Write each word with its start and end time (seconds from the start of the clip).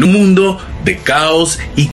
En 0.00 0.04
un 0.04 0.12
mundo 0.14 0.56
de 0.82 0.96
caos 0.96 1.58
y 1.76 1.90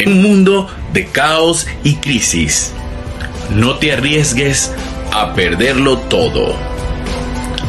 en 0.00 0.12
un 0.12 0.22
mundo 0.22 0.66
de 0.94 1.06
caos 1.06 1.66
y 1.84 1.96
crisis. 1.96 2.72
No 3.54 3.76
te 3.76 3.92
arriesgues 3.92 4.72
a 5.12 5.34
perderlo 5.34 5.98
todo. 5.98 6.54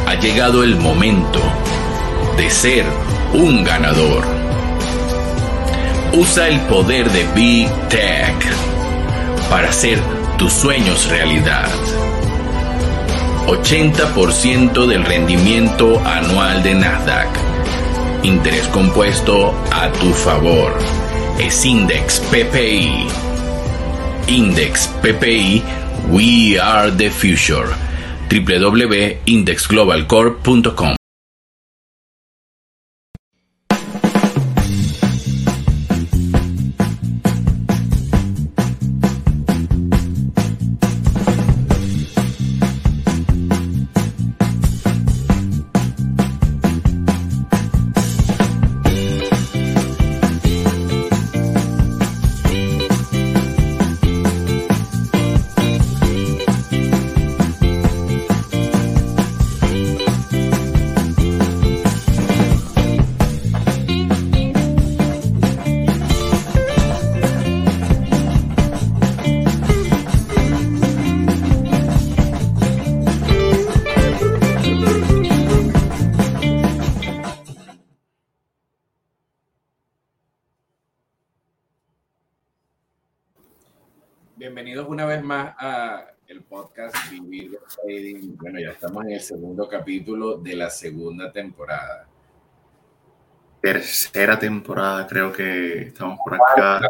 Ha 0.07 0.15
llegado 0.15 0.63
el 0.63 0.77
momento 0.77 1.39
de 2.37 2.49
ser 2.49 2.85
un 3.33 3.63
ganador. 3.65 4.23
Usa 6.13 6.47
el 6.47 6.59
poder 6.61 7.09
de 7.11 7.25
Big 7.35 7.69
Tech 7.89 8.35
para 9.49 9.69
hacer 9.69 9.99
tus 10.37 10.53
sueños 10.53 11.09
realidad. 11.09 11.69
80% 13.47 14.85
del 14.85 15.03
rendimiento 15.03 16.01
anual 16.05 16.63
de 16.63 16.75
Nasdaq. 16.75 17.27
Interés 18.23 18.67
compuesto 18.67 19.53
a 19.71 19.91
tu 19.91 20.13
favor 20.13 20.77
es 21.41 21.65
Index 21.65 22.19
PPI. 22.19 23.07
Index 24.27 24.87
PPI, 25.01 25.63
We 26.11 26.59
Are 26.59 26.91
the 26.91 27.09
Future. 27.09 27.65
www.indexglobalcorp.com 28.29 31.00
bienvenidos 84.41 84.89
una 84.89 85.05
vez 85.05 85.23
más 85.23 85.53
a 85.59 86.03
el 86.25 86.41
podcast 86.41 86.95
Vivir 87.11 87.59
Trading. 87.75 88.35
Bueno, 88.37 88.59
ya 88.59 88.71
estamos 88.71 89.05
en 89.05 89.11
el 89.11 89.21
segundo 89.21 89.69
capítulo 89.69 90.39
de 90.39 90.55
la 90.55 90.71
segunda 90.71 91.31
temporada. 91.31 92.07
Tercera 93.61 94.39
temporada, 94.39 95.05
creo 95.05 95.31
que 95.31 95.83
estamos 95.83 96.17
por 96.25 96.33
acá. 96.33 96.89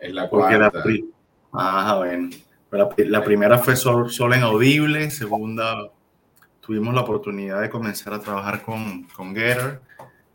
Es 0.00 0.14
la 0.14 0.30
cuarta. 0.30 0.82
ah, 1.52 1.96
bueno. 1.98 2.30
La, 2.96 3.22
primera 3.22 3.58
fue 3.58 3.76
solo, 3.76 4.08
solo, 4.08 4.34
en 4.34 4.42
audible, 4.44 5.10
segunda 5.10 5.90
tuvimos 6.60 6.94
la 6.94 7.02
oportunidad 7.02 7.60
de 7.60 7.68
comenzar 7.68 8.14
a 8.14 8.20
trabajar 8.20 8.62
con, 8.62 9.02
con 9.14 9.34
Getter, 9.34 9.82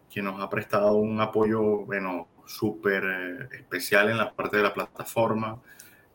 quien 0.07 0.25
nos 0.25 0.39
ha 0.39 0.51
prestado 0.51 0.97
un 0.97 1.19
apoyo, 1.19 1.79
bueno, 1.79 2.27
súper 2.45 3.03
eh, 3.03 3.57
especial 3.57 4.11
en 4.11 4.17
la 4.17 4.31
parte 4.31 4.57
de 4.57 4.63
la 4.63 4.73
plataforma 4.75 5.59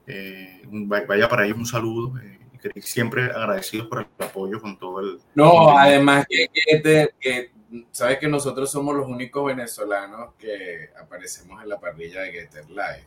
eh, 0.09 0.63
vaya 0.67 1.29
para 1.29 1.45
ellos 1.45 1.59
un 1.59 1.67
saludo. 1.67 2.19
Eh, 2.19 2.39
siempre 2.81 3.25
agradecidos 3.25 3.87
por 3.87 4.01
el 4.01 4.27
apoyo 4.27 4.61
con 4.61 4.79
todo 4.79 5.01
el... 5.01 5.21
No, 5.35 5.79
además 5.79 6.27
que, 6.29 6.49
que, 7.21 7.51
sabes 7.93 8.19
que 8.19 8.29
nosotros 8.29 8.71
somos 8.71 8.97
los 8.97 9.07
únicos 9.07 9.45
venezolanos 9.45 10.35
que 10.39 10.91
aparecemos 11.01 11.63
en 11.63 11.69
la 11.69 11.79
parrilla 11.79 12.23
de 12.23 12.33
Getter 12.33 12.69
Life. 12.69 13.07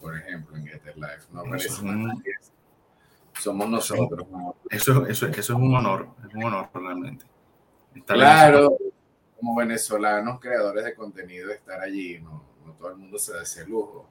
Por 0.00 0.16
ejemplo, 0.16 0.56
en 0.56 0.66
Getter 0.66 0.96
Life. 0.96 1.26
No 1.32 1.42
Somos 3.38 3.68
nosotros. 3.68 4.26
Eso, 4.68 5.06
eso, 5.06 5.26
eso 5.26 5.38
es 5.38 5.50
un 5.50 5.74
honor, 5.74 6.08
es 6.28 6.34
un 6.34 6.44
honor 6.44 6.68
realmente. 6.74 7.24
claro, 8.04 8.76
como 9.36 9.56
venezolanos 9.56 10.38
creadores 10.40 10.84
de 10.84 10.94
contenido, 10.94 11.50
estar 11.50 11.80
allí, 11.80 12.18
no, 12.18 12.44
no 12.66 12.72
todo 12.74 12.90
el 12.90 12.96
mundo 12.96 13.18
se 13.18 13.32
da 13.32 13.42
ese 13.42 13.64
lujo. 13.66 14.06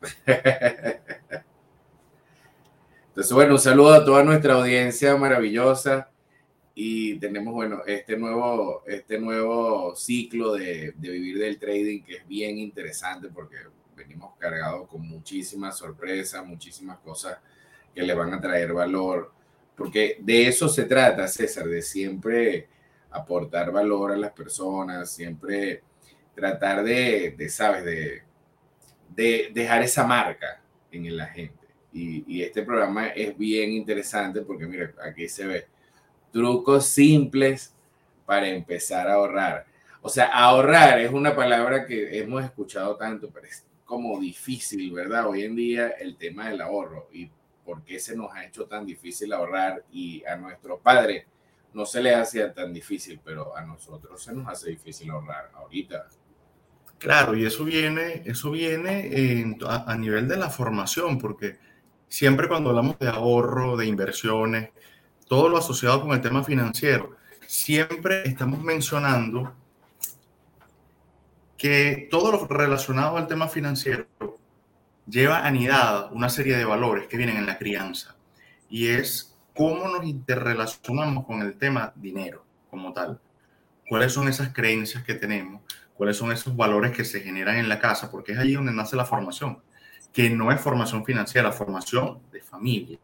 Entonces, 3.08 3.32
bueno, 3.32 3.54
un 3.54 3.60
saludo 3.60 3.92
a 3.92 4.04
toda 4.04 4.22
nuestra 4.24 4.54
audiencia 4.54 5.16
maravillosa 5.16 6.10
y 6.74 7.18
tenemos, 7.18 7.52
bueno, 7.52 7.82
este 7.86 8.16
nuevo, 8.16 8.82
este 8.86 9.18
nuevo 9.18 9.94
ciclo 9.94 10.54
de, 10.54 10.92
de 10.96 11.10
vivir 11.10 11.38
del 11.38 11.58
trading 11.58 12.02
que 12.02 12.16
es 12.16 12.26
bien 12.26 12.58
interesante 12.58 13.28
porque 13.28 13.56
venimos 13.94 14.32
cargados 14.38 14.88
con 14.88 15.06
muchísimas 15.06 15.76
sorpresas, 15.76 16.46
muchísimas 16.46 16.98
cosas 17.00 17.38
que 17.94 18.02
le 18.02 18.14
van 18.14 18.32
a 18.32 18.40
traer 18.40 18.72
valor, 18.72 19.32
porque 19.76 20.16
de 20.20 20.46
eso 20.46 20.68
se 20.68 20.84
trata, 20.84 21.28
César, 21.28 21.66
de 21.66 21.82
siempre 21.82 22.68
aportar 23.10 23.72
valor 23.72 24.12
a 24.12 24.16
las 24.16 24.32
personas, 24.32 25.10
siempre 25.10 25.82
tratar 26.34 26.84
de, 26.84 27.34
de 27.36 27.48
sabes, 27.48 27.84
de 27.84 28.22
de 29.14 29.50
dejar 29.52 29.82
esa 29.82 30.06
marca 30.06 30.60
en 30.90 31.16
la 31.16 31.26
gente. 31.26 31.60
Y, 31.92 32.42
este 32.42 32.62
programa 32.62 33.08
es 33.08 33.36
bien 33.36 33.72
interesante 33.72 34.42
porque, 34.42 34.66
mira, 34.66 34.92
aquí 35.04 35.28
se 35.28 35.46
ve 35.46 35.66
trucos 36.32 36.86
simples 36.86 37.74
para 38.24 38.48
empezar 38.48 39.08
a 39.08 39.14
ahorrar. 39.14 39.66
O 40.00 40.08
sea, 40.08 40.26
ahorrar 40.26 41.00
es 41.00 41.12
una 41.12 41.34
palabra 41.34 41.84
que 41.86 42.18
hemos 42.18 42.44
escuchado 42.44 42.96
tanto, 42.96 43.28
pero 43.30 43.46
es 43.46 43.64
como 43.84 44.20
difícil, 44.20 44.92
¿verdad? 44.92 45.26
Hoy 45.26 45.42
en 45.42 45.56
día 45.56 45.88
el 45.88 46.16
tema 46.16 46.48
del 46.48 46.60
ahorro 46.60 47.08
y 47.12 47.28
por 47.64 47.82
qué 47.82 47.98
se 47.98 48.16
nos 48.16 48.32
ha 48.32 48.44
hecho 48.44 48.66
tan 48.66 48.86
difícil 48.86 49.32
ahorrar 49.32 49.84
y 49.92 50.24
a 50.24 50.36
nuestro 50.36 50.78
padre 50.78 51.26
no 51.72 51.84
se 51.84 52.02
le 52.02 52.14
hacía 52.14 52.52
tan 52.52 52.72
difícil, 52.72 53.20
pero 53.24 53.56
a 53.56 53.62
nosotros 53.62 54.22
se 54.22 54.32
nos 54.32 54.48
hace 54.48 54.70
difícil 54.70 55.10
ahorrar 55.10 55.50
ahorita. 55.54 56.08
Claro, 57.00 57.34
y 57.34 57.46
eso 57.46 57.64
viene, 57.64 58.22
eso 58.26 58.50
viene 58.50 59.56
a, 59.66 59.96
nivel 59.96 60.28
de 60.28 60.36
la 60.36 60.50
formación, 60.50 61.16
porque 61.16 61.58
siempre 62.08 62.46
cuando 62.46 62.68
hablamos 62.68 62.98
de 62.98 63.08
ahorro, 63.08 63.78
de 63.78 63.86
inversiones, 63.86 64.68
todo 65.26 65.48
lo 65.48 65.56
asociado 65.56 66.02
con 66.02 66.12
el 66.12 66.20
tema 66.20 66.44
financiero, 66.44 67.16
siempre 67.46 68.28
estamos 68.28 68.62
mencionando 68.62 69.54
que 71.56 72.06
todo 72.10 72.32
lo 72.32 72.46
relacionado 72.46 73.16
al 73.16 73.26
tema 73.26 73.48
financiero 73.48 74.06
lleva 75.08 75.46
anidada 75.46 76.10
una 76.10 76.28
serie 76.28 76.58
de 76.58 76.66
valores 76.66 77.08
que 77.08 77.16
vienen 77.16 77.38
en 77.38 77.46
la 77.46 77.56
crianza 77.56 78.14
y 78.68 78.88
es 78.88 79.34
cómo 79.54 79.88
nos 79.88 80.04
interrelacionamos 80.04 81.24
con 81.24 81.40
el 81.40 81.56
tema 81.56 81.94
dinero 81.96 82.44
como 82.68 82.92
tal. 82.92 83.18
Cuáles 83.88 84.12
son 84.12 84.28
esas 84.28 84.52
creencias 84.52 85.02
que 85.02 85.14
tenemos, 85.14 85.62
cuáles 86.00 86.16
son 86.16 86.32
esos 86.32 86.56
valores 86.56 86.92
que 86.92 87.04
se 87.04 87.20
generan 87.20 87.58
en 87.58 87.68
la 87.68 87.78
casa, 87.78 88.10
porque 88.10 88.32
es 88.32 88.38
allí 88.38 88.54
donde 88.54 88.72
nace 88.72 88.96
la 88.96 89.04
formación, 89.04 89.58
que 90.14 90.30
no 90.30 90.50
es 90.50 90.58
formación 90.58 91.04
financiera, 91.04 91.52
formación 91.52 92.22
de 92.32 92.40
familia, 92.40 92.98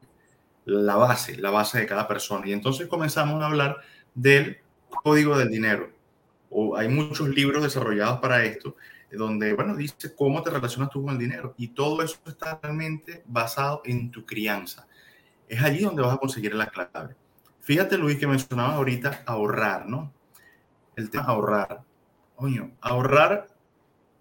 la 0.65 0.97
base, 0.97 1.37
la 1.37 1.51
base 1.51 1.79
de 1.79 1.85
cada 1.85 2.09
persona. 2.09 2.49
Y 2.49 2.55
entonces 2.55 2.87
comenzamos 2.87 3.43
a 3.43 3.49
hablar 3.49 3.77
del 4.15 4.61
código 4.89 5.37
del 5.37 5.51
dinero. 5.51 5.91
O 6.49 6.75
hay 6.75 6.89
muchos 6.89 7.29
libros 7.29 7.63
desarrollados 7.63 8.19
para 8.19 8.43
esto, 8.45 8.77
donde, 9.13 9.53
bueno, 9.53 9.77
dice 9.77 10.15
cómo 10.15 10.43
te 10.43 10.49
relacionas 10.49 10.89
tú 10.89 11.05
con 11.05 11.13
el 11.13 11.19
dinero. 11.19 11.55
Y 11.59 11.69
todo 11.69 12.03
eso 12.03 12.17
está 12.25 12.59
realmente 12.63 13.23
basado 13.27 13.83
en 13.85 14.11
tu 14.11 14.25
crianza. 14.25 14.89
Es 15.47 15.63
allí 15.63 15.81
donde 15.83 16.01
vas 16.01 16.15
a 16.15 16.19
conseguir 16.19 16.55
la 16.55 16.69
clave. 16.69 17.15
Fíjate, 17.61 17.99
Luis, 17.99 18.19
que 18.19 18.27
mencionaba 18.27 18.77
ahorita 18.77 19.23
ahorrar, 19.27 19.87
¿no? 19.87 20.15
El 20.97 21.11
tema 21.11 21.25
ahorrar. 21.25 21.85
Coño, 22.37 22.71
ahorrar, 22.81 23.49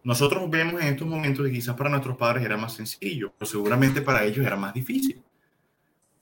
nosotros 0.03 0.49
vemos 0.49 0.81
en 0.81 0.87
estos 0.87 1.07
momentos 1.07 1.45
que 1.45 1.51
quizás 1.51 1.75
para 1.75 1.89
nuestros 1.89 2.17
padres 2.17 2.45
era 2.45 2.57
más 2.57 2.73
sencillo, 2.73 3.33
pero 3.37 3.45
seguramente 3.49 4.01
para 4.01 4.23
ellos 4.23 4.45
era 4.45 4.55
más 4.55 4.73
difícil. 4.73 5.21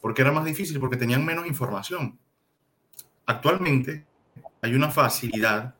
¿Por 0.02 0.14
qué 0.14 0.24
era 0.24 0.32
más 0.32 0.44
difícil? 0.44 0.80
Porque 0.80 0.98
tenían 0.98 1.24
menos 1.24 1.46
información. 1.46 2.20
Actualmente 3.26 4.06
hay 4.62 4.74
una 4.74 4.90
facilidad 4.90 5.76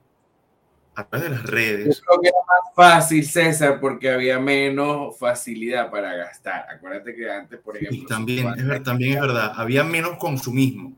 a 0.96 1.08
través 1.08 1.30
de 1.30 1.36
las 1.36 1.46
redes. 1.46 1.98
Yo 1.98 2.04
creo 2.06 2.22
que 2.22 2.28
era 2.28 2.38
más 2.38 2.76
fácil, 2.76 3.26
César, 3.26 3.80
porque 3.80 4.12
había 4.12 4.40
menos 4.40 5.18
facilidad 5.18 5.90
para 5.90 6.16
gastar. 6.16 6.68
Acuérdate 6.70 7.16
que 7.16 7.30
antes, 7.30 7.60
por 7.60 7.76
ejemplo. 7.76 8.00
Sí, 8.00 8.06
también, 8.06 8.48
es, 8.56 8.84
también 8.84 9.14
es 9.16 9.22
verdad, 9.22 9.54
había 9.56 9.84
menos 9.84 10.18
consumismo. 10.18 10.96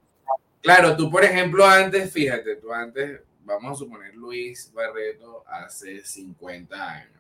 Claro, 0.62 0.98
tú, 0.98 1.10
por 1.10 1.24
ejemplo, 1.24 1.66
antes, 1.66 2.12
fíjate, 2.12 2.56
tú 2.58 2.74
antes, 2.74 3.22
vamos 3.46 3.74
a 3.74 3.76
suponer 3.76 4.16
Luis 4.16 4.72
Barreto 4.74 5.44
hace 5.48 6.04
50 6.04 6.92
años. 6.92 7.12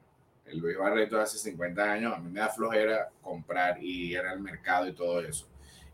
El 0.45 0.59
Luis 0.59 0.77
Barreto 0.77 1.19
hace 1.19 1.37
50 1.37 1.91
años, 1.91 2.13
a 2.13 2.19
mí 2.19 2.29
me 2.29 2.39
da 2.39 2.49
flojera 2.49 3.09
comprar 3.21 3.81
y 3.81 4.11
ir 4.11 4.19
al 4.19 4.39
mercado 4.39 4.87
y 4.87 4.93
todo 4.93 5.21
eso. 5.21 5.47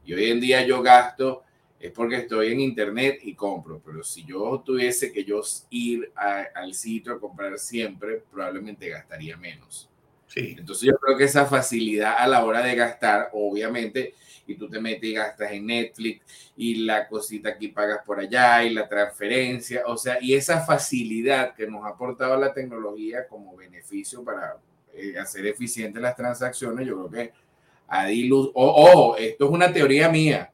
Y 0.03 0.13
hoy 0.13 0.31
en 0.31 0.39
día 0.39 0.65
yo 0.65 0.81
gasto 0.81 1.43
es 1.79 1.91
porque 1.91 2.17
estoy 2.17 2.51
en 2.51 2.59
internet 2.59 3.19
y 3.23 3.33
compro, 3.33 3.81
pero 3.83 4.03
si 4.03 4.23
yo 4.23 4.61
tuviese 4.65 5.11
que 5.11 5.23
yo 5.23 5.41
ir 5.69 6.11
al 6.15 6.73
sitio 6.73 7.13
a 7.13 7.19
comprar 7.19 7.57
siempre, 7.57 8.23
probablemente 8.31 8.89
gastaría 8.89 9.35
menos. 9.37 9.89
Sí. 10.27 10.55
Entonces 10.57 10.87
yo 10.87 10.97
creo 10.97 11.17
que 11.17 11.25
esa 11.25 11.45
facilidad 11.45 12.15
a 12.17 12.27
la 12.27 12.45
hora 12.45 12.61
de 12.61 12.75
gastar, 12.75 13.29
obviamente, 13.33 14.13
y 14.51 14.55
tú 14.55 14.69
te 14.69 14.79
metes 14.79 15.03
y 15.03 15.13
gastas 15.13 15.51
en 15.51 15.65
Netflix 15.65 16.21
y 16.55 16.75
la 16.83 17.07
cosita 17.07 17.49
aquí 17.49 17.69
pagas 17.69 17.99
por 18.05 18.19
allá 18.19 18.63
y 18.63 18.73
la 18.73 18.87
transferencia, 18.87 19.83
o 19.87 19.97
sea, 19.97 20.17
y 20.21 20.33
esa 20.33 20.61
facilidad 20.61 21.53
que 21.55 21.67
nos 21.67 21.83
ha 21.85 21.89
aportado 21.89 22.37
la 22.37 22.53
tecnología 22.53 23.27
como 23.27 23.55
beneficio 23.55 24.23
para 24.23 24.57
eh, 24.93 25.17
hacer 25.17 25.45
eficientes 25.45 26.01
las 26.01 26.15
transacciones, 26.15 26.87
yo 26.87 27.07
creo 27.07 27.09
que 27.09 27.33
Adilus, 27.91 28.51
ojo, 28.53 29.17
esto 29.17 29.45
es 29.45 29.51
una 29.51 29.71
teoría 29.73 30.07
mía. 30.07 30.51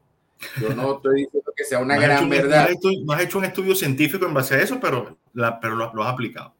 Yo 0.60 0.70
no 0.70 0.96
estoy 0.96 1.24
diciendo 1.24 1.54
que 1.56 1.64
sea 1.64 1.80
una 1.80 1.98
gran 1.98 2.28
verdad. 2.30 2.70
No 3.04 3.14
has, 3.14 3.22
hecho 3.22 3.38
un 3.38 3.46
estudio 3.46 3.76
científico 3.76 4.26
en 4.26 4.34
base 4.34 4.56
a 4.56 4.62
eso, 4.62 4.80
pero, 4.80 5.18
la, 5.34 5.60
pero 5.60 5.76
lo, 5.76 6.04
has 6.04 6.14
aplicado. 6.14 6.56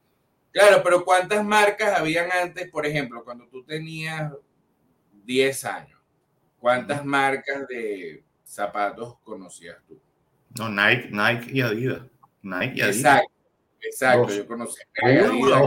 Claro, 0.52 0.82
pero 0.84 1.04
¿cuántas 1.04 1.44
marcas 1.44 2.00
habían 2.00 2.32
antes? 2.32 2.70
Por 2.70 2.86
ejemplo, 2.86 3.24
cuando 3.24 3.48
tú 3.48 3.64
tenías 3.64 4.32
10 5.26 5.66
años, 5.66 5.97
¿cuántas 6.60 7.06
marcas 7.06 7.68
de 7.68 8.24
zapatos 8.44 9.18
conocías 9.24 9.78
tú? 9.88 10.00
No, 10.58 10.70
Nike, 10.70 11.10
Nike 11.12 11.52
y 11.52 11.62
Adidas. 11.62 12.02
Nike 12.42 12.74
y 12.76 12.82
Adidas. 12.82 12.96
Exacto, 12.98 13.32
exacto. 13.82 14.34
Yo 14.34 14.48
conocí 14.48 14.82
Adidas, 15.04 15.62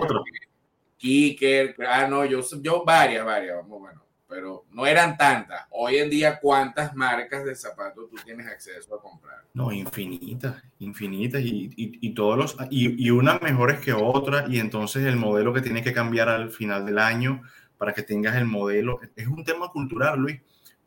Kicker, 0.96 1.76
ah, 1.88 2.06
no, 2.06 2.24
yo, 2.26 2.40
yo 2.60 2.84
varias, 2.84 3.24
varias, 3.24 3.56
vamos, 3.56 3.80
bueno 3.80 4.10
pero 4.30 4.64
no 4.70 4.86
eran 4.86 5.18
tantas. 5.18 5.66
Hoy 5.70 5.96
en 5.96 6.08
día, 6.08 6.38
¿cuántas 6.40 6.94
marcas 6.94 7.44
de 7.44 7.56
zapatos 7.56 8.08
tú 8.08 8.16
tienes 8.24 8.46
acceso 8.46 8.94
a 8.94 9.02
comprar? 9.02 9.44
No, 9.52 9.72
infinitas, 9.72 10.62
infinitas 10.78 11.42
y, 11.42 11.72
y, 11.76 12.14
todos 12.14 12.38
los 12.38 12.56
y, 12.70 13.04
y 13.04 13.10
unas 13.10 13.42
mejores 13.42 13.80
que 13.80 13.92
otras 13.92 14.48
y 14.48 14.60
entonces 14.60 15.04
el 15.04 15.16
modelo 15.16 15.52
que 15.52 15.60
tiene 15.60 15.82
que 15.82 15.92
cambiar 15.92 16.28
al 16.28 16.50
final 16.50 16.86
del 16.86 17.00
año 17.00 17.42
para 17.76 17.92
que 17.92 18.04
tengas 18.04 18.36
el 18.36 18.44
modelo 18.44 19.00
es 19.16 19.26
un 19.26 19.42
tema 19.42 19.68
cultural, 19.68 20.20
Luis, 20.20 20.40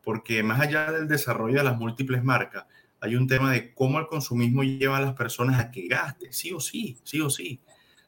porque 0.03 0.43
más 0.43 0.59
allá 0.59 0.91
del 0.91 1.07
desarrollo 1.07 1.57
de 1.57 1.63
las 1.63 1.77
múltiples 1.77 2.23
marcas, 2.23 2.65
hay 2.99 3.15
un 3.15 3.27
tema 3.27 3.51
de 3.51 3.73
cómo 3.73 3.99
el 3.99 4.07
consumismo 4.07 4.63
lleva 4.63 4.97
a 4.97 5.01
las 5.01 5.13
personas 5.13 5.59
a 5.59 5.71
que 5.71 5.87
gasten, 5.87 6.31
sí 6.31 6.53
o 6.53 6.59
sí, 6.59 6.97
sí 7.03 7.19
o 7.21 7.29
sí. 7.29 7.59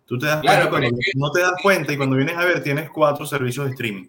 Tú 0.06 0.20
te 0.20 0.28
das 0.28 0.42
cuenta 0.42 0.70
cuando 0.70 0.90
no 1.16 1.32
te 1.32 1.42
das 1.42 1.54
cuenta 1.62 1.94
y 1.94 1.98
cuando 1.98 2.16
vienes 2.16 2.38
a 2.38 2.46
ver 2.46 2.62
tienes 2.62 2.90
cuatro 2.92 3.26
servicios 3.26 3.66
de 3.66 3.72
streaming 3.72 4.08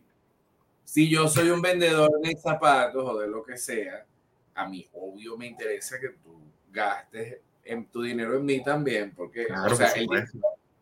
si 0.87 1.11
yo 1.11 1.29
soy 1.29 1.51
un 1.51 1.61
vendedor 1.61 2.11
de 2.23 2.35
zapatos 2.37 3.05
o 3.07 3.19
de 3.19 3.27
lo 3.27 3.43
que 3.43 3.59
sea, 3.59 4.07
a 4.55 4.67
mí 4.67 4.89
obvio 4.95 5.37
me 5.37 5.47
interesa 5.47 6.01
que 6.01 6.09
tú 6.09 6.41
gastes 6.71 7.41
en 7.65 7.85
tu 7.91 8.01
dinero 8.01 8.37
en 8.37 8.47
mí 8.47 8.63
también, 8.63 9.13
porque 9.15 9.47
o 9.47 9.75
sea, 9.75 9.93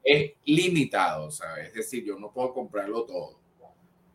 es 0.04 0.32
limitado, 0.44 1.32
¿sabes? 1.32 1.68
Es 1.68 1.74
decir, 1.74 2.04
yo 2.04 2.16
no 2.16 2.30
puedo 2.30 2.52
comprarlo 2.52 3.04
todo 3.04 3.40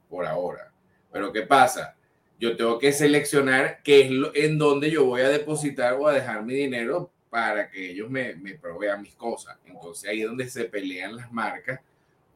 por 0.08 0.26
ahora. 0.26 0.72
Pero 1.12 1.34
¿qué 1.34 1.42
pasa? 1.42 1.98
Yo 2.40 2.56
tengo 2.56 2.80
que 2.80 2.92
seleccionar 2.92 3.82
qué 3.84 4.02
es 4.02 4.12
lo, 4.12 4.34
en 4.34 4.58
dónde 4.58 4.90
yo 4.90 5.06
voy 5.06 5.22
a 5.22 5.30
depositar 5.30 5.94
o 5.94 6.08
a 6.08 6.14
dejar 6.14 6.44
mi 6.44 6.54
dinero 6.54 7.12
para 7.30 7.70
que 7.70 7.92
ellos 7.92 8.10
me, 8.10 8.36
me 8.36 8.56
provean 8.56 9.02
mis 9.02 9.16
cosas. 9.16 9.58
Entonces 9.66 10.10
ahí 10.10 10.22
es 10.22 10.28
donde 10.28 10.50
se 10.50 10.66
pelean 10.66 11.16
las 11.16 11.32
marcas 11.32 11.80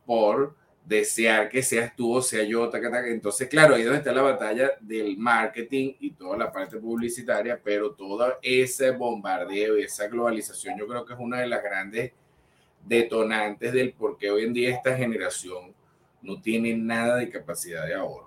por 0.05 0.55
desear 0.85 1.49
que 1.49 1.63
seas 1.63 1.95
tú 1.95 2.13
o 2.13 2.21
sea 2.21 2.43
yo, 2.43 2.69
entonces 3.05 3.47
claro, 3.47 3.75
ahí 3.75 3.81
es 3.81 3.85
donde 3.85 3.99
está 3.99 4.11
la 4.11 4.21
batalla 4.21 4.71
del 4.81 5.17
marketing 5.17 5.93
y 5.99 6.11
toda 6.11 6.37
la 6.37 6.51
parte 6.51 6.77
publicitaria, 6.77 7.59
pero 7.63 7.93
todo 7.93 8.37
ese 8.41 8.91
bombardeo 8.91 9.77
y 9.77 9.83
esa 9.83 10.07
globalización 10.07 10.77
yo 10.77 10.87
creo 10.87 11.05
que 11.05 11.13
es 11.13 11.19
una 11.19 11.39
de 11.39 11.47
las 11.47 11.63
grandes 11.63 12.11
detonantes 12.85 13.71
del 13.71 13.93
por 13.93 14.17
qué 14.17 14.29
hoy 14.29 14.43
en 14.43 14.53
día 14.53 14.75
esta 14.75 14.95
generación 14.97 15.73
no 16.21 16.41
tiene 16.41 16.75
nada 16.75 17.17
de 17.17 17.29
capacidad 17.29 17.85
de 17.85 17.93
ahorro. 17.93 18.22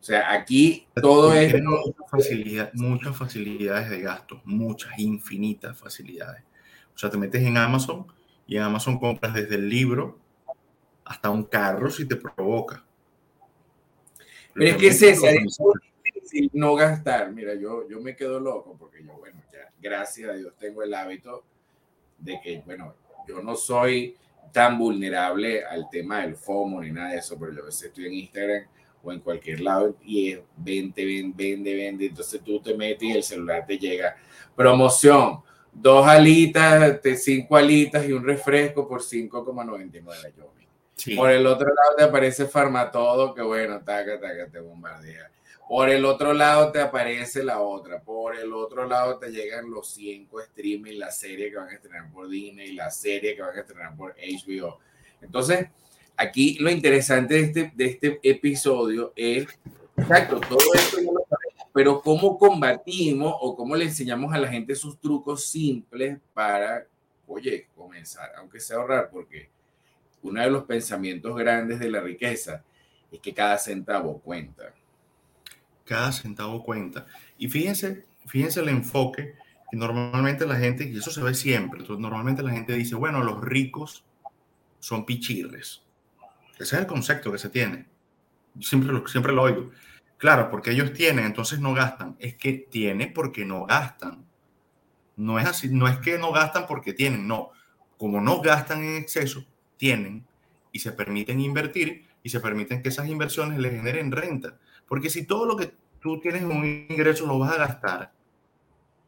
O 0.00 0.04
sea, 0.04 0.32
aquí 0.32 0.86
todo 0.94 1.32
es... 1.34 1.54
Facilidad, 2.08 2.72
muchas 2.74 3.16
facilidades 3.16 3.90
de 3.90 4.00
gasto, 4.00 4.40
muchas, 4.44 4.98
infinitas 4.98 5.78
facilidades. 5.78 6.42
O 6.94 6.98
sea, 6.98 7.10
te 7.10 7.18
metes 7.18 7.42
en 7.42 7.56
Amazon 7.56 8.06
y 8.46 8.56
en 8.56 8.62
Amazon 8.62 8.98
compras 8.98 9.34
desde 9.34 9.56
el 9.56 9.68
libro 9.68 10.18
hasta 11.04 11.30
un 11.30 11.44
carro 11.44 11.90
si 11.90 12.06
te 12.06 12.16
provoca. 12.16 12.84
Pero, 14.54 14.70
es 14.70 14.76
que 14.76 14.92
César, 14.92 15.34
es 15.34 15.58
difícil 16.02 16.50
no 16.54 16.74
gastar. 16.74 17.30
Mira, 17.32 17.54
yo, 17.54 17.86
yo 17.88 18.00
me 18.00 18.16
quedo 18.16 18.40
loco 18.40 18.76
porque 18.78 19.04
yo, 19.04 19.12
bueno, 19.18 19.42
ya 19.52 19.70
gracias 19.80 20.30
a 20.30 20.34
Dios 20.34 20.54
tengo 20.58 20.82
el 20.82 20.94
hábito 20.94 21.44
de 22.18 22.40
que, 22.42 22.62
bueno, 22.64 22.94
yo 23.26 23.42
no 23.42 23.54
soy 23.54 24.16
tan 24.52 24.78
vulnerable 24.78 25.64
al 25.64 25.88
tema 25.90 26.22
del 26.22 26.36
FOMO 26.36 26.80
ni 26.80 26.90
nada 26.90 27.10
de 27.10 27.18
eso, 27.18 27.38
pero 27.38 27.52
yo 27.52 27.62
a 27.62 27.66
veces 27.66 27.84
estoy 27.84 28.06
en 28.06 28.14
Instagram 28.14 28.64
o 29.08 29.12
en 29.12 29.20
cualquier 29.20 29.60
lado 29.60 29.96
y 30.04 30.32
es 30.32 30.40
vende, 30.56 31.04
vende, 31.04 31.34
vende, 31.36 31.74
vende. 31.74 32.06
Entonces 32.06 32.40
tú 32.42 32.60
te 32.60 32.74
metes 32.74 33.02
y 33.02 33.12
el 33.12 33.22
celular 33.22 33.64
te 33.66 33.78
llega. 33.78 34.16
Promoción, 34.54 35.40
dos 35.72 36.06
alitas, 36.06 37.00
cinco 37.16 37.56
alitas 37.56 38.06
y 38.06 38.12
un 38.12 38.24
refresco 38.24 38.86
por 38.86 39.02
5,99. 39.02 40.32
Yo 40.36 40.52
por 41.16 41.30
el 41.30 41.46
otro 41.46 41.68
lado 41.68 41.96
te 41.96 42.02
aparece 42.02 42.46
Farmatodo, 42.46 43.34
que 43.34 43.42
bueno, 43.42 43.80
taca, 43.80 44.18
taca, 44.20 44.48
te 44.50 44.60
bombardea. 44.60 45.30
Por 45.68 45.90
el 45.90 46.04
otro 46.04 46.32
lado 46.32 46.72
te 46.72 46.80
aparece 46.80 47.44
la 47.44 47.60
otra. 47.60 48.00
Por 48.00 48.36
el 48.36 48.52
otro 48.52 48.86
lado 48.86 49.18
te 49.18 49.30
llegan 49.30 49.70
los 49.70 49.88
cinco 49.92 50.40
streaming, 50.40 50.98
la 50.98 51.10
serie 51.10 51.50
que 51.50 51.56
van 51.56 51.68
a 51.68 51.74
estrenar 51.74 52.10
por 52.10 52.28
Disney, 52.28 52.72
la 52.72 52.90
serie 52.90 53.36
que 53.36 53.42
van 53.42 53.56
a 53.56 53.60
estrenar 53.60 53.94
por 53.96 54.14
HBO. 54.16 54.80
Entonces, 55.20 55.68
aquí 56.18 56.58
lo 56.58 56.70
interesante 56.70 57.34
de 57.34 57.40
este, 57.40 57.72
de 57.74 57.86
este 57.86 58.20
episodio 58.22 59.12
es, 59.16 59.46
exacto, 59.96 60.40
todo 60.40 60.58
esto 60.74 60.98
pero 61.72 62.00
cómo 62.02 62.36
combatimos 62.38 63.32
o 63.40 63.54
cómo 63.54 63.76
le 63.76 63.84
enseñamos 63.84 64.34
a 64.34 64.38
la 64.38 64.48
gente 64.48 64.72
esos 64.72 64.98
trucos 64.98 65.46
simples 65.46 66.18
para, 66.34 66.84
oye, 67.28 67.68
comenzar, 67.76 68.32
aunque 68.36 68.58
sea 68.58 68.78
ahorrar, 68.78 69.10
porque 69.12 69.48
uno 70.22 70.42
de 70.42 70.50
los 70.50 70.64
pensamientos 70.64 71.36
grandes 71.36 71.78
de 71.78 71.88
la 71.88 72.00
riqueza 72.00 72.64
es 73.12 73.20
que 73.20 73.32
cada 73.32 73.58
centavo 73.58 74.18
cuenta. 74.18 74.74
Cada 75.84 76.10
centavo 76.10 76.64
cuenta. 76.64 77.06
Y 77.38 77.48
fíjense, 77.48 78.04
fíjense 78.26 78.58
el 78.58 78.70
enfoque 78.70 79.34
que 79.70 79.76
normalmente 79.76 80.46
la 80.46 80.56
gente, 80.56 80.82
y 80.84 80.96
eso 80.96 81.12
se 81.12 81.22
ve 81.22 81.32
siempre, 81.32 81.84
normalmente 81.86 82.42
la 82.42 82.50
gente 82.50 82.72
dice, 82.72 82.96
bueno, 82.96 83.22
los 83.22 83.40
ricos 83.40 84.04
son 84.80 85.06
pichirres. 85.06 85.82
Ese 86.58 86.76
es 86.76 86.80
el 86.80 86.86
concepto 86.86 87.30
que 87.30 87.38
se 87.38 87.50
tiene. 87.50 87.86
Siempre 88.60 89.00
siempre 89.06 89.32
lo 89.32 89.42
oigo. 89.42 89.70
Claro, 90.16 90.50
porque 90.50 90.72
ellos 90.72 90.92
tienen, 90.92 91.24
entonces 91.24 91.60
no 91.60 91.74
gastan. 91.74 92.16
Es 92.18 92.36
que 92.36 92.66
tiene 92.70 93.06
porque 93.06 93.44
no 93.44 93.66
gastan. 93.66 94.26
No 95.16 95.38
es 95.38 95.46
así, 95.46 95.68
no 95.68 95.88
es 95.88 95.98
que 95.98 96.18
no 96.18 96.32
gastan 96.32 96.66
porque 96.66 96.92
tienen, 96.92 97.26
no 97.26 97.52
como 97.98 98.20
no 98.20 98.40
gastan 98.40 98.82
en 98.82 98.96
exceso, 98.96 99.44
tienen 99.76 100.24
y 100.72 100.78
se 100.78 100.92
permiten 100.92 101.40
invertir 101.40 102.06
y 102.22 102.30
se 102.30 102.40
permiten 102.40 102.80
que 102.80 102.88
esas 102.88 103.08
inversiones 103.08 103.58
le 103.58 103.70
generen 103.70 104.12
renta. 104.12 104.56
Porque 104.86 105.10
si 105.10 105.26
todo 105.26 105.44
lo 105.44 105.56
que 105.56 105.74
tú 106.00 106.20
tienes 106.20 106.42
en 106.42 106.52
un 106.52 106.64
ingreso 106.64 107.26
lo 107.26 107.38
vas 107.38 107.54
a 107.54 107.58
gastar, 107.58 108.12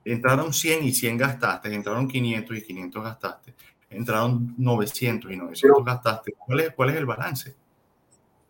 entraron 0.04 0.52
100 0.52 0.84
y 0.84 0.92
100 0.92 1.16
gastaste, 1.16 1.72
entraron 1.72 2.08
500 2.08 2.56
y 2.56 2.62
500 2.62 3.04
gastaste, 3.04 3.54
entraron 3.90 4.54
900 4.56 5.30
y 5.30 5.36
900 5.36 5.84
gastaste, 5.84 6.32
¿cuál 6.32 6.60
es, 6.60 6.70
cuál 6.70 6.90
es 6.90 6.96
el 6.96 7.06
balance? 7.06 7.54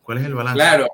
¿Cuál 0.02 0.18
es 0.18 0.24
el 0.24 0.34
balance? 0.34 0.54
Claro, 0.54 0.86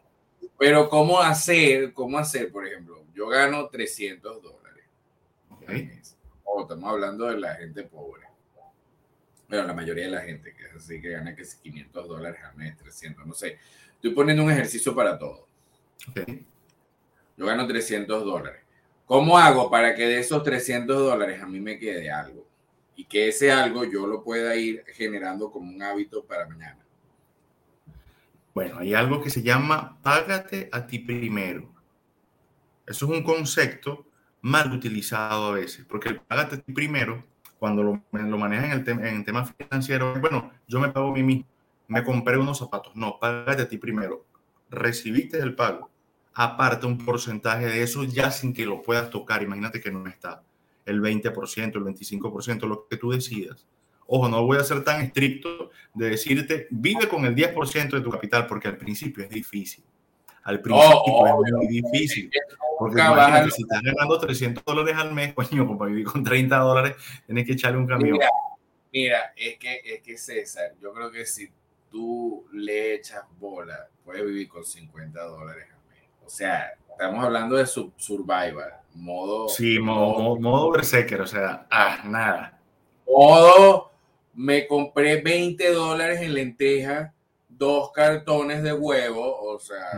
pero 0.59 0.89
¿cómo 0.89 1.21
hacer, 1.21 1.93
cómo 1.93 2.19
hacer, 2.19 2.51
por 2.51 2.67
ejemplo, 2.67 3.05
yo 3.15 3.29
gano 3.29 3.69
300 3.69 4.43
dólares. 4.43 4.85
O 6.45 6.63
estamos 6.63 6.91
hablando 6.91 7.27
de 7.27 7.41
la 7.41 7.55
gente 7.55 7.83
pobre. 7.83 8.23
Bueno, 9.49 9.65
la 9.65 9.75
mayoría 9.75 10.05
de 10.05 10.11
la 10.11 10.21
gente 10.21 10.55
que 10.55 10.67
es 10.67 10.75
así, 10.75 11.01
que 11.01 11.11
gana 11.11 11.35
que 11.35 11.45
500 11.63 12.09
dólares 12.09 12.41
al 12.45 12.57
mes, 12.57 12.77
300, 12.77 13.27
no 13.27 13.35
sé. 13.35 13.59
Estoy 13.95 14.11
poniendo 14.11 14.45
un 14.45 14.51
ejercicio 14.51 14.95
para 14.95 15.19
todo. 15.19 15.47
Yo 17.37 17.47
gano 17.47 17.67
300 17.67 18.25
dólares. 18.25 18.63
¿Cómo 19.07 19.39
hago 19.39 19.71
para 19.71 19.95
que 19.95 20.07
de 20.07 20.19
esos 20.19 20.43
300 20.43 20.99
dólares 20.99 21.43
a 21.43 21.47
mí 21.47 21.61
me 21.61 21.79
quede 21.79 22.11
algo? 22.11 22.47
Y 22.97 23.05
que 23.05 23.29
ese 23.29 23.53
algo 23.53 23.85
yo 23.85 24.07
lo 24.07 24.25
pueda 24.25 24.57
ir 24.57 24.83
generando 24.95 25.51
como 25.51 25.71
un 25.71 25.83
hábito 25.83 26.25
para 26.25 26.49
mañana. 26.49 26.79
Bueno, 28.55 28.79
hay 28.79 28.95
algo 28.95 29.21
que 29.21 29.29
se 29.29 29.43
llama 29.43 29.99
págate 30.03 30.71
a 30.73 30.87
ti 30.87 30.99
primero. 30.99 31.71
Eso 32.87 33.05
es 33.05 33.13
un 33.19 33.23
concepto 33.23 34.07
mal 34.41 34.73
utilizado 34.73 35.49
a 35.49 35.53
veces, 35.53 35.85
porque 35.87 36.09
el 36.09 36.21
págate 36.21 36.55
a 36.55 36.59
ti 36.61 36.73
primero, 36.73 37.23
cuando 37.59 37.83
lo, 37.83 38.03
lo 38.13 38.39
manejan 38.39 38.71
el, 38.71 38.89
en 38.89 39.17
el 39.17 39.25
tema 39.27 39.45
financiero, 39.45 40.19
bueno, 40.21 40.53
yo 40.67 40.81
me 40.81 40.89
pago 40.89 41.11
a 41.11 41.13
mí 41.13 41.23
mismo, 41.23 41.47
me 41.89 42.03
compré 42.03 42.39
unos 42.39 42.59
zapatos. 42.59 42.97
No, 42.97 43.19
págate 43.21 43.63
a 43.63 43.69
ti 43.69 43.77
primero. 43.77 44.25
Recibiste 44.71 45.39
el 45.39 45.55
pago. 45.55 45.91
Aparte 46.33 46.87
un 46.87 46.99
porcentaje 46.99 47.67
de 47.67 47.83
eso 47.83 48.05
ya 48.05 48.31
sin 48.31 48.55
que 48.55 48.65
lo 48.65 48.83
puedas 48.83 49.11
tocar. 49.11 49.43
Imagínate 49.43 49.81
que 49.81 49.91
no 49.91 50.07
está 50.07 50.43
el 50.87 51.03
20%, 51.03 51.77
el 51.77 51.85
25%, 51.85 52.67
lo 52.67 52.89
que 52.89 52.97
tú 52.97 53.11
decidas 53.11 53.67
Ojo, 54.09 54.29
no 54.29 54.45
voy 54.45 54.59
a 54.59 54.65
ser 54.65 54.85
tan 54.85 55.01
estricto 55.03 55.71
de 55.95 56.11
decirte, 56.11 56.69
vive 56.71 57.09
con 57.09 57.25
el 57.25 57.35
10% 57.35 57.91
de 57.91 58.01
tu 58.01 58.11
capital, 58.11 58.47
porque 58.47 58.69
al 58.69 58.77
principio 58.77 59.25
es 59.25 59.31
difícil. 59.31 59.85
Al 60.45 60.61
principio 60.61 61.45
es 61.45 61.53
muy 61.53 61.67
difícil. 61.67 62.31
Porque 62.79 63.01
imagínate, 63.01 63.51
si 63.51 63.63
estás 63.63 63.83
ganando 63.83 64.19
300 64.19 64.65
dólares 64.65 64.95
al 64.97 65.13
mes, 65.13 65.35
coño, 65.35 65.77
para 65.77 65.91
vivir 65.91 66.07
con 66.07 66.23
30 66.23 66.57
dólares, 66.57 66.97
tienes 67.27 67.47
que 67.47 67.53
echarle 67.53 67.79
un 67.79 67.87
camión. 67.87 68.19
Mira, 68.93 69.33
es, 69.37 69.59
que, 69.59 69.81
es 69.85 70.03
que 70.03 70.17
César, 70.17 70.73
yo 70.81 70.93
creo 70.93 71.11
que 71.11 71.27
si 71.27 71.51
tú 71.91 72.47
le 72.53 72.95
echas 72.95 73.25
bola, 73.39 73.89
puedes 74.05 74.25
vivir 74.25 74.49
con 74.49 74.65
50 74.65 75.21
dólares 75.21 75.67
al 75.69 75.91
mes. 75.91 76.05
O 76.25 76.31
sea, 76.31 76.75
estamos 76.91 77.25
hablando 77.25 77.57
de 77.57 77.67
su 77.67 77.93
survival, 77.97 78.73
modo... 78.97 79.49
Sí, 79.49 79.79
modo, 79.79 80.19
modo, 80.19 80.41
modo 80.41 80.71
berserker, 80.73 81.21
o 81.21 81.27
sea, 81.27 81.67
ah, 81.71 82.01
nada. 82.05 82.59
Modo 83.07 83.93
me 84.37 84.67
compré 84.67 85.23
20 85.23 85.73
dólares 85.73 86.21
en 86.21 86.35
lenteja, 86.35 87.15
dos 87.49 87.91
cartones 87.93 88.63
de 88.63 88.73
huevo, 88.73 89.41
o 89.41 89.59
sea, 89.59 89.93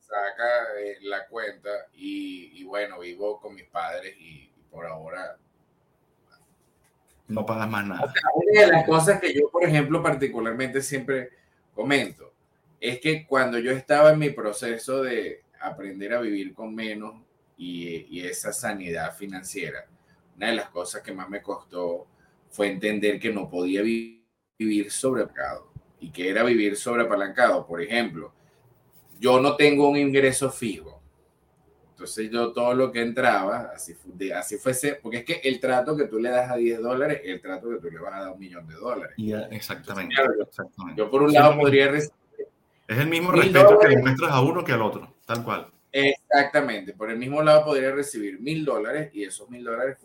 saca 0.00 0.80
eh, 0.80 0.98
la 1.02 1.26
cuenta 1.28 1.70
y, 1.94 2.64
bueno, 2.64 2.98
vivo 3.00 3.40
con 3.40 3.54
mis 3.54 3.66
padres 3.66 4.14
y, 4.18 4.50
por 4.70 4.86
ahora... 4.86 5.36
No 7.28 7.46
pagas 7.46 7.70
más 7.70 7.86
nada. 7.86 8.12
una 8.34 8.60
de 8.60 8.66
las 8.66 8.84
cosas 8.84 9.20
que 9.20 9.32
yo, 9.32 9.48
por 9.48 9.64
ejemplo, 9.64 10.02
particularmente 10.02 10.82
siempre 10.82 11.30
comento, 11.72 12.32
es 12.80 13.00
que 13.00 13.26
cuando 13.26 13.58
yo 13.58 13.70
estaba 13.70 14.10
en 14.10 14.18
mi 14.18 14.30
proceso 14.30 15.02
de 15.02 15.44
aprender 15.60 16.12
a 16.14 16.20
vivir 16.20 16.52
con 16.52 16.74
menos 16.74 17.14
y, 17.56 18.18
y 18.18 18.26
esa 18.26 18.52
sanidad 18.52 19.14
financiera, 19.14 19.86
una 20.36 20.48
de 20.48 20.54
las 20.54 20.70
cosas 20.70 21.02
que 21.02 21.12
más 21.12 21.28
me 21.28 21.42
costó 21.42 22.06
fue 22.50 22.68
entender 22.68 23.18
que 23.18 23.32
no 23.32 23.48
podía 23.48 23.82
vivir 23.82 24.90
sobreapalancado 24.90 25.72
y 26.00 26.10
que 26.10 26.28
era 26.28 26.42
vivir 26.42 26.76
sobreapalancado. 26.76 27.66
Por 27.66 27.80
ejemplo, 27.80 28.32
yo 29.18 29.40
no 29.40 29.56
tengo 29.56 29.88
un 29.88 29.96
ingreso 29.96 30.50
fijo. 30.50 31.00
Entonces 31.90 32.30
yo 32.30 32.52
todo 32.52 32.74
lo 32.74 32.90
que 32.90 33.00
entraba, 33.00 33.70
así, 33.74 33.94
así 34.34 34.56
fuese, 34.56 34.98
porque 35.00 35.18
es 35.18 35.24
que 35.24 35.40
el 35.44 35.60
trato 35.60 35.96
que 35.96 36.06
tú 36.06 36.18
le 36.18 36.30
das 36.30 36.50
a 36.50 36.56
10 36.56 36.82
dólares 36.82 37.20
el 37.24 37.40
trato 37.40 37.70
que 37.70 37.76
tú 37.76 37.88
le 37.88 38.00
vas 38.00 38.14
a 38.14 38.18
dar 38.18 38.28
a 38.28 38.32
un 38.32 38.40
millón 38.40 38.66
de 38.66 38.74
dólares. 38.74 39.14
exactamente, 39.50 40.16
yo, 40.96 41.08
por 41.08 41.22
un 41.22 41.32
lado 41.32 41.56
podría 41.56 41.88
recibir... 41.88 42.16
Es 42.88 42.98
el 42.98 43.06
mismo 43.06 43.30
respeto 43.30 43.78
que 43.78 43.88
le 43.88 43.98
muestras 43.98 44.32
a 44.32 44.40
uno 44.40 44.64
que 44.64 44.72
al 44.72 44.82
otro, 44.82 45.14
tal 45.24 45.44
cual. 45.44 45.68
Exactamente, 45.92 46.94
por 46.94 47.10
el 47.10 47.18
mismo 47.18 47.42
lado 47.42 47.66
podría 47.66 47.92
recibir 47.92 48.40
mil 48.40 48.64
dólares 48.64 49.10
y 49.12 49.24
esos 49.24 49.50
mil 49.50 49.62
dólares, 49.62 49.98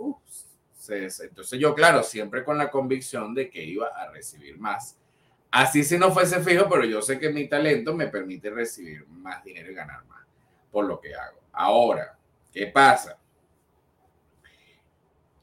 entonces 0.89 1.59
yo, 1.59 1.73
claro, 1.73 2.03
siempre 2.03 2.43
con 2.43 2.57
la 2.57 2.69
convicción 2.69 3.33
de 3.33 3.49
que 3.49 3.63
iba 3.63 3.87
a 3.87 4.11
recibir 4.11 4.57
más. 4.57 4.97
Así 5.49 5.83
si 5.83 5.97
no 5.97 6.11
fuese 6.11 6.41
fijo, 6.41 6.67
pero 6.69 6.83
yo 6.85 7.01
sé 7.01 7.19
que 7.19 7.29
mi 7.29 7.47
talento 7.47 7.93
me 7.95 8.07
permite 8.07 8.49
recibir 8.49 9.05
más 9.07 9.43
dinero 9.43 9.71
y 9.71 9.75
ganar 9.75 10.05
más 10.05 10.25
por 10.71 10.85
lo 10.85 10.99
que 10.99 11.15
hago. 11.15 11.39
Ahora, 11.53 12.17
¿qué 12.53 12.67
pasa? 12.67 13.17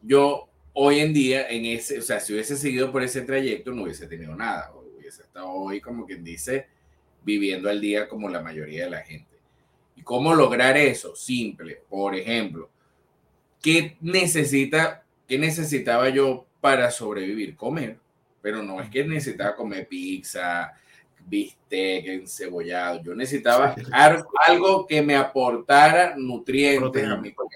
Yo 0.02 0.48
hoy 0.74 1.00
en 1.00 1.12
día, 1.14 1.48
en 1.48 1.64
ese, 1.66 1.98
o 1.98 2.02
sea, 2.02 2.20
si 2.20 2.32
hubiese 2.32 2.56
seguido 2.56 2.92
por 2.92 3.02
ese 3.02 3.22
trayecto, 3.22 3.72
no 3.72 3.84
hubiese 3.84 4.06
tenido 4.06 4.34
nada. 4.34 4.72
Hubiese 4.74 5.22
estado 5.22 5.48
hoy, 5.50 5.80
como 5.80 6.06
quien 6.06 6.22
dice, 6.22 6.68
viviendo 7.22 7.68
al 7.70 7.80
día 7.80 8.08
como 8.08 8.28
la 8.28 8.40
mayoría 8.40 8.84
de 8.84 8.90
la 8.90 9.02
gente. 9.02 9.33
¿Y 10.04 10.06
cómo 10.06 10.34
lograr 10.34 10.76
eso? 10.76 11.16
Simple. 11.16 11.82
Por 11.88 12.14
ejemplo, 12.14 12.70
¿qué 13.60 13.96
necesita 14.00 15.04
¿Qué 15.26 15.38
necesitaba 15.38 16.08
yo 16.10 16.46
para 16.60 16.90
sobrevivir? 16.90 17.56
Comer. 17.56 17.98
Pero 18.42 18.62
no 18.62 18.80
es 18.80 18.90
que 18.90 19.04
necesitaba 19.04 19.56
comer 19.56 19.88
pizza, 19.88 20.72
bistec, 21.26 22.06
encebollado. 22.06 23.02
Yo 23.02 23.14
necesitaba 23.14 23.74
algo 24.46 24.86
que 24.86 25.00
me 25.00 25.16
aportara 25.16 26.14
nutrientes 26.16 27.04
a 27.06 27.16
mi 27.16 27.32
cuerpo. 27.32 27.54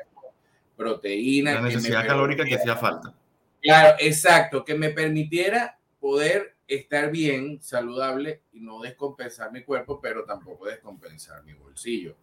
Proteína. 0.77 1.55
La 1.55 1.63
necesidad 1.63 2.07
calórica 2.07 2.45
que 2.45 2.55
hacía 2.55 2.77
falta. 2.77 3.13
Claro, 3.61 3.97
exacto. 3.99 4.65
Que 4.65 4.75
me 4.75 4.91
permitiera 4.91 5.79
poder 6.01 6.57
estar 6.67 7.11
bien, 7.11 7.61
saludable 7.61 8.43
y 8.53 8.61
no 8.61 8.81
descompensar 8.81 9.53
mi 9.53 9.63
cuerpo, 9.63 10.01
pero 10.01 10.25
tampoco 10.25 10.67
descompensar 10.67 11.43
mi 11.45 11.53
bolsillo. 11.53 12.17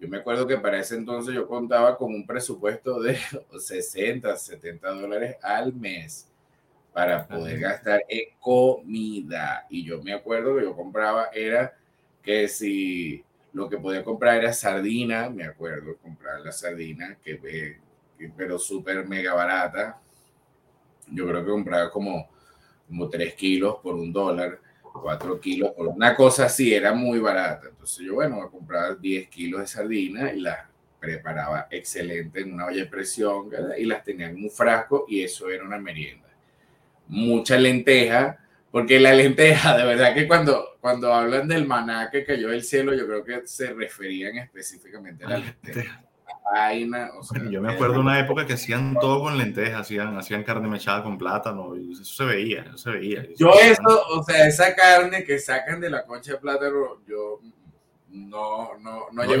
Yo 0.00 0.08
me 0.08 0.16
acuerdo 0.16 0.46
que 0.46 0.56
para 0.56 0.80
ese 0.80 0.96
entonces 0.96 1.34
yo 1.34 1.46
contaba 1.46 1.98
con 1.98 2.14
un 2.14 2.26
presupuesto 2.26 3.00
de 3.02 3.18
60, 3.58 4.34
70 4.34 4.90
dólares 4.92 5.36
al 5.42 5.74
mes 5.74 6.26
para 6.94 7.28
poder 7.28 7.60
gastar 7.60 8.02
en 8.08 8.30
comida. 8.40 9.66
Y 9.68 9.84
yo 9.84 10.02
me 10.02 10.14
acuerdo 10.14 10.56
que 10.56 10.64
yo 10.64 10.74
compraba, 10.74 11.28
era 11.34 11.76
que 12.22 12.48
si 12.48 13.22
lo 13.52 13.68
que 13.68 13.76
podía 13.76 14.02
comprar 14.02 14.38
era 14.38 14.54
sardina, 14.54 15.28
me 15.28 15.44
acuerdo 15.44 15.96
comprar 15.98 16.40
la 16.40 16.52
sardina, 16.52 17.18
que, 17.22 17.76
pero 18.36 18.58
súper 18.58 19.06
mega 19.06 19.34
barata. 19.34 20.00
Yo 21.08 21.26
creo 21.28 21.44
que 21.44 21.50
compraba 21.50 21.90
como, 21.90 22.26
como 22.88 23.08
3 23.08 23.34
kilos 23.34 23.76
por 23.82 23.94
un 23.96 24.12
dólar 24.12 24.58
4 24.92 25.40
kilos, 25.40 25.72
por 25.72 25.88
una 25.88 26.14
cosa 26.14 26.46
así, 26.46 26.74
era 26.74 26.92
muy 26.92 27.18
barata. 27.18 27.68
Entonces 27.68 28.04
yo, 28.04 28.14
bueno, 28.14 28.42
a 28.42 28.50
comprar 28.50 28.98
10 28.98 29.28
kilos 29.28 29.60
de 29.60 29.66
sardina 29.66 30.32
y 30.32 30.40
las 30.40 30.58
preparaba 30.98 31.66
excelente 31.70 32.40
en 32.40 32.52
una 32.52 32.66
olla 32.66 32.84
de 32.84 32.86
presión 32.86 33.50
y 33.78 33.84
las 33.84 34.04
tenía 34.04 34.28
en 34.28 34.36
un 34.36 34.50
frasco 34.50 35.06
y 35.08 35.22
eso 35.22 35.48
era 35.48 35.64
una 35.64 35.78
merienda. 35.78 36.28
Mucha 37.08 37.56
lenteja, 37.58 38.38
porque 38.70 39.00
la 39.00 39.14
lenteja, 39.14 39.76
de 39.76 39.84
verdad 39.84 40.14
que 40.14 40.28
cuando, 40.28 40.76
cuando 40.80 41.12
hablan 41.12 41.48
del 41.48 41.66
maná 41.66 42.10
que 42.10 42.24
cayó 42.24 42.50
del 42.50 42.62
cielo, 42.62 42.94
yo 42.94 43.06
creo 43.06 43.24
que 43.24 43.46
se 43.46 43.72
referían 43.72 44.36
específicamente 44.36 45.24
a 45.24 45.30
la 45.30 45.38
lenteja 45.38 46.04
yo 47.50 47.60
me 47.60 47.72
acuerdo 47.72 47.94
de 47.94 48.00
una 48.00 48.18
época 48.18 48.46
que 48.46 48.54
hacían 48.54 48.94
todo 49.00 49.20
con 49.20 49.38
lentejas, 49.38 49.82
hacían, 49.82 50.16
hacían 50.16 50.42
carne 50.42 50.68
mechada 50.68 51.02
con 51.02 51.18
plátano, 51.18 51.76
y 51.76 51.92
eso 51.92 52.04
se 52.04 52.24
veía, 52.24 52.62
eso 52.62 52.78
se 52.78 52.90
veía. 52.90 53.26
Yo 53.36 53.50
eso, 53.52 54.06
o 54.12 54.22
sea, 54.22 54.46
esa 54.46 54.74
carne 54.74 55.24
que 55.24 55.38
sacan 55.38 55.80
de 55.80 55.90
la 55.90 56.04
concha 56.04 56.32
de 56.32 56.38
plátano, 56.38 56.98
yo 57.06 57.40
no, 58.08 58.76
no, 58.80 59.06
no, 59.12 59.24
yo, 59.24 59.36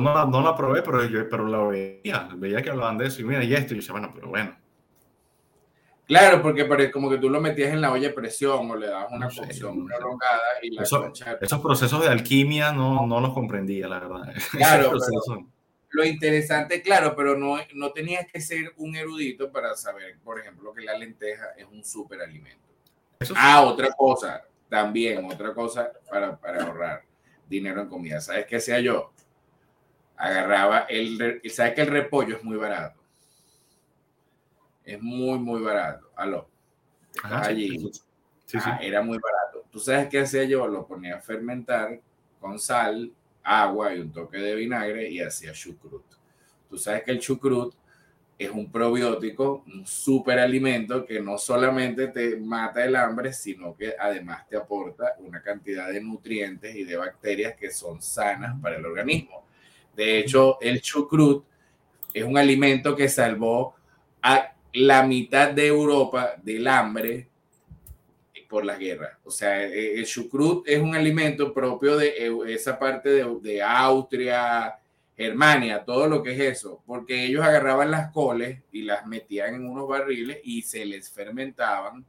no, 0.00 0.26
no, 0.26 0.42
la 0.42 0.54
probé, 0.54 0.82
pero, 0.82 1.04
yo, 1.06 1.28
pero 1.28 1.46
la 1.46 1.62
veía, 1.64 2.28
veía 2.36 2.62
que 2.62 2.70
hablaban 2.70 2.98
de 2.98 3.06
eso, 3.06 3.22
y 3.22 3.24
mira, 3.24 3.42
y 3.42 3.54
esto, 3.54 3.74
y 3.74 3.76
yo 3.76 3.80
decía, 3.80 3.92
bueno, 3.92 4.12
pero 4.14 4.28
bueno. 4.28 4.56
Claro, 6.10 6.42
porque 6.42 6.90
como 6.90 7.08
que 7.08 7.18
tú 7.18 7.30
lo 7.30 7.40
metías 7.40 7.72
en 7.72 7.80
la 7.80 7.92
olla 7.92 8.08
de 8.08 8.14
presión 8.14 8.68
o 8.68 8.74
le 8.74 8.88
dabas 8.88 9.12
una 9.12 9.28
cocción 9.28 9.86
prolongada 9.86 10.40
y 10.60 10.70
la 10.70 10.82
Esos 10.82 11.60
procesos 11.60 12.02
de 12.02 12.08
alquimia 12.08 12.72
no, 12.72 13.06
no 13.06 13.20
los 13.20 13.32
comprendía, 13.32 13.86
la 13.86 14.00
verdad. 14.00 14.34
Claro, 14.50 14.90
lo 15.90 16.04
interesante, 16.04 16.82
claro, 16.82 17.14
pero 17.16 17.36
no, 17.36 17.56
no 17.74 17.92
tenías 17.92 18.26
que 18.26 18.40
ser 18.40 18.72
un 18.76 18.94
erudito 18.94 19.50
para 19.50 19.74
saber, 19.74 20.18
por 20.22 20.38
ejemplo, 20.38 20.72
que 20.72 20.82
la 20.82 20.96
lenteja 20.96 21.50
es 21.56 21.66
un 21.66 21.84
súper 21.84 22.20
alimento. 22.20 22.68
Ah, 23.34 23.62
otra 23.62 23.92
cosa, 23.92 24.44
también, 24.68 25.24
otra 25.24 25.52
cosa 25.52 25.92
para, 26.08 26.36
para 26.38 26.64
ahorrar 26.64 27.02
dinero 27.48 27.82
en 27.82 27.88
comida. 27.88 28.20
¿Sabes 28.20 28.46
qué 28.46 28.56
hacía 28.56 28.80
yo? 28.80 29.12
Agarraba 30.16 30.86
el, 30.88 31.42
¿sabes 31.50 31.74
que 31.74 31.82
el 31.82 31.88
repollo 31.88 32.36
es 32.36 32.44
muy 32.44 32.56
barato? 32.56 33.00
Es 34.84 35.00
muy, 35.02 35.38
muy 35.38 35.60
barato. 35.60 36.10
Aló. 36.14 36.48
allí. 37.24 37.90
Sí, 38.46 38.58
sí. 38.58 38.70
era 38.80 39.02
muy 39.02 39.18
barato. 39.18 39.64
¿Tú 39.70 39.78
sabes 39.80 40.08
qué 40.08 40.20
hacía 40.20 40.44
yo? 40.44 40.66
Lo 40.66 40.86
ponía 40.86 41.16
a 41.16 41.20
fermentar 41.20 42.00
con 42.40 42.58
sal, 42.58 43.12
agua 43.42 43.94
y 43.94 44.00
un 44.00 44.12
toque 44.12 44.38
de 44.38 44.54
vinagre 44.54 45.10
y 45.10 45.20
hacía 45.20 45.52
chucrut. 45.52 46.04
Tú 46.68 46.78
sabes 46.78 47.02
que 47.02 47.10
el 47.10 47.18
chucrut 47.18 47.74
es 48.38 48.50
un 48.50 48.70
probiótico, 48.72 49.64
un 49.66 49.86
superalimento 49.86 51.04
que 51.04 51.20
no 51.20 51.36
solamente 51.36 52.08
te 52.08 52.36
mata 52.36 52.84
el 52.84 52.96
hambre, 52.96 53.34
sino 53.34 53.76
que 53.76 53.94
además 53.98 54.48
te 54.48 54.56
aporta 54.56 55.14
una 55.18 55.42
cantidad 55.42 55.88
de 55.88 56.00
nutrientes 56.00 56.74
y 56.74 56.84
de 56.84 56.96
bacterias 56.96 57.54
que 57.54 57.70
son 57.70 58.00
sanas 58.00 58.58
para 58.62 58.76
el 58.76 58.86
organismo. 58.86 59.44
De 59.94 60.18
hecho, 60.18 60.58
el 60.60 60.80
chucrut 60.80 61.44
es 62.14 62.24
un 62.24 62.38
alimento 62.38 62.96
que 62.96 63.08
salvó 63.08 63.74
a 64.22 64.54
la 64.72 65.02
mitad 65.02 65.50
de 65.50 65.66
Europa 65.66 66.34
del 66.42 66.66
hambre 66.68 67.28
por 68.50 68.64
las 68.64 68.78
guerras. 68.78 69.16
O 69.24 69.30
sea, 69.30 69.64
e, 69.64 69.94
el 69.94 70.04
chucrut 70.04 70.68
es 70.68 70.82
un 70.82 70.94
alimento 70.94 71.54
propio 71.54 71.96
de 71.96 72.12
esa 72.48 72.78
parte 72.78 73.08
de, 73.08 73.38
de, 73.40 73.62
Austria, 73.62 74.76
Germania, 75.16 75.84
todo 75.84 76.08
lo 76.08 76.22
que 76.22 76.32
es 76.32 76.58
eso, 76.58 76.82
porque 76.84 77.26
ellos 77.26 77.44
agarraban 77.44 77.90
las 77.90 78.12
coles 78.12 78.60
y 78.72 78.82
las 78.82 79.06
metían 79.06 79.54
en 79.54 79.68
unos 79.68 79.88
barriles 79.88 80.38
y 80.42 80.62
se 80.62 80.84
les 80.84 81.08
fermentaban 81.08 82.04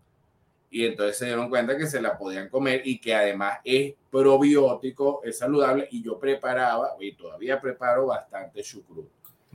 y 0.71 0.85
entonces 0.85 1.17
se 1.17 1.25
dieron 1.25 1.49
cuenta 1.49 1.77
que 1.77 1.85
se 1.85 2.01
la 2.01 2.17
podían 2.17 2.47
comer 2.47 2.81
y 2.85 2.99
que 2.99 3.13
además 3.13 3.59
es 3.63 3.93
probiótico, 4.09 5.21
es 5.23 5.37
saludable 5.37 5.87
y 5.91 6.01
yo 6.01 6.17
preparaba 6.17 6.95
y 6.99 7.11
todavía 7.11 7.59
preparo 7.59 8.07
bastante 8.07 8.63
chucrut. 8.63 9.09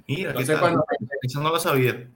Mira, 0.07 0.31
entonces, 0.31 0.59
cuando... 0.59 0.85
eso 1.23 1.41
no 1.41 1.51
lo 1.51 1.59
sabía. 1.59 2.07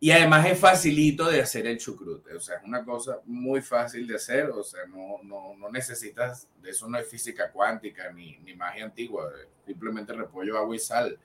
Y 0.00 0.12
además 0.12 0.46
es 0.46 0.58
facilito 0.58 1.28
de 1.28 1.40
hacer 1.40 1.66
el 1.66 1.76
chucrut, 1.76 2.24
o 2.28 2.38
sea, 2.40 2.58
es 2.58 2.64
una 2.64 2.84
cosa 2.84 3.18
muy 3.24 3.60
fácil 3.60 4.06
de 4.06 4.14
hacer, 4.14 4.48
o 4.50 4.62
sea, 4.62 4.86
no, 4.86 5.18
no, 5.24 5.56
no 5.58 5.70
necesitas, 5.70 6.46
eso 6.64 6.88
no 6.88 6.98
es 6.98 7.08
física 7.08 7.50
cuántica 7.50 8.12
ni, 8.12 8.38
ni 8.44 8.54
magia 8.54 8.84
antigua, 8.84 9.28
simplemente 9.66 10.12
repollo, 10.12 10.56
agua 10.56 10.76
y 10.76 10.78
sal. 10.78 11.18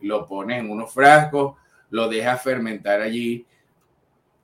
Lo 0.00 0.26
pones 0.28 0.60
en 0.60 0.70
unos 0.70 0.94
frascos, 0.94 1.56
lo 1.90 2.08
dejas 2.08 2.40
fermentar 2.40 3.00
allí 3.00 3.44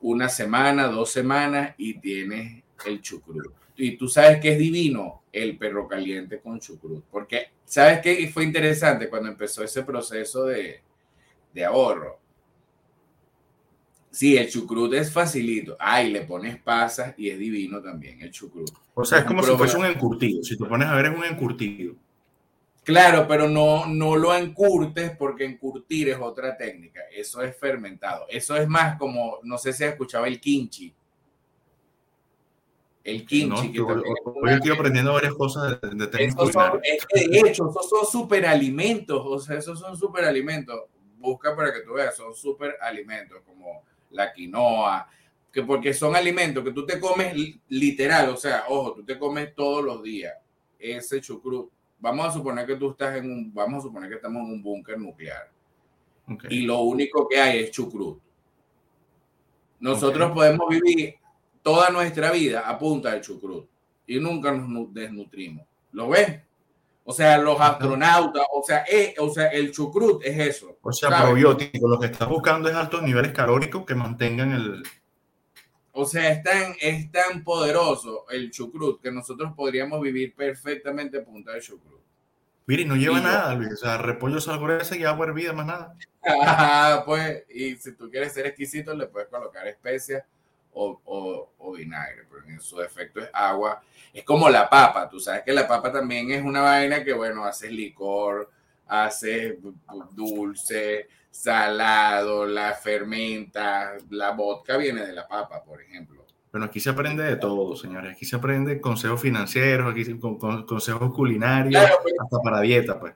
una 0.00 0.28
semana, 0.28 0.88
dos 0.88 1.12
semanas 1.12 1.74
y 1.78 2.00
tienes 2.00 2.64
el 2.84 3.00
chucrut. 3.00 3.54
Y 3.76 3.96
tú 3.96 4.08
sabes 4.08 4.40
que 4.40 4.52
es 4.52 4.58
divino 4.58 5.22
el 5.32 5.56
perro 5.56 5.86
caliente 5.86 6.40
con 6.40 6.58
chucrut, 6.58 7.04
porque 7.12 7.52
sabes 7.64 8.00
que 8.00 8.28
fue 8.28 8.42
interesante 8.42 9.08
cuando 9.08 9.28
empezó 9.28 9.62
ese 9.62 9.84
proceso 9.84 10.46
de, 10.46 10.82
de 11.54 11.64
ahorro 11.64 12.18
Sí, 14.10 14.36
el 14.36 14.48
chucrut 14.48 14.94
es 14.94 15.12
facilito. 15.12 15.76
Ay, 15.78 16.10
le 16.10 16.22
pones 16.22 16.60
pasas 16.60 17.14
y 17.18 17.28
es 17.28 17.38
divino 17.38 17.82
también 17.82 18.20
el 18.22 18.30
chucrut. 18.30 18.70
O 18.94 19.04
sea, 19.04 19.18
es, 19.18 19.24
como 19.24 19.42
si 19.42 19.52
fuese 19.52 19.76
un 19.76 19.86
encurtido. 19.86 20.42
Si 20.42 20.56
te 20.56 20.64
pones 20.64 20.88
a 20.88 20.94
ver, 20.94 21.06
es 21.06 21.18
un 21.18 21.24
encurtido. 21.24 21.94
Claro, 22.82 23.26
pero 23.28 23.48
no, 23.50 23.84
no 23.86 24.16
lo 24.16 24.34
encurtes 24.34 25.14
porque 25.16 25.44
encurtir 25.44 26.08
es 26.08 26.18
otra 26.18 26.56
técnica. 26.56 27.02
Eso 27.14 27.42
es 27.42 27.54
fermentado. 27.54 28.24
Eso 28.30 28.56
es 28.56 28.66
más 28.66 28.96
como, 28.96 29.38
no 29.42 29.58
sé 29.58 29.74
si 29.74 29.84
has 29.84 29.90
escuchado 29.90 30.24
el 30.24 30.40
kimchi. 30.40 30.94
El 33.04 33.26
kimchi. 33.26 33.72
que 33.72 33.80
hoy 33.82 34.52
estoy 34.52 34.70
aprendiendo 34.70 35.12
varias 35.12 35.34
cosas 35.34 35.78
de, 35.80 35.88
de 35.90 36.24
es 36.24 37.06
que 37.06 37.28
de 37.28 37.38
hecho, 37.40 37.68
esos 37.68 37.90
son 37.90 38.06
superalimentos. 38.10 39.20
O 39.22 39.38
sea, 39.38 39.58
esos 39.58 39.78
son 39.78 39.94
superalimentos. 39.94 40.84
Busca 41.18 41.54
para 41.54 41.72
que 41.74 41.80
tú 41.80 41.92
veas, 41.92 42.16
son 42.16 42.34
superalimentos 42.34 43.42
como 43.44 43.82
la 44.10 44.32
quinoa, 44.32 45.08
que 45.52 45.62
porque 45.62 45.94
son 45.94 46.14
alimentos 46.14 46.62
que 46.62 46.72
tú 46.72 46.84
te 46.86 47.00
comes 47.00 47.34
literal, 47.68 48.30
o 48.30 48.36
sea, 48.36 48.64
ojo, 48.68 48.94
tú 48.94 49.04
te 49.04 49.18
comes 49.18 49.54
todos 49.54 49.84
los 49.84 50.02
días 50.02 50.34
ese 50.78 51.20
chucrut. 51.20 51.70
Vamos 51.98 52.26
a 52.26 52.32
suponer 52.32 52.66
que 52.66 52.76
tú 52.76 52.90
estás 52.90 53.16
en 53.16 53.30
un, 53.30 53.52
vamos 53.52 53.80
a 53.80 53.88
suponer 53.88 54.08
que 54.08 54.16
estamos 54.16 54.42
en 54.46 54.52
un 54.52 54.62
búnker 54.62 54.98
nuclear 54.98 55.50
y 56.48 56.62
lo 56.62 56.80
único 56.82 57.26
que 57.28 57.40
hay 57.40 57.60
es 57.60 57.70
chucrut. 57.70 58.20
Nosotros 59.80 60.32
podemos 60.32 60.68
vivir 60.68 61.14
toda 61.62 61.90
nuestra 61.90 62.30
vida 62.32 62.68
a 62.68 62.78
punta 62.78 63.12
de 63.12 63.20
chucrut 63.20 63.68
y 64.06 64.18
nunca 64.20 64.52
nos 64.52 64.92
desnutrimos. 64.92 65.66
¿Lo 65.92 66.08
ves? 66.08 66.40
O 67.10 67.12
sea, 67.14 67.38
los 67.38 67.58
astronautas, 67.58 68.44
o 68.52 68.62
sea, 68.62 68.84
eh, 68.86 69.14
o 69.18 69.30
sea, 69.30 69.46
el 69.46 69.72
chucrut 69.72 70.22
es 70.22 70.38
eso. 70.56 70.78
O 70.82 70.92
sea, 70.92 71.22
probiótico, 71.22 71.88
lo 71.88 71.98
que 71.98 72.08
estás 72.08 72.28
buscando 72.28 72.68
es 72.68 72.74
altos 72.74 73.02
niveles 73.02 73.32
calóricos 73.32 73.86
que 73.86 73.94
mantengan 73.94 74.52
el... 74.52 74.82
O 75.92 76.04
sea, 76.04 76.30
es 76.30 76.42
tan, 76.42 76.74
es 76.78 77.10
tan 77.10 77.42
poderoso 77.42 78.26
el 78.28 78.50
chucrut 78.50 79.00
que 79.00 79.10
nosotros 79.10 79.54
podríamos 79.56 80.02
vivir 80.02 80.34
perfectamente 80.34 81.20
a 81.20 81.24
punta 81.24 81.52
de 81.52 81.62
chucrut. 81.62 82.02
Mire, 82.66 82.84
no 82.84 82.94
lleva 82.94 83.20
nada, 83.20 83.54
Luis. 83.54 83.72
O 83.72 83.76
sea, 83.76 83.96
repollo, 83.96 84.38
sal 84.38 84.60
y 84.98 85.04
agua 85.04 85.28
hervida, 85.28 85.54
más 85.54 85.64
nada. 85.64 85.96
Pues, 87.06 87.44
y 87.48 87.74
si 87.76 87.96
tú 87.96 88.10
quieres 88.10 88.34
ser 88.34 88.44
exquisito, 88.44 88.94
le 88.94 89.06
puedes 89.06 89.30
colocar 89.30 89.66
especias 89.66 90.24
o, 90.74 91.74
vinagre, 91.76 92.24
pero 92.30 92.46
en 92.46 92.60
su 92.60 92.78
defecto 92.78 93.20
es 93.20 93.30
agua. 93.32 93.80
Es 94.12 94.24
como 94.24 94.48
la 94.48 94.68
papa, 94.68 95.08
tú 95.08 95.20
sabes 95.20 95.42
que 95.42 95.52
la 95.52 95.68
papa 95.68 95.92
también 95.92 96.30
es 96.30 96.42
una 96.42 96.62
vaina 96.62 97.04
que, 97.04 97.12
bueno, 97.12 97.44
hace 97.44 97.70
licor, 97.70 98.50
hace 98.86 99.58
dulce, 100.12 101.08
salado, 101.30 102.46
la 102.46 102.72
fermenta, 102.74 103.96
la 104.10 104.30
vodka 104.30 104.76
viene 104.76 105.06
de 105.06 105.12
la 105.12 105.28
papa, 105.28 105.62
por 105.62 105.80
ejemplo. 105.80 106.24
Bueno, 106.50 106.66
aquí 106.66 106.80
se 106.80 106.90
aprende 106.90 107.22
de 107.22 107.36
todo, 107.36 107.76
señores. 107.76 108.12
Aquí 108.12 108.24
se 108.24 108.36
aprende 108.36 108.80
consejos 108.80 109.20
financieros, 109.20 109.92
aquí 109.92 110.18
con, 110.18 110.38
consejos 110.64 111.12
culinarios, 111.14 111.84
pues. 112.02 112.14
hasta 112.18 112.38
para 112.38 112.60
dieta, 112.60 112.98
pues. 112.98 113.14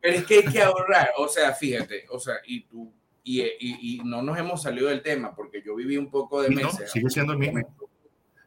Pero 0.00 0.18
es 0.18 0.24
que 0.26 0.36
hay 0.36 0.44
que 0.44 0.62
ahorrar, 0.62 1.10
o 1.16 1.26
sea, 1.26 1.52
fíjate, 1.52 2.06
o 2.10 2.20
sea, 2.20 2.36
y 2.46 2.62
tú 2.64 2.92
y, 3.26 4.00
no 4.04 4.22
nos 4.22 4.38
hemos 4.38 4.62
salido 4.62 4.88
del 4.88 5.02
tema 5.02 5.34
porque 5.34 5.62
yo 5.64 5.74
viví 5.74 5.96
un 5.96 6.10
poco 6.10 6.42
de 6.42 6.50
meses. 6.50 6.90
sigue 6.90 7.10
siendo 7.10 7.32
el 7.32 7.38
mismo. 7.38 7.60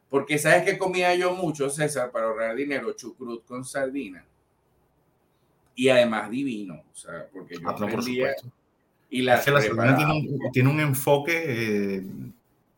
Porque 0.08 0.38
sabes 0.38 0.64
que 0.64 0.78
comía 0.78 1.14
yo 1.14 1.34
mucho, 1.34 1.70
César, 1.70 2.10
para 2.10 2.26
ahorrar 2.26 2.56
dinero, 2.56 2.92
chucrut 2.94 3.44
con 3.44 3.64
sardina. 3.64 4.24
Y 5.76 5.88
además 5.88 6.30
divino, 6.30 6.82
o 6.92 6.96
sea, 6.96 7.28
porque 7.32 7.54
yo 7.54 7.68
ah, 7.68 7.76
y 9.08 9.22
la, 9.22 9.38
sardina 9.38 9.96
tiene 10.52 10.68
un, 10.68 10.80
enfoque 10.80 11.42
eh, 11.46 12.02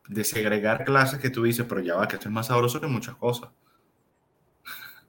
de 0.07 0.23
segregar 0.23 0.83
clases 0.83 1.19
que 1.19 1.29
tú 1.29 1.43
dices, 1.43 1.65
pero 1.67 1.81
ya 1.81 1.95
va, 1.95 2.07
que 2.07 2.15
esto 2.15 2.27
es 2.27 2.33
más 2.33 2.47
sabroso 2.47 2.79
que 2.79 2.87
muchas 2.87 3.15
cosas. 3.15 3.49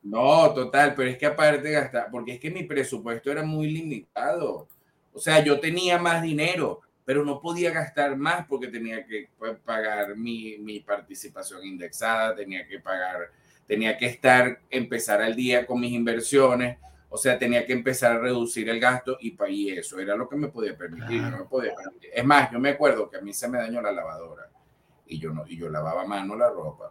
No, 0.02 0.52
total, 0.52 0.94
pero 0.94 1.08
es 1.08 1.16
que 1.16 1.26
aparte 1.26 1.62
de 1.62 1.72
gastar, 1.72 2.08
porque 2.10 2.34
es 2.34 2.40
que 2.40 2.50
mi 2.50 2.62
presupuesto 2.64 3.30
era 3.32 3.42
muy 3.42 3.70
limitado. 3.70 4.68
O 5.14 5.20
sea, 5.20 5.42
yo 5.42 5.60
tenía 5.60 5.98
más 5.98 6.22
dinero, 6.22 6.80
pero 7.04 7.24
no 7.24 7.40
podía 7.40 7.70
gastar 7.70 8.16
más 8.16 8.46
porque 8.46 8.68
tenía 8.68 9.06
que 9.06 9.30
pagar 9.64 10.16
mi, 10.16 10.58
mi, 10.58 10.80
participación 10.80 11.64
indexada, 11.64 12.34
tenía 12.34 12.66
que 12.66 12.80
pagar, 12.80 13.30
tenía 13.66 13.96
que 13.96 14.06
estar, 14.06 14.60
empezar 14.70 15.22
al 15.22 15.36
día 15.36 15.66
con 15.66 15.80
mis 15.80 15.92
inversiones, 15.92 16.78
o 17.08 17.16
sea, 17.16 17.38
tenía 17.38 17.64
que 17.64 17.72
empezar 17.72 18.16
a 18.16 18.18
reducir 18.18 18.68
el 18.68 18.80
gasto 18.80 19.16
y, 19.20 19.36
y 19.48 19.70
eso 19.70 20.00
era 20.00 20.16
lo 20.16 20.28
que 20.28 20.34
me 20.34 20.48
podía 20.48 20.76
permitir, 20.76 21.22
no 21.22 21.38
me 21.38 21.44
podía 21.44 21.74
permitir. 21.74 22.10
Es 22.12 22.24
más, 22.24 22.50
yo 22.50 22.58
me 22.58 22.70
acuerdo 22.70 23.08
que 23.08 23.18
a 23.18 23.20
mí 23.20 23.32
se 23.32 23.46
me 23.48 23.58
dañó 23.58 23.80
la 23.80 23.92
lavadora 23.92 24.50
y 25.06 25.20
yo, 25.20 25.32
no, 25.32 25.46
y 25.46 25.56
yo 25.56 25.68
lavaba 25.68 26.02
a 26.02 26.06
mano 26.06 26.34
la 26.34 26.50
ropa 26.50 26.90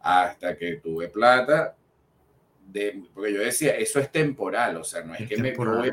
hasta 0.00 0.58
que 0.58 0.76
tuve 0.76 1.08
plata 1.08 1.76
porque 3.14 3.32
yo 3.32 3.40
decía, 3.40 3.76
eso 3.76 4.00
es 4.00 4.10
temporal, 4.10 4.76
o 4.76 4.84
sea, 4.84 5.02
no 5.02 5.14
es, 5.14 5.28
que 5.28 5.36
me 5.36 5.52
voy 5.52 5.90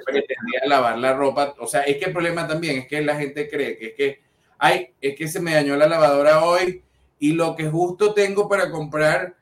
a 0.61 0.67
lavar 0.67 0.97
la 0.97 1.13
ropa, 1.13 1.55
o 1.59 1.67
sea, 1.67 1.81
es 1.81 1.97
que 1.97 2.05
el 2.05 2.13
problema 2.13 2.47
también 2.47 2.79
es 2.79 2.87
que 2.87 3.01
la 3.01 3.15
gente 3.15 3.49
cree 3.49 3.77
que 3.77 3.87
es 3.87 3.93
que, 3.93 4.21
ay, 4.57 4.93
es 5.01 5.15
que 5.15 5.27
se 5.27 5.39
me 5.39 5.53
dañó 5.53 5.75
la 5.75 5.87
lavadora 5.87 6.43
hoy 6.43 6.83
y 7.19 7.33
lo 7.33 7.55
que 7.55 7.67
justo 7.67 8.13
tengo 8.13 8.47
para 8.47 8.71
comprar 8.71 9.35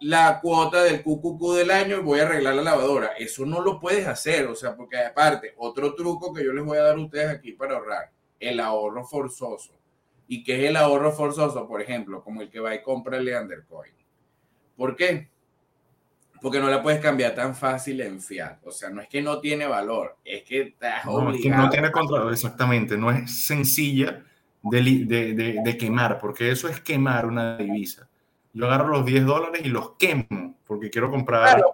la 0.00 0.40
cuota 0.40 0.82
del 0.82 1.02
QQQ 1.02 1.54
del 1.56 1.70
año 1.70 1.96
y 1.96 2.02
voy 2.02 2.20
a 2.20 2.24
arreglar 2.24 2.54
la 2.54 2.62
lavadora. 2.62 3.12
Eso 3.18 3.46
no 3.46 3.62
lo 3.62 3.80
puedes 3.80 4.06
hacer, 4.06 4.46
o 4.46 4.54
sea, 4.54 4.76
porque 4.76 4.98
aparte, 4.98 5.54
otro 5.56 5.94
truco 5.94 6.32
que 6.34 6.44
yo 6.44 6.52
les 6.52 6.64
voy 6.64 6.78
a 6.78 6.82
dar 6.82 6.96
a 6.96 7.00
ustedes 7.00 7.28
aquí 7.28 7.52
para 7.52 7.76
ahorrar, 7.76 8.10
el 8.38 8.60
ahorro 8.60 9.04
forzoso. 9.04 9.72
¿Y 10.28 10.42
qué 10.44 10.62
es 10.62 10.70
el 10.70 10.76
ahorro 10.76 11.12
forzoso? 11.12 11.66
Por 11.66 11.80
ejemplo, 11.80 12.22
como 12.22 12.42
el 12.42 12.50
que 12.50 12.60
va 12.60 12.74
y 12.74 12.82
compra 12.82 13.16
el 13.16 13.24
Leandercoin. 13.24 13.94
¿Por 14.76 14.96
qué? 14.96 15.30
Porque 16.46 16.60
no 16.60 16.68
la 16.68 16.80
puedes 16.80 17.00
cambiar 17.00 17.34
tan 17.34 17.56
fácil 17.56 18.00
en 18.02 18.20
fiat. 18.20 18.58
O 18.64 18.70
sea, 18.70 18.88
no 18.88 19.00
es 19.00 19.08
que 19.08 19.20
no 19.20 19.40
tiene 19.40 19.66
valor, 19.66 20.18
es 20.24 20.44
que 20.44 20.60
estás 20.60 21.04
no, 21.04 21.14
obligado. 21.14 21.34
Es 21.34 21.42
que 21.42 21.50
no 21.50 21.70
tiene 21.70 21.90
control, 21.90 22.32
exactamente, 22.32 22.96
no 22.96 23.10
es 23.10 23.44
sencilla 23.46 24.22
de, 24.62 24.80
de, 25.06 25.60
de, 25.64 25.76
quemar, 25.76 26.20
porque 26.20 26.52
eso 26.52 26.68
es 26.68 26.80
quemar 26.80 27.26
una 27.26 27.56
divisa. 27.56 28.08
Yo 28.52 28.66
agarro 28.66 28.90
los 28.90 29.04
10 29.04 29.26
dólares 29.26 29.62
y 29.64 29.70
los 29.70 29.96
quemo, 29.96 30.56
porque 30.64 30.88
quiero 30.88 31.10
comprar... 31.10 31.56
Claro, 31.56 31.72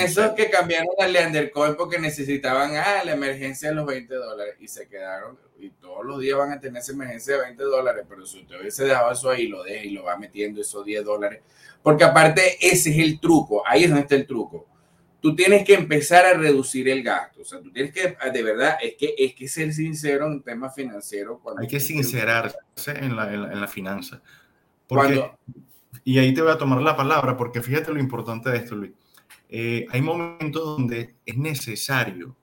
eso 0.00 0.34
que 0.34 0.48
cambiaron 0.48 0.94
al 0.98 1.12
Leander 1.12 1.50
Coin 1.50 1.74
porque 1.74 1.98
necesitaban 1.98 2.76
ah, 2.76 3.02
la 3.04 3.12
emergencia 3.12 3.70
de 3.70 3.74
los 3.74 3.86
20 3.86 4.14
dólares 4.14 4.54
y 4.60 4.68
se 4.68 4.88
quedaron 4.88 5.38
y 5.58 5.70
todos 5.70 6.04
los 6.04 6.20
días 6.20 6.38
van 6.38 6.52
a 6.52 6.60
tener 6.60 6.80
esa 6.80 6.92
emergencia 6.92 7.34
de 7.34 7.42
20 7.42 7.62
dólares, 7.62 8.04
pero 8.08 8.26
si 8.26 8.40
usted 8.40 8.60
hubiese 8.60 8.84
dejado 8.84 9.12
eso 9.12 9.30
ahí, 9.30 9.46
lo 9.46 9.62
deja 9.62 9.84
y 9.84 9.90
lo 9.90 10.04
va 10.04 10.16
metiendo 10.16 10.60
esos 10.60 10.84
10 10.84 11.04
dólares, 11.04 11.40
porque 11.82 12.04
aparte 12.04 12.56
ese 12.60 12.90
es 12.90 12.98
el 12.98 13.20
truco, 13.20 13.62
ahí 13.66 13.84
es 13.84 13.90
donde 13.90 14.02
está 14.02 14.14
el 14.16 14.26
truco. 14.26 14.66
Tú 15.20 15.36
tienes 15.36 15.64
que 15.64 15.74
empezar 15.74 16.26
a 16.26 16.34
reducir 16.34 16.88
el 16.88 17.04
gasto, 17.04 17.42
o 17.42 17.44
sea, 17.44 17.60
tú 17.60 17.70
tienes 17.70 17.92
que, 17.92 18.16
de 18.32 18.42
verdad, 18.42 18.76
es 18.82 18.96
que 18.96 19.14
es 19.16 19.34
que 19.34 19.46
ser 19.46 19.72
sincero 19.72 20.26
en 20.26 20.42
temas 20.42 20.74
financieros. 20.74 21.38
Hay 21.56 21.68
que 21.68 21.78
sincerarse 21.78 22.90
en 22.90 23.14
la, 23.14 23.32
en 23.32 23.60
la, 23.60 23.68
finanza. 23.68 24.20
Porque, 24.88 25.30
y 26.02 26.18
ahí 26.18 26.34
te 26.34 26.42
voy 26.42 26.50
a 26.50 26.58
tomar 26.58 26.82
la 26.82 26.96
palabra, 26.96 27.36
porque 27.36 27.62
fíjate 27.62 27.92
lo 27.92 28.00
importante 28.00 28.50
de 28.50 28.56
esto, 28.56 28.74
Luis. 28.74 28.90
Eh, 29.54 29.86
hay 29.90 30.00
momentos 30.00 30.64
donde 30.64 31.16
es 31.26 31.36
necesario 31.36 32.34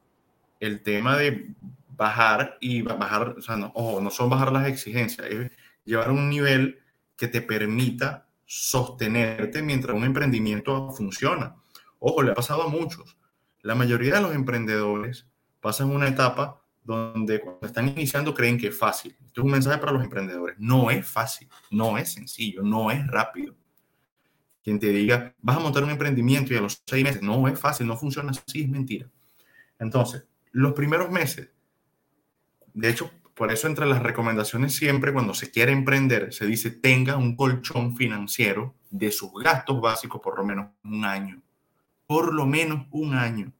el 0.59 0.83
tema 0.83 1.17
de 1.17 1.55
bajar 1.89 2.59
y 2.61 2.83
bajar, 2.83 3.35
o 3.73 3.99
no 3.99 4.11
son 4.11 4.29
bajar 4.29 4.51
las 4.51 4.67
exigencias, 4.67 5.25
es 5.25 5.51
llevar 5.83 6.11
un 6.11 6.29
nivel 6.29 6.77
que 7.17 7.27
te 7.27 7.41
permita 7.41 8.27
sostenerte 8.45 9.63
mientras 9.63 9.97
un 9.97 10.03
emprendimiento 10.03 10.91
funciona. 10.91 11.55
Ojo, 11.97 12.21
le 12.21 12.29
ha 12.29 12.35
pasado 12.35 12.61
a 12.61 12.67
muchos. 12.67 13.17
La 13.63 13.73
mayoría 13.73 14.13
de 14.13 14.21
los 14.21 14.35
emprendedores 14.35 15.25
pasan 15.61 15.89
una 15.89 16.09
etapa 16.09 16.61
donde 16.83 17.41
cuando 17.41 17.65
están 17.65 17.87
iniciando 17.87 18.35
creen 18.35 18.59
que 18.59 18.67
es 18.67 18.77
fácil. 18.77 19.17
Esto 19.25 19.41
es 19.41 19.45
un 19.45 19.51
mensaje 19.51 19.79
para 19.79 19.93
los 19.93 20.03
emprendedores. 20.03 20.57
No 20.59 20.91
es 20.91 21.07
fácil, 21.07 21.49
no 21.71 21.97
es 21.97 22.13
sencillo, 22.13 22.61
no 22.61 22.91
es 22.91 23.07
rápido. 23.07 23.55
Te 24.77 24.89
diga, 24.89 25.33
vas 25.41 25.57
a 25.57 25.59
montar 25.59 25.83
un 25.83 25.89
emprendimiento 25.89 26.53
y 26.53 26.57
a 26.57 26.61
los 26.61 26.83
seis 26.85 27.03
meses, 27.03 27.21
no 27.21 27.47
es 27.47 27.57
fácil, 27.59 27.87
no 27.87 27.97
funciona 27.97 28.31
así, 28.31 28.61
es 28.61 28.69
mentira. 28.69 29.07
Entonces, 29.79 30.25
los 30.51 30.73
primeros 30.73 31.09
meses 31.09 31.49
de 32.73 32.89
hecho, 32.89 33.11
por 33.33 33.51
eso 33.51 33.67
entre 33.67 33.85
las 33.85 34.01
recomendaciones 34.01 34.75
siempre 34.75 35.13
cuando 35.13 35.33
se 35.33 35.51
quiere 35.51 35.71
emprender 35.71 36.33
se 36.33 36.45
dice 36.45 36.71
tenga 36.71 37.17
un 37.17 37.35
colchón 37.35 37.95
financiero 37.95 38.75
de 38.89 39.11
sus 39.11 39.31
gastos 39.33 39.81
básicos 39.81 40.21
por 40.21 40.37
lo 40.37 40.45
menos 40.45 40.69
un 40.83 41.05
año. 41.05 41.41
Por 42.07 42.33
lo 42.33 42.45
menos 42.45 42.87
un 42.91 43.15
año. 43.15 43.51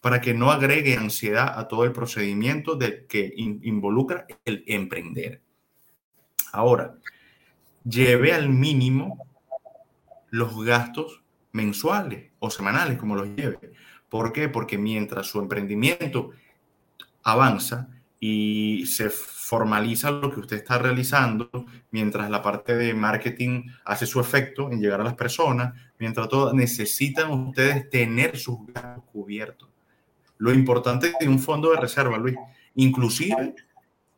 Para 0.00 0.20
que 0.20 0.32
no 0.32 0.50
agregue 0.50 0.96
ansiedad 0.96 1.58
a 1.58 1.68
todo 1.68 1.84
el 1.84 1.92
procedimiento 1.92 2.74
de 2.74 3.06
que 3.06 3.32
involucra 3.36 4.26
el 4.44 4.64
emprender. 4.66 5.42
Ahora, 6.52 6.96
lleve 7.84 8.32
al 8.32 8.48
mínimo 8.48 9.26
los 10.30 10.64
gastos 10.64 11.22
mensuales 11.52 12.30
o 12.38 12.50
semanales, 12.50 12.98
como 12.98 13.16
los 13.16 13.28
lleve. 13.36 13.72
¿Por 14.08 14.32
qué? 14.32 14.48
Porque 14.48 14.78
mientras 14.78 15.26
su 15.26 15.38
emprendimiento 15.38 16.30
avanza, 17.22 17.88
y 18.22 18.84
se 18.84 19.08
formaliza 19.08 20.10
lo 20.10 20.30
que 20.30 20.40
usted 20.40 20.58
está 20.58 20.76
realizando, 20.76 21.50
mientras 21.90 22.28
la 22.28 22.42
parte 22.42 22.76
de 22.76 22.92
marketing 22.92 23.64
hace 23.86 24.04
su 24.04 24.20
efecto 24.20 24.70
en 24.70 24.80
llegar 24.80 25.00
a 25.00 25.04
las 25.04 25.14
personas, 25.14 25.74
mientras 25.98 26.28
todo, 26.28 26.52
necesitan 26.52 27.30
ustedes 27.30 27.88
tener 27.88 28.36
sus 28.36 28.58
gastos 28.66 29.04
cubiertos. 29.10 29.70
Lo 30.36 30.52
importante 30.52 31.14
de 31.18 31.28
un 31.28 31.38
fondo 31.38 31.70
de 31.70 31.80
reserva, 31.80 32.18
Luis, 32.18 32.36
inclusive 32.74 33.54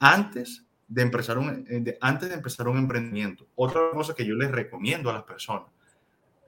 antes 0.00 0.64
de 0.88 1.02
empezar 1.02 1.38
un, 1.38 1.64
eh, 1.70 1.96
antes 2.00 2.28
de 2.28 2.34
empezar 2.34 2.66
un 2.68 2.78
emprendimiento. 2.78 3.46
Otra 3.54 3.80
cosa 3.92 4.14
que 4.14 4.26
yo 4.26 4.34
les 4.34 4.50
recomiendo 4.50 5.10
a 5.10 5.14
las 5.14 5.22
personas, 5.22 5.68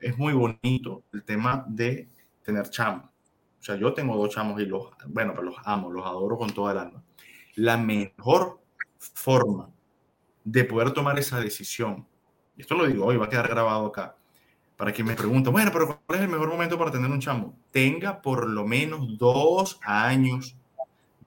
es 0.00 0.16
muy 0.18 0.33
bonito 0.33 1.04
el 1.12 1.24
tema 1.24 1.64
de 1.68 2.09
tener 2.42 2.68
chamos. 2.70 3.07
O 3.07 3.62
sea, 3.64 3.76
yo 3.76 3.94
tengo 3.94 4.16
dos 4.16 4.35
chamos 4.35 4.61
y 4.61 4.66
los, 4.66 4.88
bueno, 5.09 5.33
pero 5.33 5.44
los 5.44 5.57
amo, 5.64 5.90
los 5.90 6.04
adoro 6.04 6.37
con 6.37 6.50
toda 6.50 6.72
el 6.72 6.78
alma 6.78 7.02
la 7.57 7.76
mejor 7.76 8.61
forma 8.98 9.70
de 10.44 10.64
poder 10.64 10.92
tomar 10.92 11.18
esa 11.18 11.40
decisión, 11.40 12.07
y 12.57 12.62
esto 12.62 12.74
lo 12.74 12.87
digo 12.87 13.07
hoy, 13.07 13.16
va 13.16 13.26
a 13.26 13.28
quedar 13.28 13.48
grabado 13.48 13.87
acá, 13.87 14.16
para 14.76 14.92
que 14.92 15.04
me 15.04 15.14
pregunten, 15.14 15.52
bueno, 15.52 15.70
pero 15.72 16.00
¿cuál 16.04 16.18
es 16.18 16.24
el 16.24 16.30
mejor 16.30 16.48
momento 16.48 16.78
para 16.78 16.90
tener 16.90 17.11
un 17.11 17.20
chamo? 17.20 17.57
Tenga 17.70 18.20
por 18.20 18.48
lo 18.48 18.66
menos 18.66 19.16
dos 19.16 19.78
años 19.83 20.57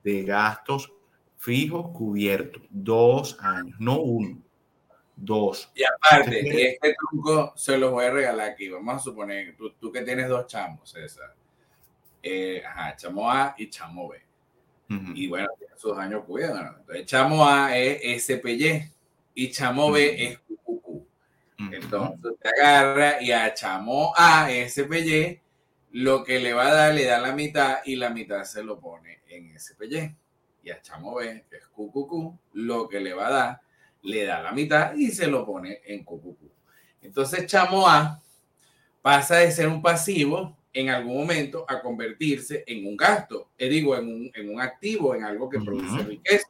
de 0.03 0.23
gastos 0.23 0.91
fijos 1.38 1.89
cubiertos, 1.93 2.63
dos 2.69 3.38
años, 3.39 3.75
no 3.80 3.99
uno, 3.99 4.41
dos. 5.17 5.69
Y 5.75 5.84
aparte, 5.84 6.71
este 6.71 6.95
truco 6.95 7.51
se 7.58 7.77
lo 7.77 7.91
voy 7.91 8.06
a 8.06 8.12
regalar 8.12 8.51
aquí, 8.51 8.69
vamos 8.69 8.95
a 8.95 8.99
suponer, 8.99 9.58
tú, 9.58 9.71
tú 9.71 9.91
que 9.91 10.03
tienes 10.03 10.30
dos 10.30 10.47
chamos, 10.47 10.89
César, 10.89 11.34
eh, 12.23 12.63
ajá, 12.65 12.95
chamo 12.95 13.30
A 13.30 13.53
y 13.58 13.69
chamo 13.69 14.08
B 14.08 14.27
y 14.89 15.27
bueno, 15.27 15.49
esos 15.75 15.97
años 15.97 16.23
cuidan. 16.25 16.75
Entonces, 16.80 17.06
chamo 17.06 17.45
A 17.45 17.75
es 17.77 18.25
SPY 18.25 18.89
y 19.34 19.51
chamo 19.51 19.91
B 19.91 20.23
es 20.23 20.39
QQQ. 20.39 21.73
Entonces, 21.73 22.34
te 22.41 22.49
agarra 22.49 23.21
y 23.21 23.32
a 23.32 23.53
chamo 23.53 24.13
A, 24.15 24.47
SPY, 24.49 25.41
lo 25.91 26.23
que 26.23 26.39
le 26.39 26.53
va 26.53 26.67
a 26.67 26.73
dar, 26.73 26.93
le 26.93 27.06
da 27.06 27.19
la 27.19 27.34
mitad 27.34 27.80
y 27.86 27.95
la 27.95 28.10
mitad 28.10 28.43
se 28.43 28.63
lo 28.63 28.80
pone 28.80 29.19
en 29.27 29.60
SPY. 29.60 30.15
Y 30.63 30.69
a 30.69 30.82
chamo 30.82 31.15
B, 31.15 31.45
que 31.49 31.58
es 31.58 31.67
QQQ, 31.67 32.39
lo 32.53 32.88
que 32.88 32.99
le 32.99 33.13
va 33.13 33.27
a 33.27 33.32
dar, 33.32 33.62
le 34.04 34.26
da 34.26 34.42
la 34.42 34.52
mitad 34.52 34.94
y 34.96 35.10
se 35.10 35.28
lo 35.28 35.46
pone 35.46 35.82
en 35.86 36.04
QQQ. 36.04 36.38
Entonces, 37.02 37.46
chamo 37.46 37.88
A 37.88 38.22
pasa 39.02 39.38
de 39.38 39.52
ser 39.52 39.68
un 39.68 39.82
pasivo 39.82 40.58
en 40.74 40.90
algún 40.90 41.18
momento 41.18 41.66
a 41.68 41.82
convertirse 41.82 42.64
en 42.68 42.86
un 42.86 42.96
gasto, 42.96 43.50
eh, 43.58 43.68
digo, 43.68 43.96
en 43.98 44.08
un, 44.08 44.32
en 44.36 44.50
un, 44.50 44.62
activo, 44.62 45.16
en 45.16 45.24
algo 45.24 45.50
que 45.50 45.60
produce 45.60 46.04
riqueza. 46.04 46.48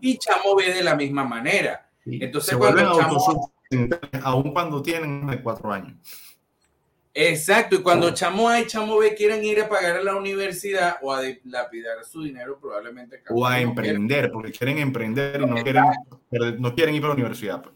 Y 0.00 0.18
Chamo 0.18 0.54
ve 0.56 0.74
de 0.74 0.82
la 0.82 0.94
misma 0.94 1.24
manera. 1.24 1.88
Entonces, 2.04 2.56
cuando 2.56 2.98
Chamo... 2.98 3.52
Aún 4.22 4.52
cuando 4.52 4.82
tienen 4.82 5.26
de 5.28 5.40
cuatro 5.40 5.72
años. 5.72 5.96
Exacto, 7.12 7.76
y 7.76 7.82
cuando 7.82 8.14
Chamo 8.14 8.48
A 8.48 8.60
y 8.60 8.66
Chamo 8.66 8.98
B 8.98 9.14
quieren 9.14 9.44
ir 9.44 9.60
a 9.60 9.68
pagar 9.68 9.96
a 9.96 10.02
la 10.02 10.14
universidad 10.14 10.96
o 11.02 11.12
a 11.12 11.22
lapidar 11.44 12.04
su 12.04 12.22
dinero, 12.22 12.58
probablemente. 12.60 13.22
O 13.30 13.44
a 13.44 13.60
emprender, 13.60 14.30
porque 14.30 14.52
quieren 14.52 14.78
emprender 14.78 15.40
y 15.40 15.46
no 15.46 15.56
quieren, 15.62 15.84
no 16.58 16.74
quieren 16.74 16.94
ir 16.94 17.00
para 17.00 17.14
la 17.14 17.14
universidad. 17.14 17.62
Pues. 17.62 17.74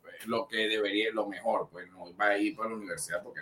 pues. 0.00 0.26
Lo 0.26 0.48
que 0.48 0.68
debería, 0.68 1.10
lo 1.12 1.26
mejor, 1.26 1.68
pues 1.70 1.90
no 1.90 2.16
va 2.16 2.28
a 2.28 2.38
ir 2.38 2.56
para 2.56 2.70
la 2.70 2.76
universidad 2.76 3.22
porque 3.22 3.40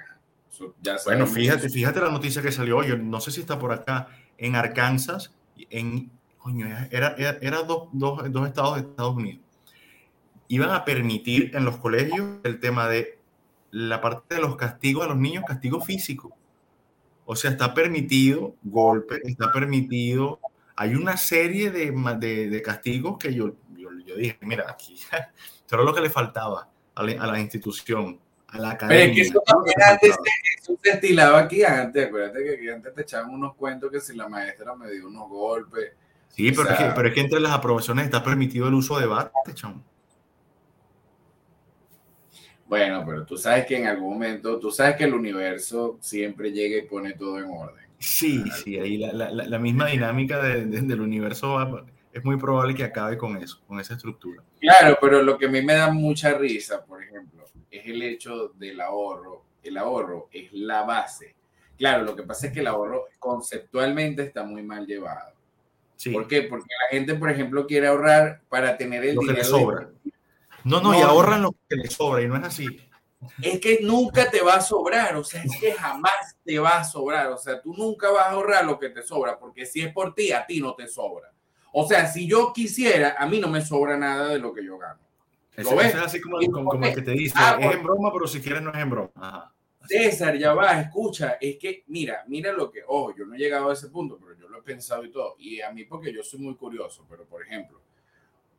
bueno, 1.05 1.27
fíjate, 1.27 1.69
fíjate 1.69 2.01
la 2.01 2.11
noticia 2.11 2.43
que 2.43 2.53
salió 2.53 2.79
hoy, 2.79 2.99
no 2.99 3.21
sé 3.21 3.31
si 3.31 3.41
está 3.41 3.59
por 3.59 3.73
acá, 3.73 4.09
en 4.37 4.57
Arkansas, 4.57 5.35
en, 5.71 6.11
era, 6.91 7.15
era, 7.41 7.63
dos, 7.63 7.89
dos, 7.93 8.33
dos 8.33 8.47
estados 8.47 8.77
de 8.77 8.81
Estados 8.83 9.17
Unidos. 9.17 9.41
Iban 10.49 10.71
a 10.71 10.85
permitir 10.85 11.55
en 11.55 11.65
los 11.65 11.77
colegios 11.79 12.39
el 12.43 12.59
tema 12.59 12.89
de 12.89 13.18
la 13.71 14.01
parte 14.01 14.37
de 14.37 14.41
los 14.41 14.57
castigos 14.57 15.05
a 15.05 15.09
los 15.09 15.17
niños, 15.17 15.45
castigo 15.47 15.81
físico. 15.81 16.35
O 17.25 17.37
sea, 17.37 17.51
está 17.51 17.75
permitido 17.75 18.55
golpe, 18.63 19.21
está 19.25 19.53
permitido. 19.53 20.41
Hay 20.77 20.95
una 20.95 21.17
serie 21.17 21.71
de, 21.71 21.91
de, 22.19 22.49
de 22.49 22.63
castigos 22.63 23.19
que 23.19 23.35
yo, 23.35 23.55
yo, 23.77 23.91
yo, 24.07 24.17
dije, 24.17 24.39
mira, 24.43 24.67
aquí, 24.71 24.95
esto 25.57 25.75
era 25.75 25.83
lo 25.83 25.95
que 25.95 26.01
le 26.01 26.11
faltaba 26.11 26.69
a 26.95 27.03
la, 27.03 27.23
a 27.23 27.27
la 27.27 27.41
institución 27.41 28.19
a 28.49 28.59
la 28.59 28.71
academia. 28.71 28.99
Pero 28.99 29.11
es 29.11 29.17
que 29.17 29.23
eso 29.23 29.43
también 29.47 29.77
antes 29.83 30.17
eso 30.61 30.79
se 30.83 30.91
estilaba 30.91 31.39
aquí 31.39 31.63
antes. 31.63 32.07
Acuérdate 32.07 32.45
que 32.45 32.55
aquí 32.55 32.69
antes 32.69 32.95
te 32.95 33.03
echaban 33.03 33.31
unos 33.31 33.55
cuentos 33.55 33.91
que 33.91 34.01
si 34.01 34.17
la 34.17 34.29
maestra 34.29 34.75
me 34.75 34.91
dio 34.91 35.09
unos 35.09 35.29
golpes. 35.29 35.93
Sí, 36.31 36.53
pero, 36.53 36.71
es 36.71 36.79
que, 36.79 36.93
pero 36.95 37.09
es 37.09 37.15
que 37.15 37.21
entre 37.21 37.41
las 37.41 37.53
aprobaciones 37.53 38.05
está 38.05 38.23
permitido 38.23 38.69
el 38.69 38.75
uso 38.75 38.99
de 38.99 39.07
bate, 39.07 39.33
chamo. 39.55 39.83
Bueno, 42.69 43.03
pero 43.07 43.25
tú 43.25 43.37
sabes 43.37 43.65
que 43.67 43.77
en 43.77 43.87
algún 43.87 44.13
momento, 44.13 44.59
tú 44.59 44.71
sabes 44.71 44.97
que 44.97 45.05
el 45.05 45.15
universo 45.15 45.97
siempre 46.01 46.53
llega 46.53 46.77
y 46.77 46.83
pone 46.87 47.15
todo 47.15 47.39
en 47.39 47.51
orden. 47.51 47.87
Sí, 47.99 48.45
sí, 48.63 48.79
ahí 48.79 48.99
la, 48.99 49.13
la, 49.13 49.31
la 49.31 49.59
misma 49.59 49.87
dinámica 49.87 50.41
de, 50.43 50.67
de, 50.67 50.83
del 50.83 51.01
universo 51.01 51.59
es 52.13 52.25
muy 52.25 52.37
probable 52.37 52.75
que 52.75 52.85
acabe 52.85 53.17
con 53.17 53.37
eso, 53.37 53.61
con 53.67 53.81
esa 53.81 53.95
estructura. 53.95 54.43
Claro, 54.61 54.99
pero 55.01 55.23
lo 55.23 55.39
que 55.39 55.47
a 55.47 55.49
mí 55.49 55.63
me 55.63 55.75
da 55.75 55.91
mucha 55.91 56.35
risa, 56.35 56.85
por 56.85 57.03
ejemplo, 57.03 57.45
es 57.71 57.87
el 57.87 58.03
hecho 58.03 58.53
del 58.59 58.81
ahorro. 58.81 59.43
El 59.63 59.77
ahorro 59.77 60.29
es 60.33 60.53
la 60.53 60.83
base. 60.83 61.35
Claro, 61.77 62.05
lo 62.05 62.15
que 62.15 62.23
pasa 62.23 62.49
es 62.49 62.53
que 62.53 62.61
el 62.61 62.67
ahorro 62.67 63.07
conceptualmente 63.19 64.23
está 64.23 64.45
muy 64.45 64.63
mal 64.63 64.87
llevado. 64.87 65.33
¿Por 66.13 66.29
qué? 66.29 66.43
Porque 66.43 66.67
la 66.69 66.97
gente, 66.97 67.15
por 67.15 67.31
ejemplo, 67.31 67.67
quiere 67.67 67.89
ahorrar 67.89 68.41
para 68.49 68.77
tener 68.77 69.05
el 69.05 69.17
lo 69.17 69.23
dinero. 69.23 69.37
Que 69.37 69.43
le 69.43 69.49
sobra. 69.49 69.89
No, 70.69 70.81
no, 70.81 70.99
y 70.99 71.01
ahorran 71.01 71.43
lo 71.43 71.55
que 71.69 71.77
les 71.77 71.95
sobra, 71.95 72.23
y 72.23 72.29
no 72.29 72.37
es 72.37 72.45
así. 72.45 72.67
es 73.43 73.61
que 73.61 73.81
nunca 73.83 74.31
te 74.31 74.43
va 74.43 74.55
a 74.55 74.61
sobrar, 74.61 75.17
o 75.17 75.25
sea, 75.25 75.43
es 75.43 75.59
que 75.59 75.73
jamás 75.73 76.37
te 76.45 76.59
va 76.59 76.79
a 76.79 76.85
sobrar, 76.85 77.29
o 77.29 77.39
sea, 77.39 77.61
tú 77.61 77.75
nunca 77.75 78.11
vas 78.11 78.27
a 78.27 78.31
ahorrar 78.33 78.65
lo 78.65 78.79
que 78.79 78.91
te 78.91 79.03
sobra, 79.03 79.39
porque 79.39 79.67
si 79.67 79.81
es 79.81 79.93
por 79.93 80.15
ti, 80.15 80.33
a 80.33 80.47
ti 80.47 80.61
no 80.61 80.75
te 80.75 80.87
sobra. 80.87 81.33
O 81.73 81.87
sea, 81.87 82.07
si 82.07 82.27
yo 82.29 82.53
quisiera, 82.53 83.17
a 83.19 83.27
mí 83.27 83.41
no 83.41 83.49
me 83.49 83.61
sobra 83.61 83.97
nada 83.97 84.29
de 84.29 84.39
lo 84.39 84.53
que 84.53 84.65
yo 84.65 84.79
gano. 84.79 85.01
Eso, 85.57 85.81
es 85.81 85.95
así 85.97 86.21
como, 86.21 86.39
como, 86.53 86.85
el 86.85 86.95
que 86.95 87.03
te 87.03 87.11
dice, 87.13 87.35
ah, 87.37 87.59
es 87.61 87.75
en 87.75 87.83
broma, 87.83 88.13
pero 88.13 88.29
si 88.29 88.41
quieres 88.41 88.63
no 88.63 88.71
es 88.71 88.79
en 88.79 88.91
broma. 88.91 89.53
César, 89.89 90.37
ya 90.37 90.55
va, 90.55 90.81
escucha, 90.81 91.39
es 91.41 91.59
que, 91.59 91.85
mira, 91.89 92.25
mira 92.29 92.53
lo 92.53 92.71
que, 92.71 92.83
ojo, 92.87 93.15
yo 93.17 93.25
no 93.25 93.35
he 93.35 93.39
llegado 93.39 93.71
a 93.71 93.73
ese 93.73 93.89
punto, 93.89 94.19
pero 94.21 94.39
yo 94.39 94.49
lo 94.49 94.59
he 94.59 94.63
pensado 94.63 95.05
y 95.05 95.11
todo, 95.11 95.35
y 95.39 95.61
a 95.61 95.73
mí 95.73 95.85
porque 95.85 96.13
yo 96.13 96.23
soy 96.23 96.41
muy 96.41 96.55
curioso, 96.55 97.07
pero 97.09 97.25
por 97.25 97.43
ejemplo, 97.43 97.81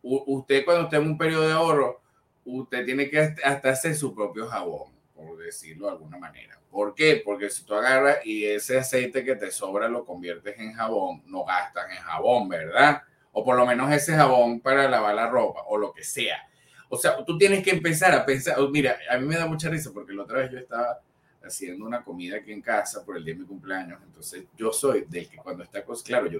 usted 0.02 0.66
cuando 0.66 0.86
usted 0.86 0.98
en 0.98 1.08
un 1.08 1.18
periodo 1.18 1.48
de 1.48 1.54
ahorro, 1.54 2.02
usted 2.46 2.86
tiene 2.86 3.10
que 3.10 3.20
hasta 3.20 3.70
hacer 3.70 3.96
su 3.96 4.14
propio 4.14 4.48
jabón, 4.48 4.92
por 5.16 5.38
decirlo 5.38 5.88
de 5.88 5.94
alguna 5.94 6.18
manera. 6.18 6.60
¿Por 6.72 6.94
qué? 6.94 7.22
Porque 7.24 7.50
si 7.50 7.64
tú 7.64 7.74
agarras 7.74 8.26
y 8.26 8.46
ese 8.46 8.78
aceite 8.78 9.24
que 9.24 9.36
te 9.36 9.52
sobra 9.52 9.88
lo 9.88 10.06
conviertes 10.06 10.58
en 10.60 10.74
jabón, 10.74 11.24
no 11.26 11.44
gastan 11.44 11.92
en 11.92 11.98
jabón, 11.98 12.48
¿verdad? 12.48 13.02
O 13.32 13.44
por 13.44 13.58
lo 13.58 13.66
menos 13.66 13.92
ese 13.92 14.16
jabón 14.16 14.60
para 14.60 14.88
lavar 14.88 15.16
la 15.16 15.28
ropa 15.28 15.64
o 15.68 15.78
lo 15.78 15.92
que 15.92 16.04
sea. 16.04 16.48
O 16.90 16.98
sea, 16.98 17.24
tú 17.26 17.38
tienes 17.38 17.64
que 17.64 17.72
empezar 17.72 18.14
a 18.14 18.26
pensar, 18.26 18.58
mira, 18.72 18.98
a 19.10 19.18
mí 19.18 19.26
me 19.26 19.36
da 19.36 19.46
mucha 19.46 19.70
risa 19.70 19.92
porque 19.94 20.14
la 20.14 20.24
otra 20.24 20.40
vez 20.40 20.52
yo 20.52 20.58
estaba 20.60 21.00
haciendo 21.44 21.86
una 21.86 22.04
comida 22.04 22.38
aquí 22.38 22.52
en 22.52 22.62
casa 22.62 23.04
por 23.06 23.18
el 23.18 23.24
día 23.24 23.34
de 23.34 23.42
mi 23.42 23.46
cumpleaños, 23.46 24.00
entonces 24.04 24.46
yo 24.58 24.74
soy 24.74 25.06
del 25.08 25.30
que 25.30 25.38
cuando 25.38 25.64
está, 25.64 25.84
claro, 26.04 26.28
yo, 26.28 26.40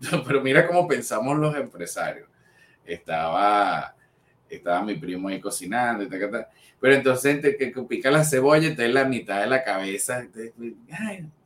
pero 0.26 0.40
mira 0.40 0.66
cómo 0.66 0.86
pensamos 0.86 1.36
los 1.38 1.54
empresarios. 1.56 2.28
Estaba 2.88 3.94
estaba 4.56 4.82
mi 4.82 4.94
primo 4.94 5.28
ahí 5.28 5.40
cocinando, 5.40 6.04
y 6.04 6.08
pero 6.80 6.94
entonces 6.94 7.40
que, 7.40 7.72
que 7.72 7.82
pica 7.82 8.10
la 8.10 8.24
cebolla, 8.24 8.68
entonces 8.68 8.94
la 8.94 9.04
mitad 9.04 9.40
de 9.40 9.46
la 9.46 9.62
cabeza, 9.62 10.26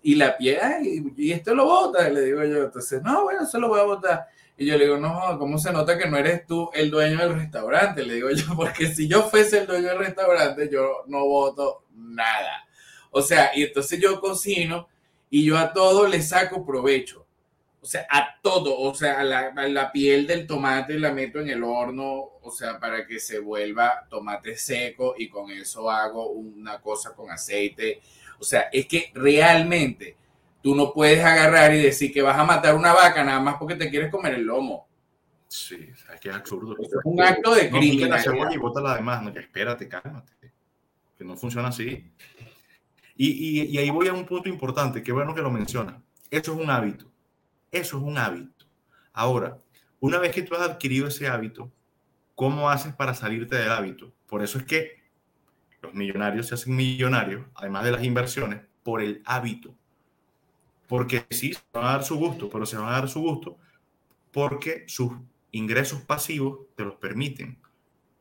y 0.02 0.14
la 0.14 0.36
piel, 0.36 1.12
y 1.16 1.32
esto 1.32 1.54
lo 1.54 1.64
bota, 1.64 2.08
le 2.08 2.20
digo 2.22 2.44
yo, 2.44 2.64
entonces, 2.64 3.02
no, 3.02 3.24
bueno, 3.24 3.42
eso 3.42 3.58
lo 3.58 3.68
voy 3.68 3.80
a 3.80 3.84
botar. 3.84 4.26
Y 4.56 4.66
yo 4.66 4.76
le 4.76 4.84
digo, 4.84 4.98
no, 4.98 5.38
¿cómo 5.38 5.58
se 5.58 5.72
nota 5.72 5.96
que 5.96 6.08
no 6.08 6.18
eres 6.18 6.46
tú 6.46 6.70
el 6.74 6.90
dueño 6.90 7.18
del 7.18 7.34
restaurante? 7.34 8.04
Le 8.04 8.14
digo 8.14 8.30
yo, 8.30 8.44
porque 8.56 8.86
si 8.88 9.08
yo 9.08 9.22
fuese 9.22 9.60
el 9.60 9.66
dueño 9.66 9.88
del 9.88 9.98
restaurante, 9.98 10.68
yo 10.70 11.04
no 11.06 11.24
voto 11.24 11.84
nada. 11.94 12.64
O 13.10 13.22
sea, 13.22 13.50
y 13.54 13.62
entonces 13.62 13.98
yo 13.98 14.20
cocino 14.20 14.88
y 15.30 15.44
yo 15.44 15.56
a 15.56 15.72
todo 15.72 16.06
le 16.06 16.20
saco 16.20 16.64
provecho 16.64 17.21
o 17.82 17.86
sea, 17.86 18.06
a 18.08 18.38
todo, 18.40 18.78
o 18.78 18.94
sea, 18.94 19.18
a 19.20 19.24
la, 19.24 19.92
piel 19.92 20.24
del 20.24 20.46
tomate 20.46 21.00
la 21.00 21.12
meto 21.12 21.40
en 21.40 21.48
el 21.48 21.64
horno, 21.64 22.30
o 22.40 22.50
sea, 22.52 22.78
para 22.78 23.04
que 23.04 23.18
se 23.18 23.40
vuelva 23.40 24.06
tomate 24.08 24.56
seco 24.56 25.16
y 25.18 25.28
con 25.28 25.50
eso 25.50 25.90
hago 25.90 26.30
una 26.30 26.80
cosa 26.80 27.12
con 27.12 27.28
aceite. 27.32 28.00
O 28.38 28.44
sea, 28.44 28.68
es 28.72 28.86
que 28.86 29.10
realmente 29.14 30.16
tú 30.62 30.76
no 30.76 30.92
puedes 30.92 31.24
agarrar 31.24 31.74
y 31.74 31.82
decir 31.82 32.12
que 32.12 32.22
vas 32.22 32.38
a 32.38 32.44
matar 32.44 32.76
una 32.76 32.92
vaca 32.92 33.24
nada 33.24 33.40
más 33.40 33.56
porque 33.56 33.74
te 33.74 33.90
quieres 33.90 34.12
comer 34.12 34.34
el 34.34 34.44
lomo. 34.44 34.86
Sí, 35.48 35.90
es 36.14 36.20
que 36.20 36.28
es 36.28 36.36
absurdo. 36.36 36.76
es 36.80 36.88
un 37.02 37.20
acto 37.20 37.52
de 37.52 37.68
crimen. 37.68 38.08
No, 38.08 38.14
la 38.14 38.22
cebolla 38.22 38.54
y 38.54 38.58
bota 38.58 38.80
la 38.80 38.94
demás, 38.94 39.24
no, 39.24 39.32
que 39.32 39.40
espérate, 39.40 39.88
cálmate. 39.88 40.32
Que 41.18 41.24
no 41.24 41.36
funciona 41.36 41.68
así. 41.68 42.12
Y, 43.16 43.28
y, 43.28 43.62
y 43.64 43.78
ahí 43.78 43.90
voy 43.90 44.06
a 44.06 44.12
un 44.12 44.24
punto 44.24 44.48
importante, 44.48 45.02
qué 45.02 45.10
bueno 45.10 45.34
que 45.34 45.42
lo 45.42 45.50
menciona. 45.50 46.00
Eso 46.30 46.52
es 46.52 46.58
un 46.60 46.70
hábito 46.70 47.11
eso 47.72 47.96
es 47.96 48.02
un 48.02 48.18
hábito. 48.18 48.66
Ahora, 49.12 49.58
una 49.98 50.18
vez 50.18 50.32
que 50.34 50.42
tú 50.42 50.54
has 50.54 50.62
adquirido 50.62 51.08
ese 51.08 51.26
hábito, 51.26 51.72
¿cómo 52.34 52.70
haces 52.70 52.94
para 52.94 53.14
salirte 53.14 53.56
del 53.56 53.70
hábito? 53.70 54.12
Por 54.26 54.42
eso 54.42 54.58
es 54.58 54.64
que 54.64 55.02
los 55.80 55.92
millonarios 55.94 56.46
se 56.46 56.54
hacen 56.54 56.76
millonarios, 56.76 57.44
además 57.54 57.84
de 57.84 57.92
las 57.92 58.04
inversiones, 58.04 58.60
por 58.82 59.02
el 59.02 59.22
hábito. 59.24 59.74
Porque 60.86 61.24
sí, 61.30 61.54
se 61.54 61.60
van 61.72 61.84
a 61.84 61.92
dar 61.92 62.04
su 62.04 62.16
gusto, 62.16 62.48
pero 62.48 62.66
se 62.66 62.76
van 62.76 62.88
a 62.88 62.92
dar 62.92 63.08
su 63.08 63.20
gusto 63.20 63.58
porque 64.32 64.84
sus 64.88 65.12
ingresos 65.52 66.00
pasivos 66.02 66.60
te 66.74 66.84
los 66.84 66.94
permiten. 66.96 67.58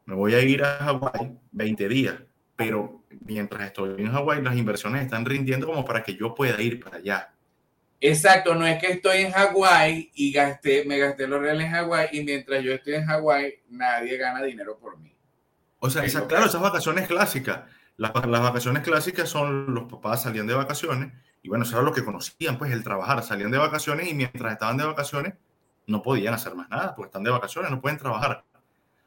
Me 0.05 0.13
voy 0.13 0.33
a 0.33 0.41
ir 0.41 0.63
a 0.63 0.77
Hawái 0.77 1.37
20 1.51 1.87
días, 1.87 2.15
pero 2.55 3.01
mientras 3.25 3.63
estoy 3.63 4.01
en 4.01 4.11
Hawái, 4.11 4.41
las 4.41 4.57
inversiones 4.57 5.03
están 5.03 5.25
rindiendo 5.25 5.67
como 5.67 5.85
para 5.85 6.03
que 6.03 6.15
yo 6.15 6.35
pueda 6.35 6.61
ir 6.61 6.83
para 6.83 6.97
allá. 6.97 7.33
Exacto, 8.03 8.55
no 8.55 8.65
es 8.65 8.79
que 8.79 8.93
estoy 8.93 9.19
en 9.19 9.31
Hawái 9.31 10.11
y 10.15 10.31
gasté, 10.31 10.83
me 10.85 10.97
gasté 10.97 11.27
los 11.27 11.39
reales 11.39 11.67
en 11.67 11.71
Hawái 11.71 12.09
y 12.13 12.23
mientras 12.23 12.63
yo 12.63 12.73
estoy 12.73 12.95
en 12.95 13.05
Hawái 13.05 13.61
nadie 13.69 14.17
gana 14.17 14.41
dinero 14.41 14.79
por 14.79 14.97
mí. 14.97 15.15
O 15.77 15.89
sea, 15.89 16.03
claro, 16.27 16.47
esas 16.47 16.61
vacaciones 16.61 17.07
clásicas. 17.07 17.61
Las, 17.97 18.11
las, 18.25 18.41
vacaciones 18.41 18.81
clásicas 18.81 19.29
son 19.29 19.75
los 19.75 19.83
papás 19.83 20.23
salían 20.23 20.47
de 20.47 20.55
vacaciones 20.55 21.13
y 21.43 21.49
bueno, 21.49 21.63
eso 21.63 21.75
era 21.75 21.83
lo 21.83 21.93
que 21.93 22.03
conocían, 22.03 22.57
pues 22.57 22.71
el 22.71 22.83
trabajar. 22.83 23.21
Salían 23.23 23.51
de 23.51 23.59
vacaciones 23.59 24.09
y 24.09 24.15
mientras 24.15 24.51
estaban 24.51 24.77
de 24.77 24.85
vacaciones 24.85 25.35
no 25.85 26.01
podían 26.01 26.33
hacer 26.33 26.55
más 26.55 26.69
nada, 26.69 26.95
porque 26.95 27.09
están 27.09 27.23
de 27.23 27.29
vacaciones, 27.29 27.69
no 27.69 27.81
pueden 27.81 27.99
trabajar. 27.99 28.43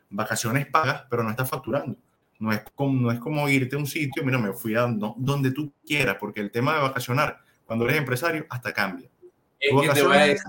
Vacaciones 0.08 0.66
pagas, 0.66 1.04
pero 1.10 1.24
no 1.24 1.30
estás 1.30 1.50
facturando. 1.50 1.96
No 2.38 2.52
es 2.52 2.62
como, 2.76 3.00
no 3.00 3.10
es 3.10 3.18
como 3.18 3.48
irte 3.48 3.74
a 3.74 3.78
un 3.80 3.86
sitio, 3.86 4.22
mira, 4.24 4.38
me 4.38 4.52
fui 4.52 4.76
a 4.76 4.86
donde 4.86 5.50
tú 5.50 5.72
quieras, 5.84 6.16
porque 6.20 6.40
el 6.40 6.52
tema 6.52 6.74
de 6.74 6.82
vacacionar 6.82 7.40
cuando 7.66 7.84
eres 7.86 7.98
empresario, 7.98 8.46
hasta 8.48 8.72
cambia. 8.72 9.08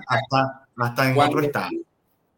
hasta, 0.07 0.67
hasta 0.77 1.09
en 1.09 1.17
otro 1.17 1.41
estado. 1.41 1.69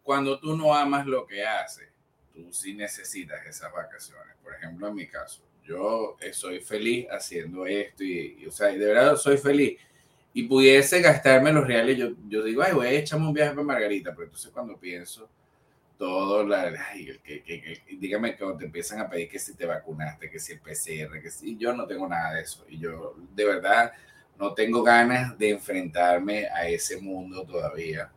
Cuando 0.04 0.40
tú 0.40 0.56
no 0.56 0.74
amas 0.74 1.06
lo 1.06 1.26
que 1.26 1.46
haces, 1.46 1.90
tú 2.34 2.52
sí 2.52 2.74
necesitas 2.74 3.46
esas 3.46 3.72
vacaciones. 3.74 4.36
Por 4.44 4.54
ejemplo, 4.54 4.88
en 4.88 4.96
mi 4.96 5.08
caso, 5.08 5.42
yo 5.64 6.16
soy 6.32 6.62
feliz 6.62 7.08
haciendo 7.10 7.66
esto 7.66 8.04
y, 8.04 8.46
o 8.48 8.52
sea, 8.52 8.68
de 8.68 8.78
verdad 8.78 9.16
soy 9.18 9.38
feliz. 9.38 9.78
Y 10.34 10.44
pudiese 10.44 11.02
gastarme 11.02 11.52
los 11.52 11.66
reales, 11.66 11.98
yo, 11.98 12.10
yo 12.28 12.44
digo, 12.44 12.62
ay, 12.62 12.74
voy 12.74 12.88
a 12.88 12.92
echarme 12.92 13.28
un 13.28 13.34
viaje 13.34 13.52
para 13.52 13.64
Margarita, 13.64 14.12
pero 14.12 14.26
entonces 14.26 14.52
cuando 14.52 14.78
pienso 14.78 15.28
todo, 15.98 16.46
la, 16.46 16.72
ay, 16.90 17.20
que, 17.24 17.42
que, 17.44 17.82
dígame 18.00 18.38
cuando 18.38 18.58
te 18.58 18.66
empiezan 18.66 19.00
a 19.00 19.10
pedir 19.10 19.30
que 19.30 19.40
si 19.40 19.56
te 19.56 19.66
vacunaste, 19.66 20.30
que 20.30 20.40
si 20.40 20.54
el 20.54 20.60
PCR, 20.60 21.22
que 21.22 21.32
si 21.32 21.58
yo 21.58 21.74
no 21.74 21.88
tengo 21.88 22.08
nada 22.08 22.36
de 22.36 22.42
eso. 22.42 22.66
Y 22.70 22.78
yo, 22.78 23.16
de 23.34 23.46
verdad, 23.46 23.92
no 24.40 24.54
tengo 24.54 24.84
ganas 24.84 25.38
de 25.38 25.50
enfrentarme 25.52 26.48
a 26.48 26.68
ese 26.68 27.02
mundo 27.02 27.44
todavía. 27.44 28.12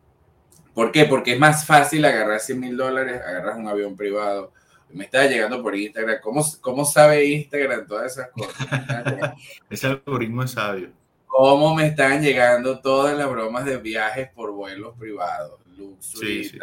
¿Por 0.73 0.91
qué? 0.91 1.05
Porque 1.05 1.33
es 1.33 1.39
más 1.39 1.65
fácil 1.65 2.05
agarrar 2.05 2.39
100 2.39 2.59
mil 2.59 2.77
dólares, 2.77 3.21
agarras 3.25 3.57
un 3.57 3.67
avión 3.67 3.95
privado. 3.95 4.53
Me 4.89 5.05
está 5.05 5.25
llegando 5.25 5.61
por 5.61 5.75
Instagram. 5.75 6.19
¿Cómo, 6.21 6.45
cómo 6.61 6.85
sabe 6.85 7.25
Instagram 7.25 7.87
todas 7.87 8.13
esas 8.13 8.29
cosas? 8.29 8.55
Ese 9.69 9.87
algoritmo 9.87 10.43
es 10.43 10.51
sabio. 10.51 10.91
¿Cómo 11.25 11.75
me 11.75 11.87
están 11.87 12.21
llegando 12.21 12.79
todas 12.81 13.17
las 13.17 13.29
bromas 13.29 13.65
de 13.65 13.77
viajes 13.77 14.29
por 14.29 14.51
vuelos 14.51 14.97
privados? 14.97 15.59
Luxury, 15.77 16.43
sí, 16.43 16.59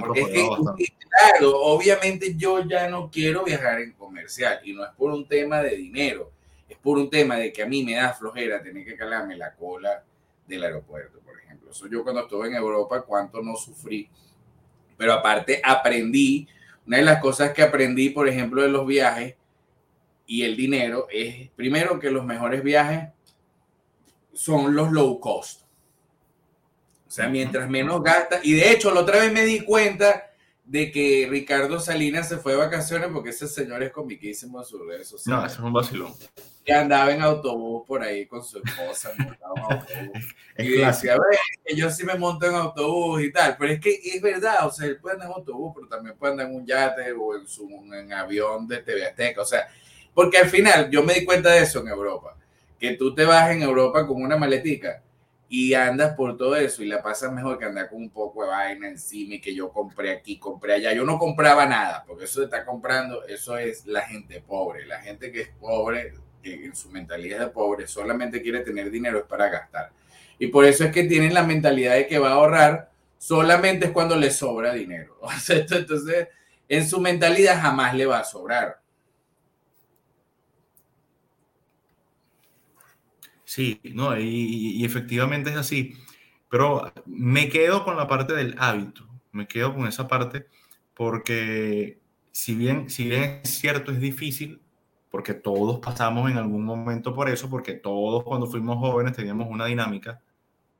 Porque 0.00 0.20
es 0.20 0.28
que, 0.28 0.48
claro, 1.08 1.58
obviamente 1.58 2.34
yo 2.36 2.62
ya 2.64 2.88
no 2.88 3.10
quiero 3.10 3.42
viajar 3.42 3.80
en 3.80 3.92
comercial 3.92 4.60
y 4.62 4.74
no 4.74 4.84
es 4.84 4.90
por 4.92 5.10
un 5.12 5.26
tema 5.26 5.62
de 5.62 5.76
dinero 5.76 6.30
es 6.70 6.78
por 6.78 6.98
un 6.98 7.10
tema 7.10 7.36
de 7.36 7.52
que 7.52 7.64
a 7.64 7.66
mí 7.66 7.82
me 7.82 7.96
da 7.96 8.14
flojera 8.14 8.62
tener 8.62 8.84
que 8.84 8.96
calarme 8.96 9.36
la 9.36 9.52
cola 9.54 10.04
del 10.46 10.62
aeropuerto, 10.62 11.18
por 11.18 11.36
ejemplo. 11.36 11.72
Eso 11.72 11.88
yo 11.88 12.04
cuando 12.04 12.22
estuve 12.22 12.46
en 12.46 12.54
Europa, 12.54 13.02
cuánto 13.02 13.42
no 13.42 13.56
sufrí. 13.56 14.08
Pero 14.96 15.12
aparte 15.14 15.60
aprendí, 15.64 16.46
una 16.86 16.98
de 16.98 17.02
las 17.02 17.20
cosas 17.20 17.52
que 17.52 17.62
aprendí, 17.62 18.10
por 18.10 18.28
ejemplo, 18.28 18.62
de 18.62 18.68
los 18.68 18.86
viajes 18.86 19.34
y 20.26 20.44
el 20.44 20.56
dinero, 20.56 21.08
es 21.10 21.50
primero 21.56 21.98
que 21.98 22.10
los 22.12 22.24
mejores 22.24 22.62
viajes 22.62 23.08
son 24.32 24.76
los 24.76 24.92
low 24.92 25.18
cost. 25.18 25.62
O 27.08 27.10
sea, 27.10 27.28
mientras 27.28 27.68
menos 27.68 28.00
gasta. 28.00 28.38
Y 28.44 28.52
de 28.52 28.70
hecho, 28.70 28.94
la 28.94 29.00
otra 29.00 29.18
vez 29.18 29.32
me 29.32 29.42
di 29.42 29.64
cuenta 29.64 30.29
de 30.70 30.92
que 30.92 31.26
Ricardo 31.28 31.80
Salinas 31.80 32.28
se 32.28 32.36
fue 32.36 32.52
de 32.52 32.58
vacaciones 32.58 33.08
porque 33.12 33.30
ese 33.30 33.48
señor 33.48 33.82
es 33.82 33.90
comiquísimo 33.90 34.60
en 34.60 34.64
sus 34.64 34.86
redes 34.86 35.08
sociales. 35.08 35.40
No, 35.40 35.44
eso 35.44 35.54
es 35.56 35.60
un 35.64 35.72
vacilón. 35.72 36.14
Que 36.64 36.72
andaba 36.72 37.10
en 37.10 37.22
autobús 37.22 37.82
por 37.88 38.00
ahí 38.04 38.24
con 38.26 38.44
su 38.44 38.58
esposa, 38.58 39.10
y 40.58 40.68
decía, 40.68 41.16
que 41.64 41.74
yo 41.74 41.90
sí 41.90 42.04
me 42.04 42.14
monto 42.14 42.46
en 42.46 42.54
autobús 42.54 43.20
y 43.20 43.32
tal, 43.32 43.56
pero 43.58 43.72
es 43.72 43.80
que 43.80 43.98
es 44.00 44.22
verdad, 44.22 44.64
o 44.64 44.70
sea, 44.70 44.86
él 44.86 44.98
puede 44.98 45.14
andar 45.14 45.30
en 45.30 45.34
autobús, 45.34 45.72
pero 45.74 45.88
también 45.88 46.16
puede 46.16 46.34
andar 46.34 46.46
en 46.46 46.54
un 46.54 46.64
yate 46.64 47.12
o 47.18 47.34
en, 47.34 47.48
su, 47.48 47.68
en 47.92 48.12
avión 48.12 48.68
de 48.68 48.78
TV 48.78 49.04
Azteca, 49.04 49.42
o 49.42 49.46
sea, 49.46 49.66
porque 50.14 50.38
al 50.38 50.48
final 50.48 50.88
yo 50.88 51.02
me 51.02 51.14
di 51.14 51.24
cuenta 51.24 51.50
de 51.50 51.62
eso 51.62 51.80
en 51.80 51.88
Europa, 51.88 52.36
que 52.78 52.92
tú 52.92 53.12
te 53.12 53.24
vas 53.24 53.50
en 53.50 53.62
Europa 53.62 54.06
con 54.06 54.22
una 54.22 54.36
maletica 54.36 55.02
y 55.52 55.74
andas 55.74 56.14
por 56.14 56.36
todo 56.36 56.54
eso 56.54 56.80
y 56.80 56.86
la 56.86 57.02
pasas 57.02 57.32
mejor 57.32 57.58
que 57.58 57.64
andar 57.64 57.90
con 57.90 58.00
un 58.00 58.10
poco 58.10 58.44
de 58.44 58.50
vaina 58.50 58.86
encima 58.86 59.34
y 59.34 59.40
que 59.40 59.52
yo 59.52 59.72
compré 59.72 60.12
aquí, 60.12 60.38
compré 60.38 60.74
allá. 60.74 60.92
Yo 60.92 61.04
no 61.04 61.18
compraba 61.18 61.66
nada, 61.66 62.04
porque 62.06 62.26
eso 62.26 62.38
de 62.38 62.46
estar 62.46 62.64
comprando, 62.64 63.26
eso 63.26 63.58
es 63.58 63.84
la 63.84 64.02
gente 64.02 64.40
pobre. 64.40 64.86
La 64.86 65.00
gente 65.00 65.32
que 65.32 65.40
es 65.40 65.48
pobre, 65.58 66.14
que 66.40 66.66
en 66.66 66.76
su 66.76 66.88
mentalidad 66.90 67.40
de 67.40 67.46
pobre, 67.48 67.88
solamente 67.88 68.40
quiere 68.40 68.60
tener 68.60 68.92
dinero 68.92 69.18
es 69.18 69.24
para 69.24 69.48
gastar. 69.48 69.90
Y 70.38 70.46
por 70.46 70.64
eso 70.64 70.84
es 70.84 70.92
que 70.92 71.02
tienen 71.02 71.34
la 71.34 71.42
mentalidad 71.42 71.96
de 71.96 72.06
que 72.06 72.20
va 72.20 72.28
a 72.28 72.34
ahorrar 72.34 72.92
solamente 73.18 73.86
es 73.86 73.90
cuando 73.90 74.14
le 74.14 74.30
sobra 74.30 74.72
dinero. 74.72 75.18
Entonces, 75.48 76.28
en 76.68 76.88
su 76.88 77.00
mentalidad 77.00 77.60
jamás 77.60 77.92
le 77.96 78.06
va 78.06 78.20
a 78.20 78.24
sobrar. 78.24 78.79
Sí, 83.50 83.80
no, 83.94 84.16
y, 84.16 84.84
efectivamente 84.84 85.50
es 85.50 85.56
así. 85.56 85.94
Pero 86.48 86.92
me 87.06 87.48
quedo 87.48 87.84
con 87.84 87.96
la 87.96 88.06
parte 88.06 88.32
del 88.34 88.54
hábito, 88.58 89.08
me 89.32 89.48
quedo 89.48 89.74
con 89.74 89.88
esa 89.88 90.06
parte 90.06 90.46
porque 90.94 92.00
si 92.32 92.54
bien, 92.54 92.88
si 92.90 93.12
es 93.12 93.40
cierto, 93.50 93.90
es 93.90 94.00
difícil, 94.00 94.62
porque 95.10 95.34
todos 95.34 95.80
pasamos 95.80 96.30
en 96.30 96.38
algún 96.38 96.64
momento 96.64 97.12
por 97.14 97.28
eso, 97.28 97.50
porque 97.50 97.74
todos 97.74 98.22
cuando 98.24 98.46
fuimos 98.46 98.78
jóvenes 98.78 99.16
teníamos 99.16 99.48
una 99.50 99.66
dinámica. 99.66 100.22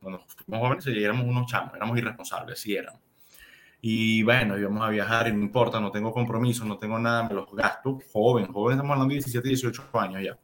Cuando 0.01 0.21
fuimos 0.29 0.61
jóvenes 0.61 0.87
éramos 0.87 1.27
unos 1.27 1.51
chamos, 1.51 1.75
éramos 1.75 1.99
irresponsables, 1.99 2.61
sí 2.61 2.77
éramos. 2.77 3.03
Y 3.81 4.23
bueno, 4.23 4.59
íbamos 4.59 4.83
a 4.87 4.91
viajar 4.91 5.29
y 5.29 5.33
no 5.33 5.43
importa, 5.43 5.81
no 5.81 5.91
tengo 5.91 6.13
compromiso, 6.13 6.65
no 6.65 6.79
tengo 6.79 7.01
nada, 7.01 7.25
me 7.29 7.35
los 7.35 7.53
gasto. 7.53 7.99
Joven, 8.13 8.53
joven, 8.53 8.75
estamos 8.77 8.93
hablando 8.93 9.13
de 9.13 9.17
17, 9.17 9.49
18 9.49 9.91
años 9.95 10.23
ya, 10.23 10.39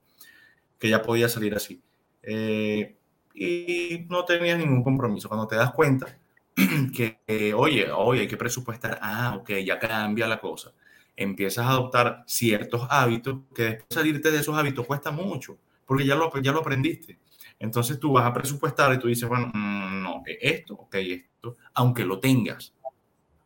que 0.79 0.91
ya 0.91 1.03
podía 1.03 1.29
salir 1.29 1.55
así. 1.55 1.86
Eh, 2.27 2.97
y 3.35 4.07
no 4.09 4.25
tenía 4.25 4.57
ningún 4.57 4.83
compromiso. 4.83 5.29
Cuando 5.29 5.47
te 5.47 5.57
das 5.57 5.73
cuenta 5.73 6.19
que, 6.95 7.55
oye, 7.55 7.91
oye, 7.91 8.21
hay 8.23 8.29
que 8.29 8.37
presupuestar, 8.37 8.99
ah, 9.03 9.37
ok, 9.39 9.51
ya 9.65 9.79
cambia 9.79 10.27
la 10.27 10.41
cosa 10.41 10.73
empiezas 11.17 11.67
a 11.67 11.71
adoptar 11.71 12.23
ciertos 12.27 12.87
hábitos 12.91 13.39
que 13.55 13.63
después 13.63 13.87
salirte 13.89 14.31
de 14.31 14.39
esos 14.39 14.57
hábitos 14.57 14.87
cuesta 14.87 15.11
mucho, 15.11 15.59
porque 15.87 16.05
ya 16.07 16.15
lo, 16.15 16.31
ya 16.41 16.53
lo 16.53 16.61
aprendiste. 16.61 17.19
Entonces 17.59 17.99
tú 17.99 18.13
vas 18.13 18.27
a 18.27 18.35
presupuestar 18.35 18.93
y 18.93 18.99
tú 18.99 19.09
dices, 19.09 19.29
bueno, 19.29 19.51
mm, 19.53 20.03
no, 20.03 20.23
esto, 20.27 20.75
ok, 20.75 20.95
esto, 20.97 21.57
aunque 21.75 22.05
lo 22.05 22.21
tengas, 22.21 22.75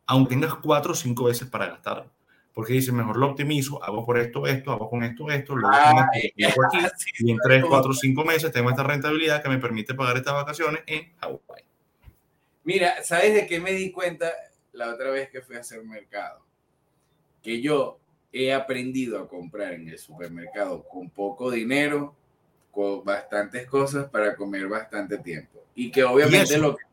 aunque 0.05 0.35
tengas 0.35 0.55
cuatro 0.55 0.91
o 0.91 0.95
cinco 0.95 1.25
veces 1.25 1.47
para 1.49 1.67
gastarlo. 1.67 2.11
Porque 2.53 2.73
dices, 2.73 2.93
mejor 2.93 3.17
lo 3.17 3.29
optimizo, 3.29 3.81
hago 3.83 4.05
por 4.05 4.17
esto, 4.17 4.45
esto, 4.45 4.71
hago 4.71 4.89
con 4.89 5.03
esto, 5.03 5.29
esto, 5.29 5.55
luego 5.55 5.73
aquí, 6.11 6.35
y 7.19 7.31
en 7.31 7.37
tres, 7.43 7.63
cuatro, 7.67 7.93
cinco 7.93 8.25
meses 8.25 8.51
tengo 8.51 8.69
esta 8.69 8.83
rentabilidad 8.83 9.41
que 9.41 9.49
me 9.49 9.57
permite 9.57 9.93
pagar 9.93 10.17
estas 10.17 10.33
vacaciones 10.33 10.83
en 10.85 11.13
Hawaii. 11.21 11.63
Mira, 12.63 13.03
¿sabes 13.03 13.33
de 13.33 13.47
qué 13.47 13.59
me 13.59 13.71
di 13.71 13.91
cuenta 13.91 14.31
la 14.73 14.89
otra 14.93 15.11
vez 15.11 15.29
que 15.29 15.41
fui 15.41 15.55
a 15.55 15.61
hacer 15.61 15.83
mercado? 15.83 16.41
que 17.41 17.61
yo 17.61 17.99
he 18.31 18.53
aprendido 18.53 19.19
a 19.19 19.27
comprar 19.27 19.73
en 19.73 19.89
el 19.89 19.97
supermercado 19.97 20.83
con 20.83 21.09
poco 21.09 21.51
dinero, 21.51 22.15
con 22.71 23.03
bastantes 23.03 23.67
cosas 23.67 24.09
para 24.09 24.35
comer 24.35 24.67
bastante 24.67 25.17
tiempo. 25.17 25.63
Y 25.75 25.91
que 25.91 26.03
obviamente 26.03 26.57
lo 26.57 26.75
que... 26.75 26.83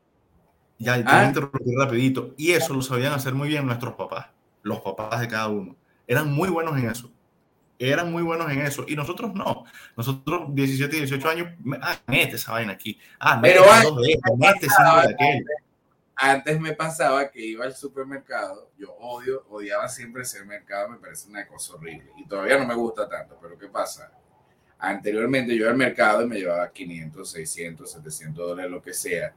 Ya, 0.79 0.97
te 0.97 1.05
¿Ah? 1.07 1.25
interrumpir 1.27 1.77
rapidito. 1.77 2.35
Y 2.37 2.53
eso 2.53 2.73
lo 2.73 2.83
sabían 2.83 3.12
hacer 3.12 3.35
muy 3.35 3.49
bien 3.49 3.66
nuestros 3.66 3.94
papás, 3.94 4.29
los 4.68 4.81
papás 4.81 5.20
de 5.20 5.28
cada 5.28 5.48
uno. 5.48 5.76
Eran 6.07 6.33
muy 6.33 6.48
buenos 6.48 6.76
en 6.78 6.88
eso. 6.88 7.11
Eran 7.78 8.11
muy 8.11 8.22
buenos 8.22 8.50
en 8.50 8.61
eso. 8.61 8.85
Y 8.88 8.96
nosotros 8.96 9.35
no. 9.35 9.64
Nosotros, 9.96 10.54
17 10.54 10.96
y 10.96 11.00
18 11.00 11.28
años, 11.28 11.48
ah, 11.81 11.98
mete 12.07 12.37
esa 12.37 12.52
vaina 12.52 12.72
aquí. 12.72 12.98
Ah, 13.18 13.38
Pero 13.40 13.62
mete, 13.96 14.20
mete, 14.37 14.66
antes 16.20 16.61
me 16.61 16.72
pasaba 16.72 17.31
que 17.31 17.40
iba 17.40 17.64
al 17.64 17.76
supermercado, 17.76 18.72
yo 18.76 18.92
odio, 18.94 19.46
odiaba 19.50 19.88
siempre 19.88 20.22
ese 20.22 20.44
mercado, 20.44 20.88
me 20.88 20.96
parece 20.96 21.28
una 21.28 21.46
cosa 21.46 21.74
horrible 21.74 22.11
y 22.16 22.26
todavía 22.26 22.59
no 22.59 22.66
me 22.66 22.74
gusta 22.74 23.09
tanto, 23.09 23.38
pero 23.40 23.57
¿qué 23.57 23.68
pasa? 23.68 24.11
Anteriormente 24.81 25.54
yo 25.54 25.62
iba 25.62 25.70
al 25.70 25.76
mercado 25.76 26.22
y 26.22 26.26
me 26.26 26.40
llevaba 26.40 26.72
500, 26.72 27.31
600, 27.31 27.92
700 27.92 28.48
dólares, 28.48 28.68
lo 28.68 28.83
que 28.83 28.94
sea, 28.94 29.33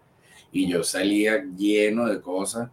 y 0.52 0.68
yo 0.68 0.84
salía 0.84 1.44
lleno 1.56 2.08
de 2.08 2.20
cosas 2.20 2.72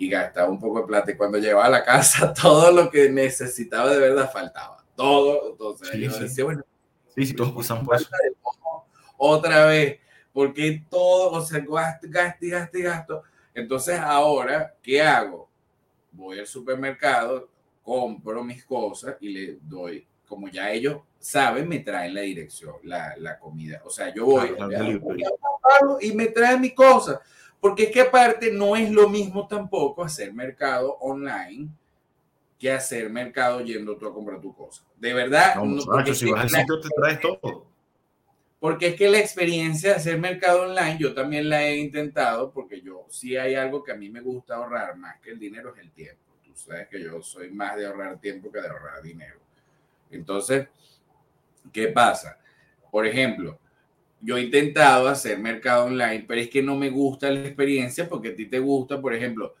y 0.00 0.08
gastaba 0.08 0.48
un 0.48 0.58
poco 0.58 0.80
de 0.80 0.86
plata 0.86 1.10
y 1.10 1.16
cuando 1.16 1.36
llegaba 1.36 1.66
a 1.66 1.68
la 1.68 1.84
casa 1.84 2.32
todo 2.42 2.72
lo 2.72 2.90
que 2.90 3.10
necesitaba 3.10 3.90
de 3.90 3.98
verdad 3.98 4.32
faltaba, 4.32 4.82
todo, 4.96 5.50
entonces 5.50 5.90
sí, 5.92 6.00
yo 6.00 6.18
decía, 6.18 6.44
bueno, 6.44 6.62
sí, 7.14 7.26
sí, 7.26 7.34
todos 7.34 7.52
por 7.52 7.96
eso. 7.96 8.08
Otra 9.18 9.66
vez, 9.66 10.00
porque 10.32 10.82
todo, 10.88 11.32
o 11.32 11.42
sea, 11.42 11.58
gasto, 11.58 12.06
gasto, 12.08 12.46
gasto, 12.48 12.78
gasto. 12.80 13.22
Entonces 13.52 14.00
ahora, 14.00 14.74
¿qué 14.82 15.02
hago? 15.02 15.50
Voy 16.12 16.38
al 16.38 16.46
supermercado, 16.46 17.50
compro 17.82 18.42
mis 18.42 18.64
cosas 18.64 19.16
y 19.20 19.28
le 19.28 19.58
doy, 19.60 20.06
como 20.26 20.48
ya 20.48 20.72
ellos 20.72 21.02
saben, 21.18 21.68
me 21.68 21.80
traen 21.80 22.14
la 22.14 22.22
dirección, 22.22 22.76
la, 22.84 23.14
la 23.18 23.38
comida. 23.38 23.82
O 23.84 23.90
sea, 23.90 24.14
yo 24.14 24.24
voy, 24.24 24.56
y 26.00 26.12
me 26.12 26.28
traen 26.28 26.62
mi 26.62 26.74
cosa. 26.74 27.20
Porque 27.60 27.84
es 27.84 27.90
que 27.90 28.00
aparte 28.00 28.50
no 28.50 28.74
es 28.74 28.90
lo 28.90 29.08
mismo 29.08 29.46
tampoco 29.46 30.02
hacer 30.02 30.32
mercado 30.32 30.96
online 31.00 31.68
que 32.58 32.70
hacer 32.70 33.08
mercado 33.08 33.60
yendo 33.62 33.96
tú 33.96 34.06
a 34.06 34.14
comprar 34.14 34.40
tu 34.40 34.54
cosa. 34.54 34.82
De 34.98 35.14
verdad. 35.14 35.56
No, 35.56 35.80
si 36.14 36.30
vas 36.30 36.42
al 36.42 36.50
sitio 36.50 36.80
te 36.80 36.88
traes 36.90 37.20
todo. 37.20 37.66
Porque 38.60 38.88
es 38.88 38.94
que 38.94 39.08
la 39.08 39.18
experiencia 39.18 39.90
de 39.90 39.96
hacer 39.96 40.18
mercado 40.18 40.64
online, 40.64 40.98
yo 40.98 41.14
también 41.14 41.48
la 41.48 41.64
he 41.64 41.78
intentado, 41.78 42.50
porque 42.50 42.82
yo 42.82 43.06
sí 43.08 43.34
hay 43.34 43.54
algo 43.54 43.82
que 43.82 43.92
a 43.92 43.94
mí 43.94 44.10
me 44.10 44.20
gusta 44.20 44.56
ahorrar 44.56 44.96
más 44.96 45.18
que 45.20 45.30
el 45.30 45.38
dinero, 45.38 45.74
es 45.74 45.80
el 45.80 45.90
tiempo. 45.92 46.20
Tú 46.44 46.54
sabes 46.54 46.86
que 46.88 47.02
yo 47.02 47.22
soy 47.22 47.50
más 47.50 47.76
de 47.76 47.86
ahorrar 47.86 48.20
tiempo 48.20 48.52
que 48.52 48.60
de 48.60 48.68
ahorrar 48.68 49.02
dinero. 49.02 49.38
Entonces, 50.10 50.68
¿qué 51.72 51.88
pasa? 51.88 52.38
Por 52.90 53.06
ejemplo, 53.06 53.58
yo 54.20 54.36
he 54.36 54.42
intentado 54.42 55.08
hacer 55.08 55.38
mercado 55.38 55.86
online, 55.86 56.24
pero 56.26 56.40
es 56.40 56.50
que 56.50 56.62
no 56.62 56.76
me 56.76 56.90
gusta 56.90 57.30
la 57.30 57.40
experiencia 57.40 58.08
porque 58.08 58.28
a 58.28 58.36
ti 58.36 58.46
te 58.46 58.58
gusta, 58.58 59.00
por 59.00 59.14
ejemplo, 59.14 59.54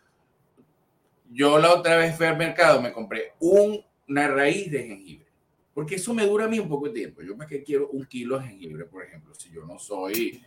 yo 1.30 1.58
la 1.58 1.72
otra 1.72 1.96
vez 1.96 2.16
fui 2.16 2.26
al 2.26 2.36
mercado, 2.36 2.82
me 2.82 2.92
compré 2.92 3.32
una 3.38 4.28
raíz 4.28 4.70
de 4.70 4.84
jengibre 4.84 5.30
porque 5.80 5.94
eso 5.94 6.12
me 6.12 6.26
dura 6.26 6.46
a 6.46 6.48
mí 6.48 6.58
un 6.58 6.68
poco 6.68 6.88
de 6.88 6.92
tiempo. 6.92 7.22
Yo 7.22 7.34
más 7.36 7.46
que 7.46 7.62
quiero 7.62 7.88
un 7.88 8.04
kilo 8.04 8.38
de 8.38 8.48
jengibre, 8.48 8.84
por 8.84 9.02
ejemplo, 9.02 9.34
si 9.34 9.50
yo 9.50 9.64
no 9.64 9.78
soy... 9.78 10.44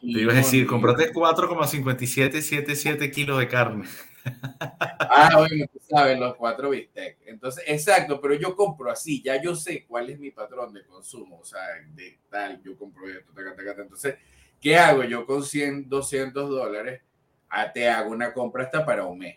Te 0.00 0.06
ibas 0.06 0.34
a 0.34 0.38
decir, 0.38 0.66
comprate 0.66 1.12
4,5777 1.12 3.12
kilos 3.12 3.38
de 3.38 3.46
carne. 3.46 3.84
Ah, 5.14 5.38
bueno, 5.38 5.66
tú 5.70 5.78
sabes, 5.88 6.18
los 6.18 6.34
cuatro 6.36 6.70
bistec. 6.70 7.18
Entonces, 7.26 7.64
exacto, 7.66 8.20
pero 8.20 8.34
yo 8.34 8.56
compro 8.56 8.90
así, 8.90 9.22
ya 9.22 9.40
yo 9.40 9.54
sé 9.54 9.84
cuál 9.86 10.08
es 10.08 10.18
mi 10.18 10.30
patrón 10.30 10.72
de 10.72 10.84
consumo, 10.86 11.40
o 11.40 11.44
sea, 11.44 11.60
de 11.94 12.18
tal, 12.30 12.62
yo 12.62 12.76
compro 12.78 13.08
esto, 13.08 13.30
Entonces, 13.36 14.16
¿qué 14.60 14.76
hago? 14.76 15.04
Yo 15.04 15.26
con 15.26 15.44
100, 15.44 15.88
200 15.88 16.48
dólares, 16.48 17.02
ah, 17.50 17.70
te 17.70 17.88
hago 17.88 18.10
una 18.10 18.32
compra 18.32 18.64
hasta 18.64 18.86
para 18.86 19.04
un 19.04 19.18
mes, 19.18 19.36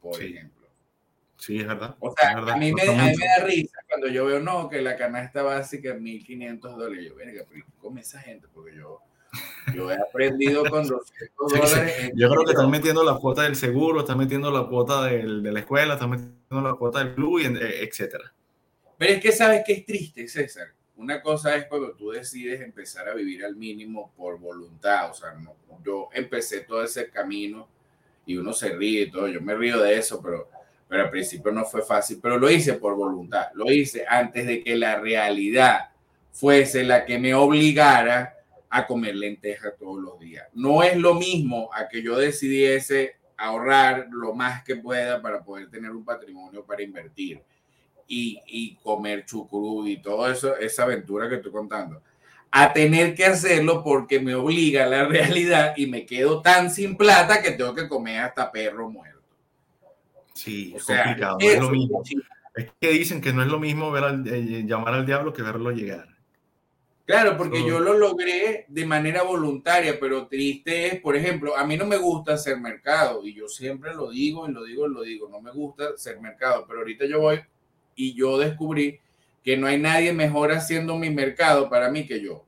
por 0.00 0.22
ejemplo. 0.22 0.68
Sí, 1.38 1.60
es 1.60 1.66
verdad. 1.66 1.96
O 2.00 2.14
sea, 2.14 2.32
a, 2.32 2.56
mí 2.56 2.72
me, 2.72 2.84
da 2.86 3.44
risa 3.44 3.78
cuando 3.88 4.08
yo 4.08 4.26
veo, 4.26 4.40
no, 4.40 4.68
que 4.68 4.80
la 4.80 4.96
canasta 4.96 5.42
básica 5.42 5.90
es 5.90 6.00
1.500 6.00 6.76
dólares. 6.76 7.06
Yo, 7.08 7.14
venga, 7.14 7.44
pero 7.50 7.64
come 7.78 8.02
esa 8.02 8.20
gente? 8.20 8.46
Porque 8.52 8.76
yo, 8.76 9.00
yo 9.74 9.90
he 9.90 9.94
aprendido 9.94 10.64
con 10.64 10.86
200 10.88 11.52
dólares. 11.52 12.12
Yo 12.14 12.28
creo 12.28 12.44
que 12.44 12.52
están 12.52 12.70
metiendo 12.70 13.04
la 13.04 13.16
cuota 13.16 13.42
del 13.42 13.56
seguro, 13.56 14.00
están 14.00 14.18
metiendo 14.18 14.50
la 14.50 14.66
cuota 14.66 15.04
del, 15.04 15.42
de 15.42 15.52
la 15.52 15.60
escuela, 15.60 15.94
están 15.94 16.10
metiendo 16.10 16.68
la 16.68 16.74
cuota 16.74 17.00
del 17.00 17.14
club, 17.14 17.40
eh, 17.40 17.84
etcétera. 17.84 18.32
Pero 18.96 19.12
es 19.12 19.20
que 19.20 19.32
sabes 19.32 19.62
que 19.66 19.72
es 19.72 19.86
triste, 19.86 20.28
César. 20.28 20.68
Una 20.96 21.20
cosa 21.20 21.56
es 21.56 21.66
cuando 21.66 21.92
tú 21.92 22.10
decides 22.10 22.60
empezar 22.60 23.08
a 23.08 23.14
vivir 23.14 23.44
al 23.44 23.56
mínimo 23.56 24.12
por 24.16 24.38
voluntad. 24.38 25.10
O 25.10 25.14
sea, 25.14 25.32
no, 25.32 25.54
yo 25.84 26.08
empecé 26.12 26.60
todo 26.60 26.84
ese 26.84 27.10
camino 27.10 27.68
y 28.26 28.36
uno 28.36 28.52
se 28.52 28.70
ríe 28.70 29.02
y 29.02 29.10
todo. 29.10 29.26
Yo 29.28 29.40
me 29.40 29.54
río 29.54 29.80
de 29.80 29.98
eso, 29.98 30.22
pero 30.22 30.48
pero 30.88 31.04
al 31.04 31.10
principio 31.10 31.50
no 31.50 31.64
fue 31.64 31.82
fácil, 31.82 32.20
pero 32.22 32.38
lo 32.38 32.50
hice 32.50 32.74
por 32.74 32.94
voluntad, 32.94 33.48
lo 33.54 33.70
hice 33.70 34.04
antes 34.08 34.46
de 34.46 34.62
que 34.62 34.76
la 34.76 35.00
realidad 35.00 35.90
fuese 36.30 36.84
la 36.84 37.04
que 37.04 37.18
me 37.18 37.34
obligara 37.34 38.36
a 38.74 38.88
comer 38.88 39.14
lentejas 39.14 39.74
todos 39.78 40.02
los 40.02 40.18
días. 40.18 40.48
No 40.52 40.82
es 40.82 40.96
lo 40.96 41.14
mismo 41.14 41.70
a 41.72 41.86
que 41.86 42.02
yo 42.02 42.16
decidiese 42.16 43.14
ahorrar 43.36 44.08
lo 44.10 44.34
más 44.34 44.64
que 44.64 44.74
pueda 44.74 45.22
para 45.22 45.44
poder 45.44 45.70
tener 45.70 45.92
un 45.92 46.04
patrimonio 46.04 46.64
para 46.64 46.82
invertir 46.82 47.40
y, 48.08 48.40
y 48.48 48.74
comer 48.82 49.24
chucrú 49.26 49.86
y 49.86 49.98
todo 49.98 50.28
eso, 50.28 50.56
esa 50.56 50.82
aventura 50.82 51.28
que 51.28 51.36
estoy 51.36 51.52
contando, 51.52 52.02
a 52.50 52.72
tener 52.72 53.14
que 53.14 53.24
hacerlo 53.24 53.84
porque 53.84 54.18
me 54.18 54.34
obliga 54.34 54.86
la 54.86 55.04
realidad 55.08 55.74
y 55.76 55.86
me 55.86 56.04
quedo 56.04 56.42
tan 56.42 56.68
sin 56.68 56.96
plata 56.96 57.40
que 57.40 57.52
tengo 57.52 57.76
que 57.76 57.86
comer 57.86 58.22
hasta 58.22 58.50
perro 58.50 58.90
muerto. 58.90 59.22
Sí, 60.32 60.74
es 60.74 60.82
complicado. 60.82 61.36
es 61.38 61.60
lo 61.60 61.70
mismo. 61.70 62.02
Es 62.56 62.70
que 62.80 62.88
dicen 62.90 63.20
que 63.20 63.32
no 63.32 63.42
es 63.42 63.48
lo 63.48 63.60
mismo 63.60 63.92
ver 63.92 64.02
al, 64.02 64.26
eh, 64.26 64.64
llamar 64.66 64.94
al 64.94 65.06
diablo 65.06 65.32
que 65.32 65.42
verlo 65.42 65.70
llegar. 65.70 66.13
Claro, 67.06 67.36
porque 67.36 67.66
yo 67.66 67.80
lo 67.80 67.92
logré 67.92 68.64
de 68.68 68.86
manera 68.86 69.22
voluntaria, 69.22 70.00
pero 70.00 70.26
triste 70.26 70.86
es, 70.86 71.00
por 71.00 71.16
ejemplo, 71.16 71.54
a 71.54 71.66
mí 71.66 71.76
no 71.76 71.84
me 71.84 71.98
gusta 71.98 72.34
hacer 72.34 72.58
mercado 72.58 73.26
y 73.26 73.34
yo 73.34 73.46
siempre 73.46 73.94
lo 73.94 74.10
digo 74.10 74.48
y 74.48 74.52
lo 74.52 74.64
digo 74.64 74.86
y 74.86 74.94
lo 74.94 75.02
digo, 75.02 75.28
no 75.28 75.40
me 75.42 75.50
gusta 75.50 75.90
hacer 75.94 76.18
mercado, 76.18 76.64
pero 76.66 76.80
ahorita 76.80 77.04
yo 77.04 77.20
voy 77.20 77.40
y 77.94 78.14
yo 78.14 78.38
descubrí 78.38 79.00
que 79.42 79.56
no 79.58 79.66
hay 79.66 79.78
nadie 79.78 80.14
mejor 80.14 80.52
haciendo 80.52 80.96
mi 80.96 81.10
mercado 81.10 81.68
para 81.68 81.90
mí 81.90 82.06
que 82.06 82.22
yo 82.22 82.44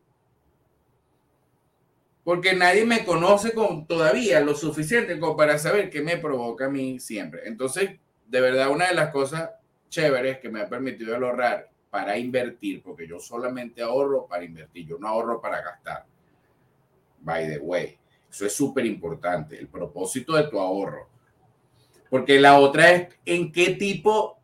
porque 2.27 2.55
nadie 2.55 2.85
me 2.85 3.05
conoce 3.05 3.53
con, 3.53 3.87
todavía 3.87 4.41
lo 4.41 4.57
suficiente 4.57 5.21
como 5.21 5.37
para 5.37 5.59
saber 5.59 5.91
qué 5.91 6.03
me 6.03 6.17
provoca 6.17 6.65
a 6.65 6.69
mí 6.69 6.99
siempre. 6.99 7.43
Entonces, 7.45 8.01
de 8.27 8.41
verdad, 8.41 8.71
una 8.71 8.89
de 8.89 8.95
las 8.95 9.13
cosas 9.13 9.51
chéveres 9.91 10.41
que 10.41 10.49
me 10.49 10.61
ha 10.61 10.69
permitido 10.69 11.15
ahorrar 11.15 11.71
para 11.97 12.19
invertir, 12.19 12.83
porque 12.83 13.09
yo 13.09 13.19
solamente 13.19 13.81
ahorro 13.81 14.27
para 14.27 14.45
invertir, 14.45 14.87
yo 14.87 14.99
no 14.99 15.09
ahorro 15.09 15.41
para 15.41 15.63
gastar. 15.63 16.05
By 17.21 17.49
the 17.49 17.59
way, 17.59 17.97
eso 18.31 18.45
es 18.45 18.53
súper 18.53 18.85
importante, 18.85 19.59
el 19.59 19.67
propósito 19.69 20.37
de 20.37 20.43
tu 20.45 20.61
ahorro. 20.61 21.09
Porque 22.11 22.39
la 22.39 22.59
otra 22.59 22.93
es 22.93 23.17
en 23.25 23.51
qué 23.51 23.71
tipo, 23.71 24.43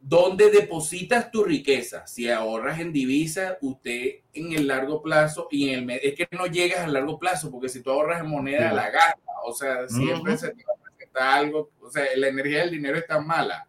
dónde 0.00 0.50
depositas 0.50 1.30
tu 1.30 1.44
riqueza. 1.44 2.06
Si 2.06 2.30
ahorras 2.30 2.80
en 2.80 2.94
divisa, 2.94 3.58
usted 3.60 4.20
en 4.32 4.54
el 4.54 4.66
largo 4.66 5.02
plazo 5.02 5.48
y 5.50 5.68
en 5.68 5.90
el 5.90 6.00
es 6.02 6.14
que 6.14 6.26
no 6.30 6.46
llegas 6.46 6.78
al 6.78 6.94
largo 6.94 7.18
plazo, 7.18 7.50
porque 7.50 7.68
si 7.68 7.82
tú 7.82 7.90
ahorras 7.90 8.22
en 8.22 8.30
moneda, 8.30 8.72
la 8.72 8.88
gasta. 8.88 9.32
O 9.44 9.52
sea, 9.52 9.86
siempre 9.86 10.38
se 10.38 10.48
te 10.48 10.64
presenta 10.82 11.34
algo, 11.34 11.72
o 11.78 11.90
sea, 11.90 12.06
la 12.16 12.28
energía 12.28 12.60
del 12.60 12.70
dinero 12.70 12.96
es 12.96 13.06
tan 13.06 13.26
mala 13.26 13.68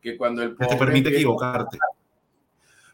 que 0.00 0.16
cuando 0.16 0.42
el 0.42 0.54
pobre 0.54 0.68
te 0.68 0.76
permite 0.76 1.08
equivocarte. 1.10 1.78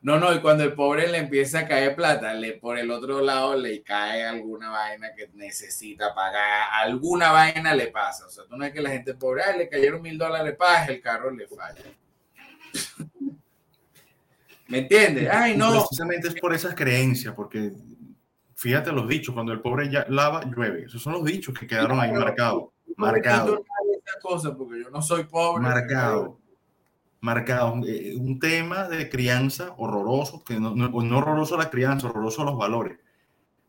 No, 0.02 0.20
no, 0.20 0.32
y 0.32 0.40
cuando 0.40 0.62
el 0.62 0.72
pobre 0.72 1.08
le 1.08 1.18
empieza 1.18 1.60
a 1.60 1.66
caer 1.66 1.96
plata, 1.96 2.32
le, 2.34 2.52
por 2.52 2.78
el 2.78 2.90
otro 2.90 3.20
lado 3.20 3.56
le 3.56 3.82
cae 3.82 4.24
alguna 4.24 4.70
vaina 4.70 5.08
que 5.16 5.28
necesita 5.34 6.14
pagar, 6.14 6.68
alguna 6.74 7.32
vaina 7.32 7.74
le 7.74 7.88
pasa. 7.88 8.26
O 8.26 8.30
sea, 8.30 8.44
tú 8.44 8.56
no 8.56 8.64
es 8.64 8.72
que 8.72 8.80
la 8.80 8.90
gente 8.90 9.14
pobre, 9.14 9.42
le 9.56 9.68
cayeron 9.68 10.02
mil 10.02 10.16
dólares 10.16 10.54
paz, 10.56 10.88
el 10.90 11.00
carro 11.00 11.30
le 11.30 11.48
falla. 11.48 11.82
¿Me 14.68 14.78
entiendes? 14.78 15.28
Ay, 15.28 15.56
no. 15.56 15.72
Precisamente 15.72 16.28
es 16.28 16.34
por 16.34 16.54
esas 16.54 16.74
creencias, 16.74 17.34
porque 17.34 17.72
fíjate 18.54 18.92
los 18.92 19.08
dichos, 19.08 19.34
cuando 19.34 19.52
el 19.52 19.60
pobre 19.60 19.90
ya 19.90 20.06
lava, 20.08 20.44
llueve. 20.44 20.84
Esos 20.84 21.02
son 21.02 21.14
los 21.14 21.24
dichos 21.24 21.52
que 21.58 21.66
quedaron 21.66 21.98
ahí 21.98 22.12
marcados. 22.12 22.70
Marcados. 22.96 23.60
porque 24.56 24.82
yo 24.84 24.90
no 24.90 25.02
soy 25.02 25.24
pobre. 25.24 25.62
Marcado 25.62 26.45
marcado 27.26 27.80
eh, 27.86 28.14
un 28.16 28.38
tema 28.38 28.88
de 28.88 29.10
crianza 29.10 29.74
horroroso, 29.76 30.44
que 30.44 30.60
no, 30.60 30.74
no, 30.76 31.18
horroroso 31.18 31.56
la 31.56 31.68
crianza, 31.68 32.06
horroroso 32.06 32.44
los 32.44 32.56
valores, 32.56 32.98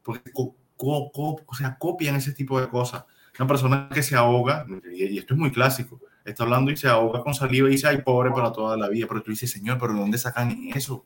porque 0.03 0.31
o 0.35 1.41
sea, 1.57 1.75
copian 1.77 2.15
ese 2.15 2.33
tipo 2.33 2.61
de 2.61 2.69
cosas. 2.69 3.03
Una 3.39 3.47
persona 3.47 3.89
que 3.91 4.03
se 4.03 4.15
ahoga, 4.15 4.65
y, 4.93 5.17
esto 5.17 5.33
es 5.33 5.39
muy 5.39 5.51
clásico, 5.51 5.99
está 6.23 6.43
hablando 6.43 6.71
y 6.71 6.77
se 6.77 6.87
ahoga 6.87 7.23
con 7.23 7.33
saliva 7.33 7.67
y 7.67 7.71
dice, 7.71 7.87
ay, 7.87 8.03
pobre 8.03 8.29
para 8.29 8.51
toda 8.51 8.77
la 8.77 8.89
vida, 8.89 9.07
pero 9.07 9.23
tú 9.23 9.31
dices, 9.31 9.49
señor, 9.49 9.79
pero 9.79 9.93
¿de 9.93 9.99
dónde 9.99 10.17
sacan 10.19 10.55
eso? 10.73 11.05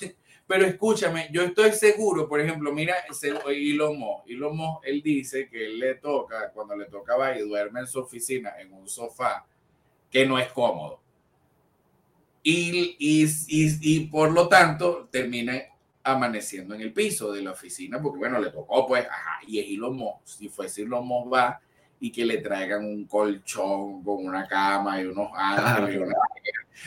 Pero 0.48 0.64
escúchame, 0.64 1.28
yo 1.32 1.42
estoy 1.42 1.72
seguro, 1.72 2.28
por 2.28 2.40
ejemplo, 2.40 2.72
mira, 2.72 2.94
Musk, 3.08 3.48
Elon 3.48 4.56
Musk, 4.56 4.84
él 4.84 5.02
dice 5.02 5.48
que 5.48 5.66
él 5.66 5.80
le 5.80 5.96
toca, 5.96 6.52
cuando 6.54 6.76
le 6.76 6.84
tocaba 6.84 7.36
y 7.36 7.40
duerme 7.40 7.80
en 7.80 7.88
su 7.88 7.98
oficina, 7.98 8.52
en 8.60 8.72
un 8.72 8.88
sofá, 8.88 9.44
que 10.08 10.24
no 10.24 10.38
es 10.38 10.52
cómodo 10.52 11.00
y, 12.48 12.96
y, 13.00 13.26
y, 13.48 14.00
por 14.06 14.30
lo 14.30 14.46
tanto 14.46 15.08
termina 15.10 15.60
amaneciendo 16.04 16.76
en 16.76 16.80
el 16.80 16.92
piso 16.92 17.32
de 17.32 17.42
la 17.42 17.50
oficina, 17.50 18.00
porque 18.00 18.18
bueno, 18.18 18.38
le 18.38 18.50
tocó 18.50 18.86
pues, 18.86 19.04
ajá, 19.04 19.40
y 19.48 19.58
es 19.58 19.66
Ilomos, 19.66 20.20
si 20.22 20.48
fuese 20.48 20.82
Ilomos 20.82 21.26
va 21.32 21.60
y 21.98 22.12
que 22.12 22.24
le 22.24 22.38
traigan 22.38 22.84
un 22.84 23.06
colchón 23.06 24.04
con 24.04 24.24
una 24.24 24.46
cama 24.46 25.00
y 25.00 25.06
unos 25.06 25.30
ángeles. 25.34 26.14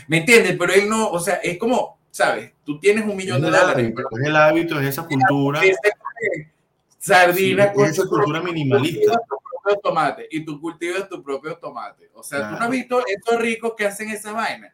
¿Me 0.07 0.19
entiendes? 0.19 0.55
Pero 0.57 0.71
él 0.71 0.87
no, 0.87 1.09
o 1.09 1.19
sea, 1.19 1.35
es 1.35 1.57
como, 1.57 1.99
¿sabes? 2.09 2.53
Tú 2.63 2.79
tienes 2.79 3.03
un 3.03 3.17
millón 3.17 3.41
de 3.41 3.51
dólares. 3.51 3.93
es 4.11 4.25
el 4.25 4.35
hábito, 4.37 4.79
es 4.79 4.87
esa 4.87 5.05
cultura. 5.05 5.61
Sardina 6.97 7.73
con 7.73 7.85
esa 7.85 8.05
cultura 8.05 8.41
minimalista. 8.41 9.19
tomate 9.83 10.25
y 10.31 10.45
tú 10.45 10.61
cultivas 10.61 11.09
tu 11.09 11.21
propio 11.21 11.57
tomate. 11.57 12.09
O 12.13 12.23
sea, 12.23 12.49
tú 12.49 12.55
no 12.55 12.63
has 12.63 12.71
visto 12.71 13.03
estos 13.05 13.41
ricos 13.41 13.73
que 13.75 13.85
hacen 13.85 14.09
esa 14.09 14.31
vaina 14.31 14.73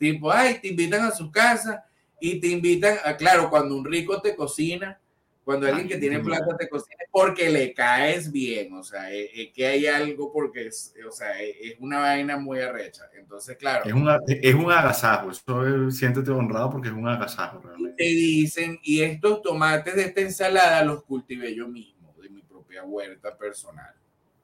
Tipo, 0.00 0.32
ay, 0.32 0.58
te 0.62 0.68
invitan 0.68 1.04
a 1.04 1.10
su 1.10 1.30
casa 1.30 1.84
y 2.18 2.40
te 2.40 2.46
invitan 2.46 2.96
a, 3.04 3.14
claro, 3.18 3.50
cuando 3.50 3.76
un 3.76 3.84
rico 3.84 4.18
te 4.22 4.34
cocina, 4.34 4.98
cuando 5.44 5.66
alguien 5.66 5.86
que 5.86 5.98
tiene 5.98 6.20
plata 6.20 6.56
te 6.56 6.70
cocina, 6.70 6.96
porque 7.10 7.50
le 7.50 7.74
caes 7.74 8.32
bien, 8.32 8.72
o 8.72 8.82
sea, 8.82 9.12
es, 9.12 9.52
que 9.52 9.66
hay 9.66 9.86
algo 9.86 10.32
porque, 10.32 10.68
es, 10.68 10.94
o 11.06 11.12
sea, 11.12 11.38
es, 11.38 11.76
una 11.80 11.98
vaina 11.98 12.38
muy 12.38 12.60
arrecha. 12.60 13.10
Entonces, 13.14 13.58
claro. 13.58 13.84
Es, 13.84 13.92
una, 13.92 14.18
es 14.26 14.54
un 14.54 14.72
agasajo, 14.72 15.30
eso 15.32 15.90
siéntete 15.90 16.30
honrado 16.30 16.70
porque 16.70 16.88
es 16.88 16.94
un 16.94 17.06
agasajo. 17.06 17.60
Realmente. 17.60 18.02
Te 18.02 18.08
dicen, 18.08 18.80
y 18.82 19.02
estos 19.02 19.42
tomates 19.42 19.96
de 19.96 20.04
esta 20.04 20.22
ensalada 20.22 20.82
los 20.82 21.04
cultivé 21.04 21.54
yo 21.54 21.68
mismo, 21.68 22.14
de 22.22 22.30
mi 22.30 22.40
propia 22.40 22.84
huerta 22.84 23.36
personal. 23.36 23.92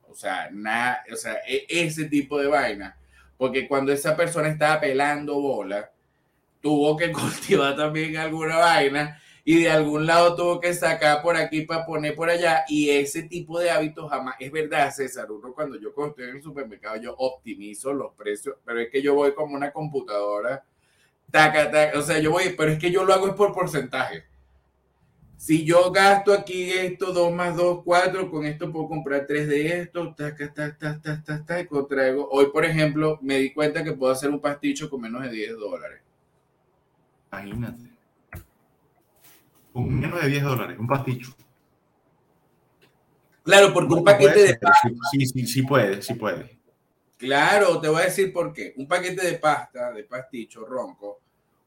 O 0.07 0.15
sea, 0.15 0.51
nada, 0.53 1.03
o 1.11 1.17
sea, 1.17 1.39
e, 1.49 1.65
ese 1.67 2.05
tipo 2.05 2.39
de 2.39 2.49
vaina 2.49 2.99
porque 3.37 3.68
cuando 3.68 3.93
esa 3.93 4.16
persona 4.16 4.49
estaba 4.49 4.80
pelando 4.80 5.41
bola, 5.41 5.91
tuvo 6.61 6.97
que 6.97 7.12
cultivar 7.12 7.76
también 7.76 8.16
alguna 8.16 8.57
vaina 8.57 9.20
y 9.45 9.62
de 9.62 9.70
algún 9.70 10.07
lado 10.07 10.34
tuvo 10.34 10.61
que 10.61 10.74
sacar 10.74 11.22
por 11.22 11.37
aquí 11.37 11.62
para 11.62 11.87
poner 11.87 12.16
por 12.16 12.28
allá 12.28 12.64
y 12.68 12.91
ese 12.91 13.22
tipo 13.22 13.61
de 13.61 13.70
hábitos 13.70 14.11
jamás, 14.11 14.34
es 14.41 14.51
verdad 14.51 14.91
César, 14.91 15.30
uno 15.30 15.53
cuando 15.55 15.78
yo 15.78 15.91
estoy 15.91 16.24
en 16.28 16.37
el 16.37 16.43
supermercado 16.43 16.97
yo 16.97 17.14
optimizo 17.16 17.93
los 17.93 18.12
precios, 18.14 18.57
pero 18.64 18.80
es 18.80 18.91
que 18.91 19.01
yo 19.01 19.14
voy 19.14 19.34
como 19.34 19.55
una 19.55 19.70
computadora, 19.70 20.64
taca, 21.30 21.70
taca, 21.70 21.99
o 21.99 22.03
sea, 22.03 22.18
yo 22.18 22.32
voy, 22.32 22.55
pero 22.57 22.72
es 22.72 22.78
que 22.78 22.91
yo 22.91 23.05
lo 23.05 23.14
hago 23.14 23.34
por 23.37 23.53
porcentaje 23.53 24.24
si 25.37 25.64
yo 25.64 25.91
gasto 25.93 26.32
aquí 26.32 26.70
esto, 26.70 27.12
2 27.12 27.32
más 27.32 27.57
2, 27.57 27.82
4, 27.84 28.30
con 28.30 28.47
esto 28.47 28.72
puedo 28.72 28.89
comprar 28.89 29.26
3 29.26 29.49
de 29.49 29.80
esto, 29.80 30.14
taca, 30.14 30.53
taca, 30.53 30.76
taca, 30.78 31.01
taca, 31.01 31.24
taca, 31.24 31.61
y 31.61 31.66
contraigo. 31.66 32.28
Hoy, 32.30 32.47
por 32.47 32.64
ejemplo, 32.64 33.18
me 33.22 33.39
di 33.39 33.53
cuenta 33.53 33.84
que 33.84 33.93
puedo 33.93 34.12
hacer 34.12 34.30
un 34.30 34.41
pasticho 34.41 34.89
con 34.89 35.03
menos 35.03 35.22
de 35.22 35.30
10 35.30 35.57
dólares. 35.57 36.01
Imagínate. 37.30 37.91
Con 39.72 40.01
menos 40.01 40.22
de 40.22 40.28
10 40.28 40.43
dólares, 40.43 40.78
un 40.78 40.87
pasticho. 40.87 41.37
Claro, 43.43 43.72
porque 43.72 43.95
un 43.95 44.05
paquete 44.05 44.43
de 44.43 44.55
pasta. 44.57 44.89
Sí, 45.12 45.26
sí, 45.26 45.47
sí 45.47 45.62
puede, 45.62 46.03
sí 46.03 46.14
puede. 46.14 46.59
Claro, 47.18 47.80
te 47.80 47.89
voy 47.89 48.03
a 48.03 48.07
decir 48.07 48.32
por 48.32 48.53
qué. 48.53 48.74
Un 48.76 48.89
paquete 48.89 49.24
de 49.24 49.39
pasta, 49.39 49.93
de 49.93 50.05
pasticho 50.05 50.64
ronco, 50.64 51.20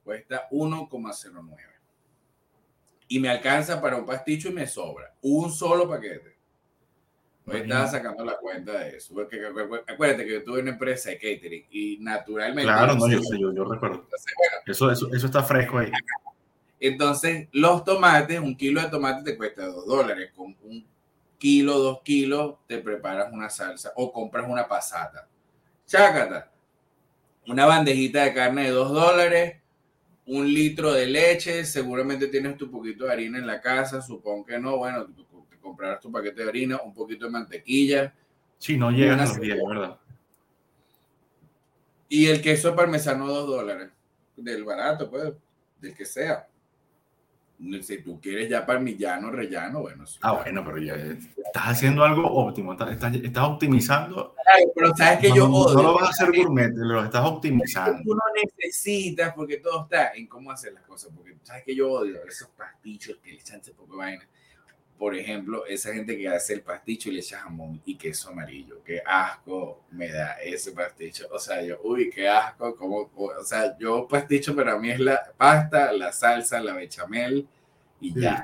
cuesta 0.03 0.47
1,09 0.51 1.78
y 3.09 3.19
me 3.19 3.27
alcanza 3.27 3.81
para 3.81 3.97
un 3.97 4.05
pasticho 4.05 4.49
y 4.49 4.53
me 4.53 4.67
sobra. 4.67 5.13
Un 5.21 5.51
solo 5.51 5.89
paquete. 5.89 6.37
No 7.43 7.53
estaba 7.53 7.87
sacando 7.87 8.23
la 8.23 8.37
cuenta 8.37 8.77
de 8.77 8.97
eso. 8.97 9.15
Porque, 9.15 9.41
acuérdate 9.87 10.25
que 10.25 10.33
yo 10.33 10.43
tuve 10.43 10.61
una 10.61 10.69
empresa 10.69 11.09
de 11.09 11.15
catering 11.15 11.65
y 11.71 11.97
naturalmente. 11.99 12.71
Claro, 12.71 12.93
no, 12.93 13.09
yo, 13.09 13.19
sé, 13.23 13.39
yo, 13.39 13.51
yo 13.51 13.65
recuerdo. 13.65 14.07
eso, 14.67 14.91
eso, 14.91 15.09
eso, 15.11 15.25
está 15.25 15.41
fresco 15.41 15.79
ahí. 15.79 15.91
Entonces, 16.79 17.47
los 17.51 17.83
tomates, 17.83 18.39
un 18.39 18.55
kilo 18.55 18.79
de 18.79 18.89
tomate 18.89 19.23
te 19.23 19.35
cuesta 19.35 19.65
dos 19.65 19.87
dólares. 19.87 20.31
Con 20.35 20.55
un 20.63 20.85
kilo, 21.39 21.79
dos 21.79 22.01
kilos, 22.03 22.57
te 22.67 22.77
preparas 22.77 23.33
una 23.33 23.49
salsa 23.49 23.91
o 23.95 24.13
compras 24.13 24.45
una 24.47 24.67
pasata. 24.67 25.27
Chácata. 25.87 26.51
Una 27.47 27.65
bandejita 27.65 28.25
de 28.25 28.33
carne 28.35 28.65
de 28.65 28.69
dos 28.69 28.91
dólares 28.91 29.59
un 30.29 30.45
litro 30.53 30.93
de 30.93 31.07
leche, 31.07 31.65
seguramente 31.65 32.27
tienes 32.27 32.55
tu 32.55 32.69
poquito 32.69 33.05
de 33.05 33.11
harina 33.11 33.39
en 33.39 33.47
la 33.47 33.59
casa, 33.59 33.99
supongo 33.99 34.45
que 34.45 34.59
no, 34.59 34.77
bueno, 34.77 35.07
te 35.07 35.57
comprarás 35.59 35.99
tu 35.99 36.11
paquete 36.11 36.43
de 36.43 36.49
harina, 36.49 36.79
un 36.83 36.93
poquito 36.93 37.25
de 37.25 37.31
mantequilla. 37.31 38.13
Sí, 38.57 38.77
no 38.77 38.91
llega 38.91 39.15
a 39.15 39.25
los 39.25 39.39
10, 39.39 39.57
¿verdad? 39.67 39.97
Y 42.09 42.27
el 42.27 42.41
queso 42.41 42.75
parmesano, 42.75 43.27
dos 43.27 43.47
dólares, 43.47 43.89
del 44.35 44.63
barato, 44.63 45.09
pues, 45.09 45.33
del 45.79 45.95
que 45.95 46.05
sea 46.05 46.48
si 47.81 48.01
tú 48.01 48.19
quieres 48.21 48.49
ya 48.49 48.65
parmillano, 48.65 49.31
rellano, 49.31 49.81
bueno. 49.81 50.05
Ah, 50.21 50.33
bueno, 50.33 50.63
pero 50.63 50.77
ya 50.77 50.95
estás 50.95 51.63
haciendo 51.63 52.03
algo 52.03 52.25
óptimo, 52.25 52.71
estás, 52.71 53.15
estás, 53.15 53.43
optimizando. 53.43 54.35
pero 54.73 54.95
sabes 54.95 55.19
que 55.19 55.31
yo 55.31 55.49
odio. 55.51 55.75
No 55.75 55.83
lo 55.83 55.93
vas 55.95 56.07
a 56.07 56.09
hacer 56.09 56.31
gourmet, 56.35 56.71
lo 56.73 57.03
estás 57.03 57.25
optimizando. 57.25 58.01
Tú 58.03 58.15
no 58.15 58.23
necesitas, 58.43 59.33
porque 59.33 59.57
todo 59.57 59.83
está 59.83 60.13
en 60.13 60.27
cómo 60.27 60.51
hacer 60.51 60.73
las 60.73 60.83
cosas, 60.83 61.11
porque 61.15 61.35
sabes 61.43 61.63
que 61.65 61.75
yo 61.75 61.91
odio 61.91 62.23
esos 62.25 62.49
pastichos 62.49 63.17
que 63.21 63.31
le 63.31 63.39
echan 63.39 63.61
poco 63.75 63.97
vaina. 63.97 64.25
Por 64.99 65.15
ejemplo, 65.15 65.65
esa 65.65 65.93
gente 65.93 66.17
que 66.17 66.27
hace 66.27 66.55
el 66.55 66.61
pasticho 66.61 67.07
y 67.07 67.13
le 67.13 67.21
echa 67.21 67.39
jamón 67.39 67.81
y 67.85 67.95
queso 67.95 68.31
amarillo. 68.31 68.83
Qué 68.83 69.01
asco 69.05 69.85
me 69.91 70.09
da 70.09 70.33
ese 70.43 70.73
pasticho. 70.73 71.25
O 71.31 71.39
sea, 71.39 71.63
yo, 71.63 71.79
uy, 71.85 72.09
qué 72.09 72.27
asco. 72.27 72.75
Como, 72.75 73.09
o 73.15 73.43
sea, 73.45 73.77
yo 73.79 74.05
pasticho 74.09 74.53
para 74.53 74.77
mí 74.77 74.91
es 74.91 74.99
la 74.99 75.31
pasta, 75.37 75.93
la 75.93 76.11
salsa, 76.11 76.59
la 76.59 76.73
bechamel 76.73 77.47
y 78.01 78.19
ya. 78.19 78.43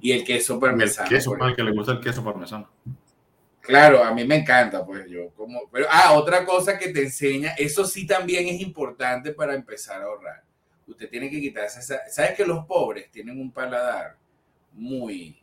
Y 0.00 0.12
el 0.12 0.24
queso 0.24 0.58
parmesano. 0.58 1.06
El 1.06 1.14
queso, 1.14 1.32
para 1.32 1.50
el 1.50 1.56
que 1.56 1.62
le 1.62 1.72
gusta 1.72 1.92
el 1.92 2.00
queso 2.00 2.24
parmesano. 2.24 2.70
Claro, 3.60 4.02
a 4.02 4.14
mí 4.14 4.24
me 4.24 4.36
encanta, 4.36 4.86
pues 4.86 5.06
yo 5.06 5.28
como... 5.36 5.68
Pero, 5.70 5.86
ah, 5.90 6.14
otra 6.14 6.46
cosa 6.46 6.78
que 6.78 6.88
te 6.88 7.02
enseña, 7.02 7.50
eso 7.58 7.84
sí 7.84 8.06
también 8.06 8.48
es 8.48 8.58
importante 8.62 9.32
para 9.32 9.54
empezar 9.54 10.00
a 10.00 10.06
ahorrar. 10.06 10.42
Usted 10.86 11.10
tiene 11.10 11.28
que 11.28 11.38
quitarse 11.38 11.80
esa... 11.80 12.08
¿Sabes 12.08 12.32
que 12.32 12.46
los 12.46 12.64
pobres 12.64 13.10
tienen 13.10 13.38
un 13.38 13.52
paladar 13.52 14.16
muy 14.72 15.37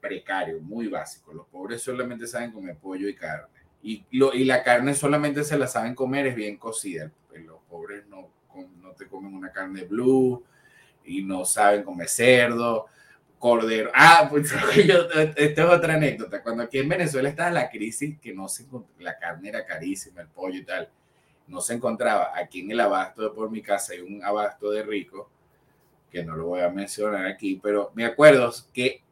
precario, 0.00 0.60
muy 0.60 0.88
básico. 0.88 1.32
Los 1.32 1.46
pobres 1.46 1.82
solamente 1.82 2.26
saben 2.26 2.52
comer 2.52 2.76
pollo 2.76 3.08
y 3.08 3.14
carne. 3.14 3.48
Y, 3.82 4.04
lo, 4.12 4.32
y 4.34 4.44
la 4.44 4.62
carne 4.62 4.94
solamente 4.94 5.44
se 5.44 5.58
la 5.58 5.66
saben 5.66 5.94
comer 5.94 6.26
es 6.26 6.34
bien 6.34 6.56
cocida. 6.56 7.10
Los 7.34 7.60
pobres 7.68 8.06
no, 8.06 8.28
no 8.82 8.92
te 8.92 9.06
comen 9.06 9.34
una 9.34 9.52
carne 9.52 9.84
blue 9.84 10.42
y 11.04 11.22
no 11.22 11.44
saben 11.44 11.82
comer 11.82 12.08
cerdo, 12.08 12.86
cordero. 13.38 13.90
Ah, 13.94 14.26
pues 14.28 14.52
esta 15.36 15.62
es 15.62 15.70
otra 15.70 15.94
anécdota. 15.94 16.42
Cuando 16.42 16.64
aquí 16.64 16.78
en 16.78 16.88
Venezuela 16.88 17.28
estaba 17.28 17.50
la 17.50 17.70
crisis, 17.70 18.18
que 18.18 18.32
no 18.34 18.48
se 18.48 18.66
la 18.98 19.18
carne 19.18 19.50
era 19.50 19.64
carísima, 19.64 20.22
el 20.22 20.28
pollo 20.28 20.58
y 20.58 20.64
tal, 20.64 20.88
no 21.46 21.60
se 21.60 21.74
encontraba. 21.74 22.32
Aquí 22.34 22.60
en 22.60 22.72
el 22.72 22.80
abasto 22.80 23.22
de 23.22 23.30
por 23.30 23.50
mi 23.50 23.62
casa 23.62 23.92
hay 23.92 24.00
un 24.00 24.22
abasto 24.24 24.70
de 24.70 24.82
rico, 24.82 25.30
que 26.10 26.24
no 26.24 26.36
lo 26.36 26.46
voy 26.46 26.60
a 26.60 26.68
mencionar 26.70 27.26
aquí, 27.26 27.60
pero 27.62 27.92
me 27.94 28.04
acuerdo 28.04 28.52
que 28.72 29.02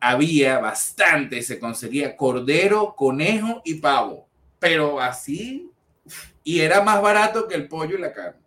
había 0.00 0.58
bastante, 0.58 1.42
se 1.42 1.60
conseguía 1.60 2.16
cordero, 2.16 2.94
conejo 2.96 3.60
y 3.64 3.74
pavo, 3.74 4.26
pero 4.58 5.00
así, 5.00 5.70
y 6.42 6.60
era 6.60 6.82
más 6.82 7.02
barato 7.02 7.46
que 7.46 7.54
el 7.54 7.68
pollo 7.68 7.96
y 7.96 8.00
la 8.00 8.12
carne. 8.12 8.40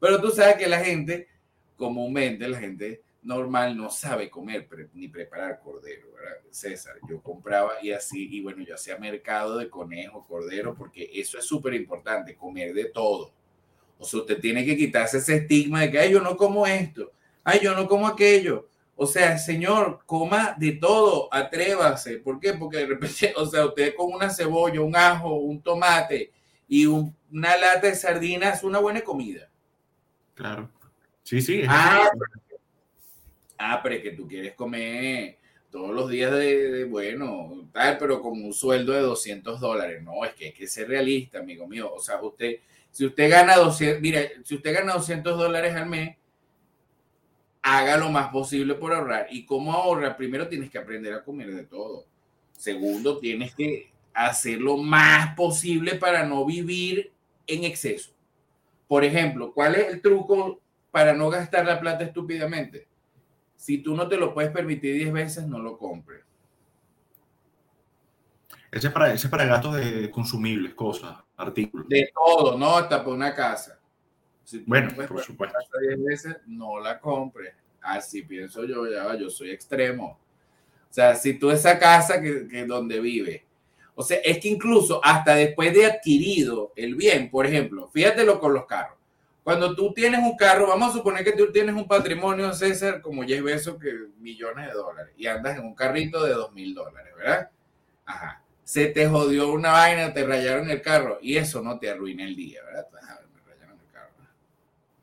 Pero 0.00 0.20
tú 0.20 0.30
sabes 0.30 0.56
que 0.56 0.66
la 0.66 0.80
gente, 0.80 1.28
comúnmente 1.76 2.48
la 2.48 2.58
gente 2.58 3.02
normal 3.22 3.76
no 3.76 3.90
sabe 3.90 4.30
comer 4.30 4.66
ni 4.94 5.08
preparar 5.08 5.60
cordero, 5.60 6.12
¿verdad? 6.14 6.38
César, 6.50 6.94
yo 7.08 7.22
compraba 7.22 7.74
y 7.82 7.92
así, 7.92 8.28
y 8.30 8.40
bueno, 8.40 8.62
yo 8.62 8.74
hacía 8.74 8.96
mercado 8.96 9.58
de 9.58 9.68
conejo, 9.68 10.26
cordero, 10.26 10.74
porque 10.74 11.10
eso 11.12 11.38
es 11.38 11.44
súper 11.44 11.74
importante, 11.74 12.34
comer 12.34 12.72
de 12.72 12.86
todo. 12.86 13.32
O 13.98 14.04
sea, 14.04 14.20
usted 14.20 14.40
tiene 14.40 14.64
que 14.64 14.76
quitarse 14.76 15.18
ese 15.18 15.36
estigma 15.36 15.82
de 15.82 15.90
que, 15.90 15.98
ay, 15.98 16.12
yo 16.12 16.20
no 16.22 16.36
como 16.36 16.66
esto, 16.66 17.12
ay, 17.44 17.60
yo 17.62 17.74
no 17.74 17.86
como 17.86 18.06
aquello. 18.06 18.68
O 19.02 19.06
sea, 19.06 19.38
señor, 19.38 20.00
coma 20.04 20.54
de 20.58 20.72
todo, 20.72 21.32
atrévase. 21.32 22.18
¿Por 22.18 22.38
qué? 22.38 22.52
Porque 22.52 22.76
de 22.76 22.86
repente, 22.86 23.32
o 23.36 23.46
sea, 23.46 23.64
usted 23.64 23.94
con 23.94 24.12
una 24.12 24.28
cebolla, 24.28 24.82
un 24.82 24.94
ajo, 24.94 25.36
un 25.36 25.62
tomate 25.62 26.30
y 26.68 26.84
una 26.84 27.56
lata 27.56 27.86
de 27.86 27.94
sardinas 27.94 28.58
es 28.58 28.62
una 28.62 28.78
buena 28.78 29.00
comida. 29.00 29.48
Claro. 30.34 30.68
Sí, 31.22 31.40
sí. 31.40 31.62
Ah, 31.66 32.10
ah, 33.56 33.80
pero 33.82 33.94
es 33.94 34.02
que 34.02 34.10
tú 34.10 34.28
quieres 34.28 34.52
comer 34.52 35.38
todos 35.70 35.94
los 35.94 36.10
días 36.10 36.32
de, 36.32 36.84
bueno, 36.84 37.70
tal, 37.72 37.96
pero 37.96 38.20
con 38.20 38.32
un 38.32 38.52
sueldo 38.52 38.92
de 38.92 39.00
200 39.00 39.60
dólares. 39.60 40.02
No, 40.02 40.26
es 40.26 40.34
que 40.34 40.44
hay 40.44 40.52
que 40.52 40.66
ser 40.66 40.88
realista, 40.88 41.38
amigo 41.38 41.66
mío. 41.66 41.90
O 41.90 42.00
sea, 42.00 42.20
usted, 42.20 42.58
si 42.90 43.06
usted 43.06 43.30
gana 43.30 43.56
200, 43.56 44.02
mire, 44.02 44.32
si 44.44 44.56
usted 44.56 44.74
gana 44.74 44.92
200 44.92 45.38
dólares 45.38 45.74
al 45.74 45.86
mes, 45.86 46.18
haga 47.62 47.96
lo 47.96 48.10
más 48.10 48.30
posible 48.30 48.74
por 48.74 48.92
ahorrar. 48.92 49.26
¿Y 49.30 49.44
cómo 49.44 49.72
ahorra? 49.72 50.16
Primero 50.16 50.48
tienes 50.48 50.70
que 50.70 50.78
aprender 50.78 51.12
a 51.12 51.24
comer 51.24 51.54
de 51.54 51.64
todo. 51.64 52.06
Segundo, 52.52 53.18
tienes 53.18 53.54
que 53.54 53.90
hacer 54.14 54.60
lo 54.60 54.76
más 54.76 55.34
posible 55.34 55.94
para 55.96 56.24
no 56.26 56.44
vivir 56.44 57.12
en 57.46 57.64
exceso. 57.64 58.12
Por 58.86 59.04
ejemplo, 59.04 59.52
¿cuál 59.52 59.76
es 59.76 59.88
el 59.88 60.02
truco 60.02 60.60
para 60.90 61.12
no 61.14 61.30
gastar 61.30 61.64
la 61.64 61.80
plata 61.80 62.04
estúpidamente? 62.04 62.88
Si 63.56 63.78
tú 63.78 63.94
no 63.94 64.08
te 64.08 64.16
lo 64.16 64.34
puedes 64.34 64.50
permitir 64.50 64.94
10 64.94 65.12
veces, 65.12 65.46
no 65.46 65.58
lo 65.58 65.78
compres. 65.78 66.24
Ese 68.70 68.86
es 68.86 68.92
para, 68.92 69.12
ese 69.12 69.28
para 69.28 69.46
gastos 69.46 69.76
de 69.76 70.10
consumibles, 70.10 70.74
cosas, 70.74 71.16
artículos. 71.36 71.88
De 71.88 72.10
todo, 72.14 72.56
no 72.56 72.76
hasta 72.76 72.98
para 72.98 73.16
una 73.16 73.34
casa. 73.34 73.79
Bueno, 74.66 74.90
por 74.94 75.22
supuesto. 75.22 75.58
10 75.80 76.04
veces, 76.04 76.36
no 76.46 76.80
la 76.80 76.98
compres. 76.98 77.54
Así 77.80 78.22
pienso 78.22 78.64
yo, 78.64 78.86
ya 78.90 79.14
yo 79.16 79.30
soy 79.30 79.50
extremo. 79.50 80.18
O 80.90 80.92
sea, 80.92 81.14
si 81.14 81.34
tú 81.34 81.50
esa 81.50 81.78
casa 81.78 82.20
que, 82.20 82.46
que 82.48 82.66
donde 82.66 83.00
vive, 83.00 83.44
o 83.94 84.02
sea, 84.02 84.18
es 84.18 84.38
que 84.38 84.48
incluso 84.48 85.00
hasta 85.04 85.34
después 85.34 85.74
de 85.74 85.86
adquirido 85.86 86.72
el 86.74 86.94
bien, 86.94 87.30
por 87.30 87.46
ejemplo, 87.46 87.88
fíjatelo 87.88 88.40
con 88.40 88.54
los 88.54 88.66
carros. 88.66 89.00
Cuando 89.42 89.74
tú 89.74 89.92
tienes 89.92 90.20
un 90.20 90.36
carro, 90.36 90.68
vamos 90.68 90.90
a 90.90 90.92
suponer 90.92 91.24
que 91.24 91.32
tú 91.32 91.50
tienes 91.50 91.74
un 91.74 91.88
patrimonio, 91.88 92.52
César, 92.52 93.00
como 93.00 93.24
ya 93.24 93.42
Bezos, 93.42 93.78
que 93.78 93.92
millones 94.18 94.68
de 94.68 94.72
dólares, 94.72 95.12
y 95.16 95.26
andas 95.26 95.58
en 95.58 95.64
un 95.64 95.74
carrito 95.74 96.24
de 96.24 96.34
dos 96.34 96.52
mil 96.52 96.74
dólares, 96.74 97.12
¿verdad? 97.16 97.50
Ajá. 98.04 98.42
Se 98.64 98.86
te 98.86 99.08
jodió 99.08 99.50
una 99.50 99.72
vaina, 99.72 100.12
te 100.12 100.24
rayaron 100.24 100.70
el 100.70 100.82
carro, 100.82 101.18
y 101.20 101.36
eso 101.36 101.62
no 101.62 101.78
te 101.78 101.90
arruina 101.90 102.24
el 102.24 102.36
día, 102.36 102.62
¿verdad? 102.64 102.86
Ajá, 103.02 103.20
me 103.34 103.52
rayaron 103.52 103.80
el 103.80 103.92
carro. 103.92 104.12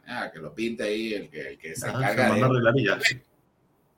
Ah, 0.08 0.32
que 0.32 0.39
lo 0.39 0.55
pinte 0.55 0.84
ahí 0.84 1.14
el 1.14 1.30
que, 1.30 1.49
el 1.49 1.58
que 1.58 1.76
se 1.76 1.88
encarga 1.88 2.34
de... 2.34 3.22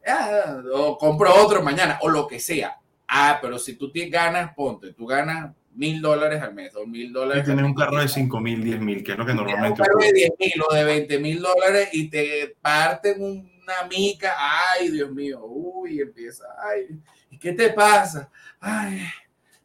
Ah, 0.08 0.64
o 0.74 0.98
compro 0.98 1.32
otro 1.36 1.62
mañana, 1.62 2.00
o 2.02 2.10
lo 2.10 2.28
que 2.28 2.40
sea. 2.40 2.78
Ah, 3.08 3.38
pero 3.42 3.60
si 3.60 3.76
tú 3.76 3.92
tienes 3.92 4.12
ganas, 4.12 4.54
ponte, 4.56 4.94
tú 4.94 5.06
ganas 5.06 5.54
mil 5.76 6.02
dólares 6.02 6.42
al 6.42 6.54
mes, 6.54 6.74
dos 6.74 6.88
mil 6.88 7.14
dólares. 7.14 7.46
Tienes 7.46 7.64
un 7.64 7.76
carro 7.76 8.00
de 8.00 8.08
cinco 8.08 8.40
mil, 8.40 8.64
diez 8.64 8.80
mil, 8.80 9.04
que 9.04 9.12
es 9.12 9.18
lo 9.18 9.26
que 9.26 9.34
normalmente. 9.34 9.82
Un 9.82 9.88
carro 9.88 10.00
de 10.00 10.14
diez 10.14 10.32
mil 10.40 10.64
o 10.68 10.74
de 10.74 10.84
veinte 10.84 11.20
mil 11.20 11.42
dólares 11.42 11.90
y 11.94 12.10
te 12.10 12.56
parten 12.60 13.22
una 13.22 13.88
mica. 13.90 14.36
Ay, 14.38 14.90
Dios 14.90 15.12
mío, 15.12 15.42
uy, 15.44 16.02
empieza. 16.02 16.46
Ay, 16.64 17.00
¿y 17.30 17.38
qué 17.38 17.54
te 17.54 17.70
pasa? 17.70 18.32
Ay, 18.60 19.02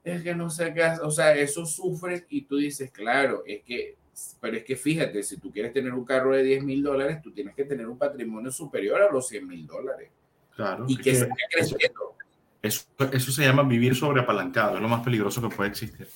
es 0.03 0.23
que 0.23 0.35
no 0.35 0.51
sé 0.51 0.75
qué 0.75 0.83
hacer. 0.83 1.05
O 1.05 1.11
sea, 1.11 1.35
eso 1.35 1.65
sufre 1.65 2.27
y 2.29 2.43
tú 2.43 2.59
dices, 2.59 2.91
claro, 2.91 3.43
es 3.47 3.63
que, 3.63 3.97
pero 4.41 4.57
es 4.57 4.65
que 4.65 4.77
fíjate, 4.77 5.23
si 5.23 5.39
tú 5.39 5.51
quieres 5.51 5.73
tener 5.73 5.93
un 5.93 6.05
carro 6.05 6.33
de 6.33 6.43
diez 6.43 6.63
mil 6.63 6.83
dólares, 6.83 7.21
tú 7.23 7.33
tienes 7.33 7.55
que 7.55 7.65
tener 7.65 7.87
un 7.89 7.99
patrimonio 7.99 8.51
superior 8.51 9.03
a 9.03 9.11
los 9.11 9.29
cien 9.29 9.47
mil 9.47 9.67
dólares. 9.67 10.11
Claro. 10.55 10.85
Y 10.89 10.97
que, 10.97 11.03
que 11.03 11.15
se 11.17 11.29
creciendo. 11.51 12.15
Eso, 12.63 12.87
eso 13.13 13.33
se 13.33 13.43
llama 13.43 13.63
vivir 13.63 13.95
sobreapalancado, 13.95 14.77
es 14.77 14.83
lo 14.83 14.89
más 14.89 15.05
peligroso 15.05 15.43
que 15.43 15.55
puede 15.55 15.71
existir. 15.71 16.09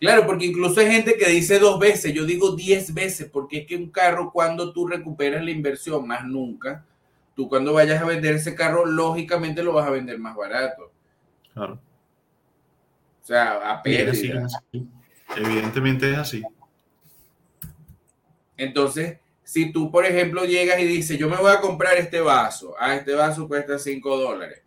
Claro, 0.00 0.26
porque 0.26 0.46
incluso 0.46 0.80
hay 0.80 0.90
gente 0.90 1.16
que 1.16 1.30
dice 1.30 1.58
dos 1.58 1.78
veces, 1.78 2.12
yo 2.12 2.24
digo 2.24 2.54
diez 2.54 2.92
veces, 2.92 3.28
porque 3.30 3.58
es 3.58 3.66
que 3.66 3.76
un 3.76 3.90
carro 3.90 4.30
cuando 4.32 4.72
tú 4.72 4.86
recuperas 4.86 5.44
la 5.44 5.50
inversión, 5.50 6.06
más 6.06 6.24
nunca, 6.26 6.84
tú 7.34 7.48
cuando 7.48 7.72
vayas 7.72 8.02
a 8.02 8.06
vender 8.06 8.34
ese 8.34 8.54
carro, 8.54 8.84
lógicamente 8.84 9.62
lo 9.62 9.72
vas 9.72 9.86
a 9.86 9.90
vender 9.90 10.18
más 10.18 10.36
barato. 10.36 10.92
Claro. 11.52 11.80
O 13.22 13.26
sea, 13.26 13.72
a 13.72 13.82
pérdida. 13.82 14.46
Evidentemente 15.36 16.10
es 16.12 16.18
así. 16.18 16.42
Entonces, 18.56 19.18
si 19.42 19.72
tú, 19.72 19.90
por 19.90 20.06
ejemplo, 20.06 20.44
llegas 20.44 20.80
y 20.80 20.84
dices, 20.84 21.18
yo 21.18 21.28
me 21.28 21.36
voy 21.36 21.52
a 21.52 21.60
comprar 21.60 21.96
este 21.96 22.20
vaso, 22.20 22.74
ah, 22.78 22.94
este 22.94 23.14
vaso 23.14 23.46
cuesta 23.46 23.78
5 23.78 24.16
dólares. 24.16 24.62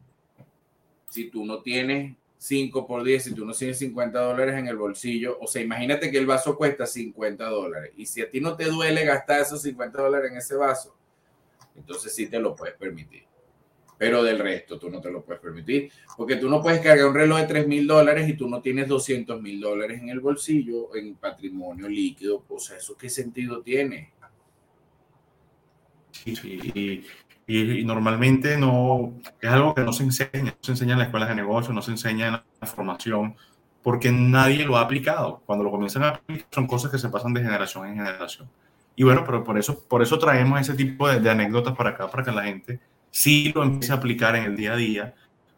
Si 1.09 1.29
tú 1.29 1.45
no 1.45 1.61
tienes 1.61 2.15
5 2.37 2.85
por 2.85 3.03
10, 3.03 3.23
si 3.23 3.33
tú 3.33 3.45
no 3.45 3.53
tienes 3.53 3.79
50 3.79 4.19
dólares 4.19 4.55
en 4.55 4.67
el 4.67 4.77
bolsillo, 4.77 5.37
o 5.41 5.47
sea, 5.47 5.61
imagínate 5.61 6.11
que 6.11 6.17
el 6.17 6.25
vaso 6.25 6.55
cuesta 6.55 6.85
50 6.85 7.45
dólares. 7.45 7.91
Y 7.97 8.05
si 8.05 8.21
a 8.21 8.29
ti 8.29 8.39
no 8.39 8.55
te 8.55 8.65
duele 8.65 9.03
gastar 9.03 9.41
esos 9.41 9.61
50 9.61 10.01
dólares 10.01 10.31
en 10.31 10.37
ese 10.37 10.55
vaso, 10.55 10.95
entonces 11.75 12.13
sí 12.13 12.27
te 12.27 12.39
lo 12.39 12.55
puedes 12.55 12.75
permitir. 12.75 13.26
Pero 13.97 14.23
del 14.23 14.37
resto 14.37 14.77
tú 14.77 14.89
no 14.89 15.01
te 15.01 15.11
lo 15.11 15.23
puedes 15.23 15.41
permitir, 15.41 15.91
porque 16.15 16.35
tú 16.35 16.49
no 16.49 16.61
puedes 16.61 16.81
cargar 16.81 17.07
un 17.07 17.15
reloj 17.15 17.39
de 17.39 17.47
3 17.47 17.67
mil 17.67 17.87
dólares 17.87 18.29
y 18.29 18.33
tú 18.33 18.47
no 18.47 18.61
tienes 18.61 18.87
200 18.87 19.41
mil 19.41 19.59
dólares 19.59 20.01
en 20.01 20.09
el 20.09 20.19
bolsillo, 20.19 20.95
en 20.95 21.15
patrimonio 21.15 21.87
líquido. 21.87 22.43
O 22.47 22.59
sea, 22.59 22.77
¿eso 22.77 22.95
qué 22.95 23.09
sentido 23.09 23.61
tiene? 23.61 24.11
y, 26.25 27.03
y, 27.47 27.85
normalmente 27.85 28.57
no 28.57 29.13
es 29.39 29.49
algo 29.49 29.73
que 29.73 29.81
no 29.81 29.93
se 29.93 30.03
enseña, 30.03 30.43
no 30.43 30.57
se 30.61 30.71
enseña 30.71 30.93
en 30.93 30.99
las 30.99 31.07
escuelas 31.07 31.29
de 31.29 31.35
negocio, 31.35 31.73
no 31.73 31.81
se 31.81 31.91
enseña 31.91 32.27
en 32.27 32.33
la 32.33 32.67
formación, 32.67 33.35
porque 33.81 34.11
nadie 34.11 34.65
lo 34.65 34.77
ha 34.77 34.81
aplicado. 34.81 35.41
Cuando 35.45 35.63
lo 35.63 35.71
comienzan 35.71 36.03
a 36.03 36.09
aplicar 36.09 36.47
son 36.51 36.67
cosas 36.67 36.91
que 36.91 36.97
se 36.97 37.09
pasan 37.09 37.33
de 37.33 37.41
generación 37.41 37.87
en 37.87 37.95
generación. 37.95 38.49
Y 38.95 39.03
bueno, 39.03 39.23
pero 39.25 39.43
por 39.43 39.57
eso, 39.57 39.79
por 39.87 40.01
eso 40.01 40.17
traemos 40.19 40.59
ese 40.59 40.73
tipo 40.73 41.07
de 41.07 41.29
anécdotas 41.29 41.75
para 41.75 41.91
acá, 41.91 42.09
para 42.09 42.23
que 42.23 42.31
la 42.31 42.43
gente 42.43 42.79
sí 43.11 43.51
lo 43.53 43.63
empiece 43.63 43.91
a 43.91 43.95
aplicar 43.95 44.35
en 44.35 44.43
el 44.43 44.55
día 44.55 44.73
a 44.73 44.77
día, 44.77 45.15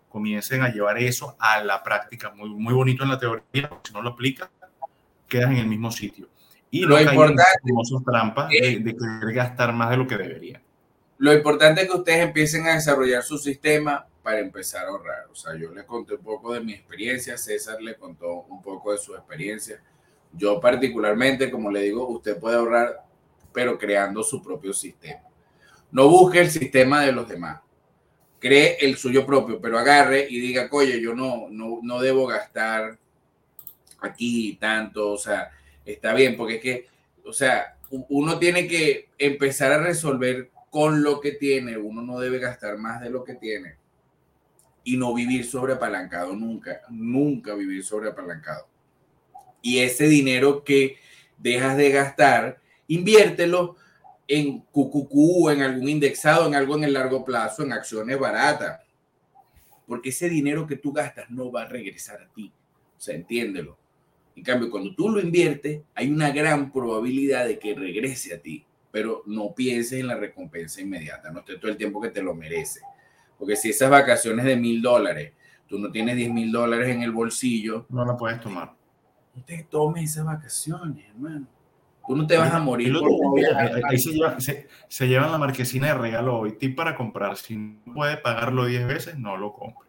comiencen 0.10 0.62
a 0.64 0.70
llevar 0.70 0.98
eso 0.98 1.36
a 1.40 1.64
la 1.64 1.84
práctica. 1.84 2.32
Muy, 2.32 2.50
muy 2.50 2.74
bonito 2.74 3.04
en 3.04 3.10
la 3.10 3.20
teoría, 3.20 3.70
si 3.84 3.94
no 3.94 4.02
lo 4.02 4.10
aplicas, 4.10 4.50
quedas 5.28 5.52
en 5.52 5.58
el 5.58 5.68
mismo 5.68 5.92
sitio. 5.92 6.28
Y 6.72 6.82
lo 6.82 7.00
importante 7.00 7.42
es 7.66 8.04
trampas 8.06 8.50
de, 8.50 8.80
de 8.80 8.96
querer 8.96 9.34
gastar 9.34 9.74
más 9.74 9.90
de 9.90 9.98
lo 9.98 10.08
que 10.08 10.18
debería. 10.18 10.62
Lo 11.18 11.34
importante 11.34 11.82
es 11.82 11.90
que 11.90 11.98
ustedes 11.98 12.20
empiecen 12.20 12.68
a 12.68 12.76
desarrollar 12.76 13.24
su 13.24 13.38
sistema 13.38 14.06
para 14.24 14.40
empezar 14.40 14.86
a 14.86 14.90
ahorrar. 14.90 15.28
O 15.32 15.36
sea, 15.36 15.56
yo 15.56 15.72
les 15.74 15.86
conté 15.86 16.16
un 16.16 16.24
poco 16.24 16.54
de 16.54 16.62
mi 16.62 16.74
experiencia, 16.74 17.38
César 17.38 17.82
le 17.82 17.96
contó 17.96 18.46
un 18.50 18.62
poco 18.62 18.92
de 18.92 19.00
su 19.00 19.16
experiencia. 19.16 19.82
Yo 20.32 20.60
particularmente, 20.60 21.50
como 21.50 21.72
le 21.72 21.82
digo, 21.82 22.08
usted 22.08 22.40
puede 22.40 22.58
ahorrar, 22.58 23.04
pero 23.52 23.78
creando 23.78 24.22
su 24.24 24.42
propio 24.42 24.72
sistema. 24.74 25.22
No 25.92 26.08
busque 26.08 26.40
el 26.40 26.52
sistema 26.52 27.02
de 27.02 27.12
los 27.12 27.28
demás. 27.28 27.62
Cree 28.40 28.78
el 28.82 28.96
suyo 28.98 29.26
propio, 29.26 29.60
pero 29.60 29.78
agarre 29.78 30.28
y 30.30 30.40
diga, 30.40 30.70
oye, 30.72 31.02
yo 31.02 31.14
no, 31.14 31.48
no, 31.50 31.80
no 31.82 32.00
debo 32.00 32.28
gastar 32.28 32.98
aquí 34.00 34.58
tanto. 34.60 35.12
O 35.12 35.18
sea, 35.18 35.52
está 35.86 36.14
bien, 36.14 36.38
porque 36.38 36.56
es 36.56 36.62
que, 36.62 36.88
o 37.26 37.34
sea, 37.34 37.78
uno 37.90 38.40
tiene 38.40 38.68
que 38.68 39.10
empezar 39.18 39.72
a 39.72 39.80
resolver 39.84 40.52
con 40.70 41.04
lo 41.04 41.20
que 41.20 41.32
tiene, 41.32 41.78
uno 41.78 42.02
no 42.02 42.20
debe 42.20 42.40
gastar 42.40 42.78
más 42.78 43.02
de 43.02 43.10
lo 43.10 43.24
que 43.24 43.34
tiene 43.34 43.76
y 44.84 44.98
no 44.98 45.14
vivir 45.14 45.46
sobreapalancado 45.46 46.36
nunca, 46.36 46.82
nunca 46.90 47.54
vivir 47.56 47.84
sobreapalancado. 47.84 48.68
Y 49.62 49.80
ese 49.80 50.08
dinero 50.08 50.64
que 50.64 50.98
dejas 51.38 51.78
de 51.78 51.90
gastar, 51.90 52.60
inviértelo 52.88 53.76
en 54.30 54.60
QQQ, 54.62 55.50
en 55.50 55.64
algún 55.64 55.90
indexado, 55.90 56.46
en 56.46 56.54
algo 56.54 56.78
en 56.78 56.84
el 56.84 56.94
largo 56.94 57.26
plazo, 57.26 57.64
en 57.64 57.74
acciones 57.74 58.18
baratas. 58.20 58.80
Porque 59.88 60.10
ese 60.10 60.30
dinero 60.30 60.68
que 60.68 60.76
tú 60.76 60.94
gastas 60.94 61.32
no 61.32 61.52
va 61.52 61.64
a 61.64 61.68
regresar 61.68 62.22
a 62.22 62.32
ti. 62.32 62.54
O 62.96 63.02
sea, 63.02 63.16
entiéndelo. 63.16 63.76
En 64.36 64.44
cambio, 64.44 64.70
cuando 64.70 64.94
tú 64.94 65.10
lo 65.10 65.20
inviertes, 65.20 65.82
hay 65.96 66.12
una 66.12 66.30
gran 66.30 66.72
probabilidad 66.72 67.48
de 67.48 67.58
que 67.58 67.74
regrese 67.74 68.36
a 68.36 68.40
ti. 68.40 68.64
Pero 68.92 69.24
no 69.26 69.54
pienses 69.56 70.00
en 70.00 70.08
la 70.08 70.16
recompensa 70.16 70.80
inmediata. 70.80 71.32
No 71.32 71.40
esté 71.40 71.58
todo 71.58 71.72
el 71.72 71.78
tiempo 71.78 72.00
que 72.00 72.10
te 72.10 72.22
lo 72.22 72.36
merece. 72.36 72.82
Porque 73.38 73.56
si 73.56 73.72
esas 73.72 73.90
vacaciones 73.90 74.46
de 74.46 74.56
mil 74.56 74.80
dólares, 74.80 75.34
tú 75.68 75.80
no 75.80 75.92
tienes 75.92 76.16
10 76.16 76.32
mil 76.32 76.52
dólares 76.52 76.90
en 76.90 77.02
el 77.02 77.12
bolsillo. 77.12 77.88
No 77.90 78.06
la 78.06 78.16
puedes 78.16 78.40
tomar. 78.42 78.76
No 79.36 79.44
te 79.44 79.64
tomes 79.64 80.12
esas 80.12 80.26
vacaciones, 80.26 81.08
hermano. 81.10 81.48
Tú 82.10 82.16
no 82.16 82.26
te 82.26 82.38
vas 82.38 82.52
a 82.52 82.60
morir. 82.60 82.92
ahí, 83.88 84.00
se, 84.00 84.68
se, 84.88 85.08
llevan 85.08 85.32
la 85.32 85.38
marquesina 85.38 85.90
de 85.90 85.94
regalo 85.94 86.40
hoy. 86.40 86.54
Tip 86.54 86.76
para 86.76 86.96
comprar. 86.96 87.38
Si 87.38 87.56
no 87.56 87.94
puede 87.94 88.18
pagarlo 88.18 88.66
10 88.66 88.88
veces, 88.88 89.20
no 89.20 89.38
lo 89.38 89.54
compre. 89.54 89.88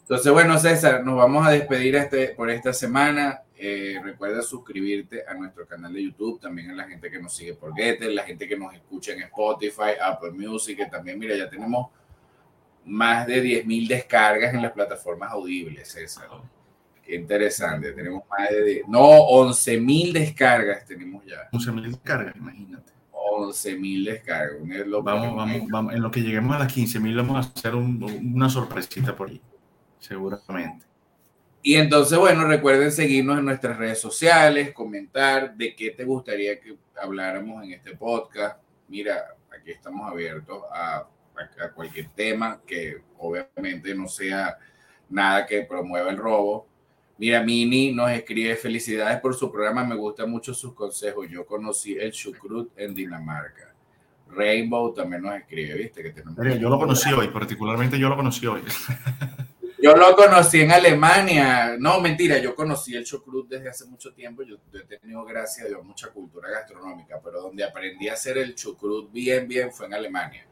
Entonces, 0.00 0.32
bueno, 0.32 0.58
César, 0.58 1.04
nos 1.04 1.16
vamos 1.16 1.46
a 1.46 1.52
despedir 1.52 1.94
este, 1.94 2.30
por 2.30 2.50
esta 2.50 2.72
semana. 2.72 3.42
Eh, 3.56 4.00
recuerda 4.02 4.42
suscribirte 4.42 5.22
a 5.24 5.34
nuestro 5.34 5.64
canal 5.64 5.92
de 5.92 6.02
YouTube, 6.02 6.40
también 6.40 6.72
a 6.72 6.74
la 6.74 6.88
gente 6.88 7.08
que 7.08 7.22
nos 7.22 7.36
sigue 7.36 7.54
por 7.54 7.72
Getter, 7.72 8.10
la 8.10 8.24
gente 8.24 8.48
que 8.48 8.58
nos 8.58 8.74
escucha 8.74 9.12
en 9.12 9.22
Spotify, 9.22 9.92
Apple 10.02 10.32
Music, 10.32 10.76
que 10.76 10.86
también, 10.86 11.20
mira, 11.20 11.36
ya 11.36 11.48
tenemos 11.48 11.86
más 12.84 13.28
de 13.28 13.44
10.000 13.44 13.86
descargas 13.86 14.52
en 14.52 14.60
las 14.60 14.72
plataformas 14.72 15.30
audibles, 15.30 15.86
César. 15.86 16.26
Qué 17.06 17.14
interesante, 17.14 17.92
tenemos 17.92 18.24
más 18.28 18.50
de, 18.50 18.82
no, 18.88 19.00
11.000 19.00 20.12
descargas 20.12 20.84
tenemos 20.84 21.24
ya. 21.24 21.48
11.000 21.52 21.90
descargas, 21.90 22.36
imagínate. 22.36 22.92
11.000 23.12 24.04
descargas. 24.06 24.56
Vamos, 25.04 25.36
vamos, 25.36 25.68
vamos, 25.68 25.94
en 25.94 26.02
lo 26.02 26.10
que 26.10 26.22
lleguemos 26.22 26.56
a 26.56 26.60
las 26.60 26.74
15.000 26.74 27.16
vamos 27.16 27.36
a 27.36 27.48
hacer 27.48 27.74
una 27.74 28.48
sorpresita 28.48 29.14
por 29.14 29.28
ahí, 29.28 29.40
seguramente. 29.98 30.86
Y 31.62 31.74
entonces, 31.74 32.18
bueno, 32.18 32.44
recuerden 32.46 32.92
seguirnos 32.92 33.38
en 33.38 33.44
nuestras 33.44 33.76
redes 33.76 34.00
sociales, 34.00 34.72
comentar 34.72 35.56
de 35.56 35.74
qué 35.74 35.90
te 35.90 36.04
gustaría 36.04 36.60
que 36.60 36.76
habláramos 37.00 37.62
en 37.64 37.72
este 37.72 37.96
podcast. 37.96 38.60
Mira, 38.88 39.34
aquí 39.50 39.72
estamos 39.72 40.10
abiertos 40.10 40.62
a 40.72 41.06
a, 41.60 41.70
cualquier 41.70 42.08
tema 42.08 42.60
que 42.66 43.02
obviamente 43.18 43.94
no 43.94 44.08
sea 44.08 44.58
nada 45.08 45.46
que 45.46 45.62
promueva 45.62 46.10
el 46.10 46.16
robo. 46.16 46.66
Mira, 47.18 47.42
Mini 47.42 47.92
nos 47.92 48.10
escribe 48.10 48.56
felicidades 48.56 49.20
por 49.20 49.34
su 49.34 49.50
programa, 49.50 49.84
me 49.84 49.96
gustan 49.96 50.30
mucho 50.30 50.52
sus 50.52 50.74
consejos. 50.74 51.26
Yo 51.30 51.46
conocí 51.46 51.94
el 51.94 52.12
chucrut 52.12 52.72
en 52.76 52.94
Dinamarca. 52.94 53.74
Rainbow 54.28 54.92
también 54.92 55.22
nos 55.22 55.34
escribe, 55.34 55.74
¿viste? 55.74 56.02
Que 56.02 56.10
tenemos 56.10 56.36
yo 56.60 56.68
lo 56.68 56.78
conocí 56.78 57.12
hoy, 57.12 57.28
particularmente 57.28 57.98
yo 57.98 58.08
lo 58.08 58.16
conocí 58.16 58.46
hoy. 58.46 58.62
Yo 59.78 59.94
lo 59.94 60.16
conocí 60.16 60.62
en 60.62 60.72
Alemania. 60.72 61.76
No, 61.78 62.00
mentira, 62.00 62.38
yo 62.38 62.56
conocí 62.56 62.96
el 62.96 63.04
chucrut 63.04 63.46
desde 63.46 63.68
hace 63.68 63.84
mucho 63.84 64.12
tiempo. 64.14 64.42
Yo, 64.42 64.56
he 64.72 64.96
tenido, 64.96 65.22
gracias 65.24 65.66
a 65.66 65.68
Dios, 65.68 65.84
mucha 65.84 66.08
cultura 66.08 66.50
gastronómica, 66.50 67.20
pero 67.22 67.42
donde 67.42 67.62
aprendí 67.62 68.08
a 68.08 68.14
hacer 68.14 68.38
el 68.38 68.54
chucrut 68.54 69.12
bien, 69.12 69.46
bien 69.46 69.70
fue 69.70 69.86
en 69.86 69.94
Alemania 69.94 70.46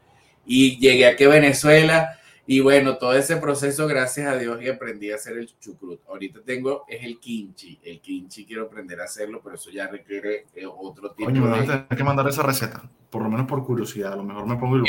y 0.45 0.77
llegué 0.77 1.07
aquí 1.07 1.23
a 1.23 1.29
Venezuela 1.29 2.19
y 2.47 2.59
bueno, 2.59 2.97
todo 2.97 3.13
ese 3.13 3.37
proceso, 3.37 3.87
gracias 3.87 4.27
a 4.27 4.37
Dios, 4.37 4.61
y 4.61 4.69
aprendí 4.69 5.11
a 5.11 5.15
hacer 5.15 5.37
el 5.37 5.47
chucrut. 5.57 6.01
Ahorita 6.07 6.41
tengo, 6.45 6.85
es 6.87 7.03
el 7.03 7.19
kimchi. 7.19 7.79
El 7.83 7.99
kimchi 7.99 8.45
quiero 8.45 8.65
aprender 8.65 9.01
a 9.01 9.05
hacerlo, 9.05 9.41
pero 9.43 9.55
eso 9.55 9.71
ya 9.71 9.87
requiere 9.87 10.45
eh, 10.53 10.65
otro 10.67 11.11
tipo 11.13 11.29
Oye, 11.29 11.39
me 11.39 11.65
de... 11.65 11.87
que 11.95 12.03
mandar 12.03 12.27
esa 12.27 12.43
receta, 12.43 12.87
por 13.09 13.23
lo 13.23 13.29
menos 13.29 13.47
por 13.47 13.65
curiosidad. 13.65 14.13
A 14.13 14.17
lo 14.17 14.23
mejor 14.23 14.45
me 14.45 14.57
pongo 14.57 14.75
el, 14.75 14.83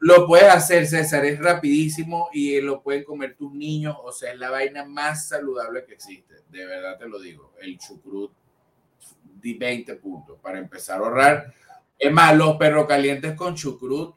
Lo 0.00 0.26
puedes 0.26 0.52
hacer, 0.52 0.86
César, 0.86 1.24
es 1.24 1.38
rapidísimo 1.38 2.28
y 2.34 2.60
lo 2.60 2.82
pueden 2.82 3.04
comer 3.04 3.34
tus 3.34 3.54
niños. 3.54 3.96
O 4.04 4.12
sea, 4.12 4.32
es 4.32 4.38
la 4.38 4.50
vaina 4.50 4.84
más 4.84 5.28
saludable 5.28 5.86
que 5.86 5.94
existe. 5.94 6.34
De 6.50 6.66
verdad 6.66 6.98
te 6.98 7.08
lo 7.08 7.18
digo. 7.18 7.54
El 7.62 7.78
chucrut, 7.78 8.30
de 9.40 9.54
20 9.54 9.94
puntos 9.96 10.38
para 10.38 10.58
empezar 10.58 11.00
a 11.00 11.04
ahorrar. 11.06 11.54
Es 11.98 12.12
más, 12.12 12.36
los 12.36 12.56
perros 12.56 12.86
calientes 12.86 13.34
con 13.34 13.54
chucrut 13.54 14.16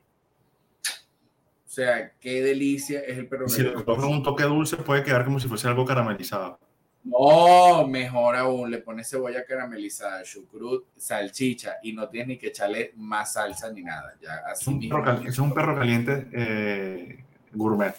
sea, 1.75 2.13
qué 2.19 2.41
delicia 2.41 3.01
es 3.01 3.17
el 3.17 3.27
perro 3.27 3.49
Si 3.49 3.61
le 3.61 3.71
pones 3.71 4.05
un 4.05 4.23
toque 4.23 4.43
dulce, 4.43 4.77
puede 4.77 5.03
quedar 5.03 5.25
como 5.25 5.39
si 5.39 5.47
fuese 5.47 5.67
algo 5.67 5.85
caramelizado. 5.85 6.57
No, 7.03 7.87
mejor 7.87 8.35
aún, 8.35 8.71
le 8.71 8.79
pones 8.79 9.09
cebolla 9.09 9.45
caramelizada, 9.45 10.23
chucrut, 10.23 10.85
salchicha 10.97 11.75
y 11.83 11.93
no 11.93 12.09
tienes 12.09 12.29
ni 12.29 12.37
que 12.37 12.47
echarle 12.47 12.93
más 12.95 13.33
salsa 13.33 13.71
ni 13.71 13.83
nada. 13.83 14.15
Ya, 14.21 14.41
así 14.49 14.63
es, 14.63 14.67
un 14.67 14.89
perro, 14.89 15.21
es 15.27 15.37
un 15.37 15.53
perro 15.53 15.75
caliente 15.75 16.27
eh, 16.31 17.23
gourmet. 17.53 17.93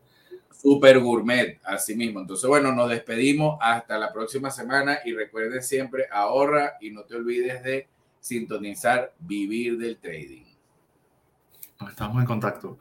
Super 0.52 1.00
gourmet, 1.00 1.58
así 1.64 1.96
mismo. 1.96 2.20
Entonces, 2.20 2.48
bueno, 2.48 2.72
nos 2.72 2.88
despedimos 2.88 3.58
hasta 3.60 3.98
la 3.98 4.12
próxima 4.12 4.50
semana 4.50 5.00
y 5.04 5.12
recuerden 5.12 5.62
siempre, 5.62 6.06
ahorra 6.10 6.74
y 6.80 6.90
no 6.90 7.02
te 7.02 7.16
olvides 7.16 7.62
de 7.62 7.88
sintonizar 8.20 9.12
Vivir 9.18 9.76
del 9.76 9.98
Trading. 9.98 10.51
Estamos 11.88 12.20
en 12.20 12.26
contacto. 12.26 12.78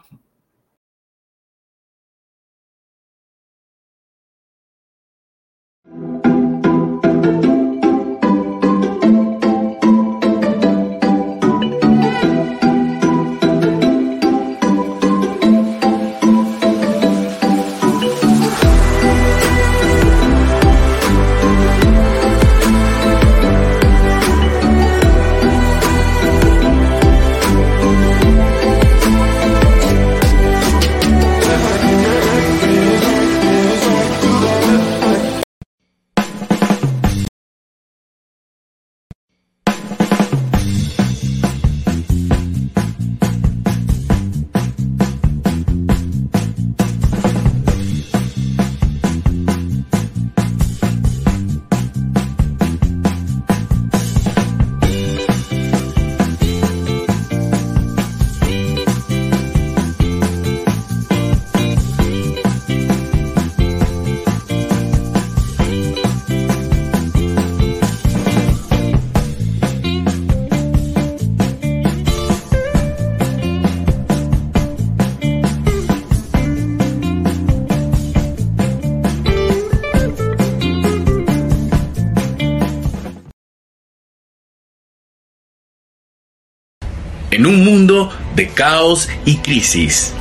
En 87.42 87.48
un 87.48 87.66
mundo 87.66 88.12
de 88.36 88.50
caos 88.50 89.10
y 89.26 89.38
crisis, 89.38 90.14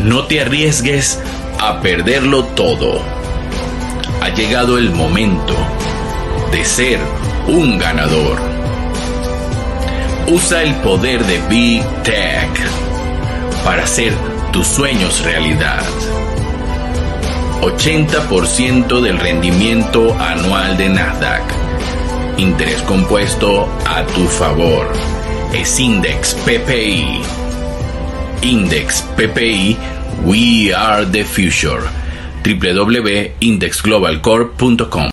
no 0.00 0.24
te 0.24 0.40
arriesgues 0.40 1.20
a 1.60 1.80
perderlo 1.80 2.42
todo. 2.42 3.00
Ha 4.20 4.30
llegado 4.30 4.76
el 4.76 4.90
momento 4.90 5.54
de 6.50 6.64
ser 6.64 6.98
un 7.46 7.78
ganador. 7.78 8.40
Usa 10.26 10.64
el 10.64 10.74
poder 10.80 11.24
de 11.24 11.38
Big 11.48 11.84
Tech 12.02 12.50
para 13.64 13.84
hacer 13.84 14.12
tus 14.52 14.66
sueños 14.66 15.22
realidad. 15.22 15.84
80% 17.60 19.00
del 19.00 19.20
rendimiento 19.20 20.18
anual 20.18 20.76
de 20.76 20.88
Nasdaq. 20.88 21.44
Interés 22.38 22.82
compuesto 22.82 23.68
a 23.86 24.02
tu 24.02 24.26
favor 24.26 24.90
es 25.52 25.80
Index 25.80 26.34
PPI. 26.34 27.22
Index 28.42 29.02
PPI, 29.16 29.76
We 30.24 30.72
Are 30.74 31.06
the 31.06 31.24
Future. 31.24 31.82
www.indexglobalcorp.com 32.44 35.10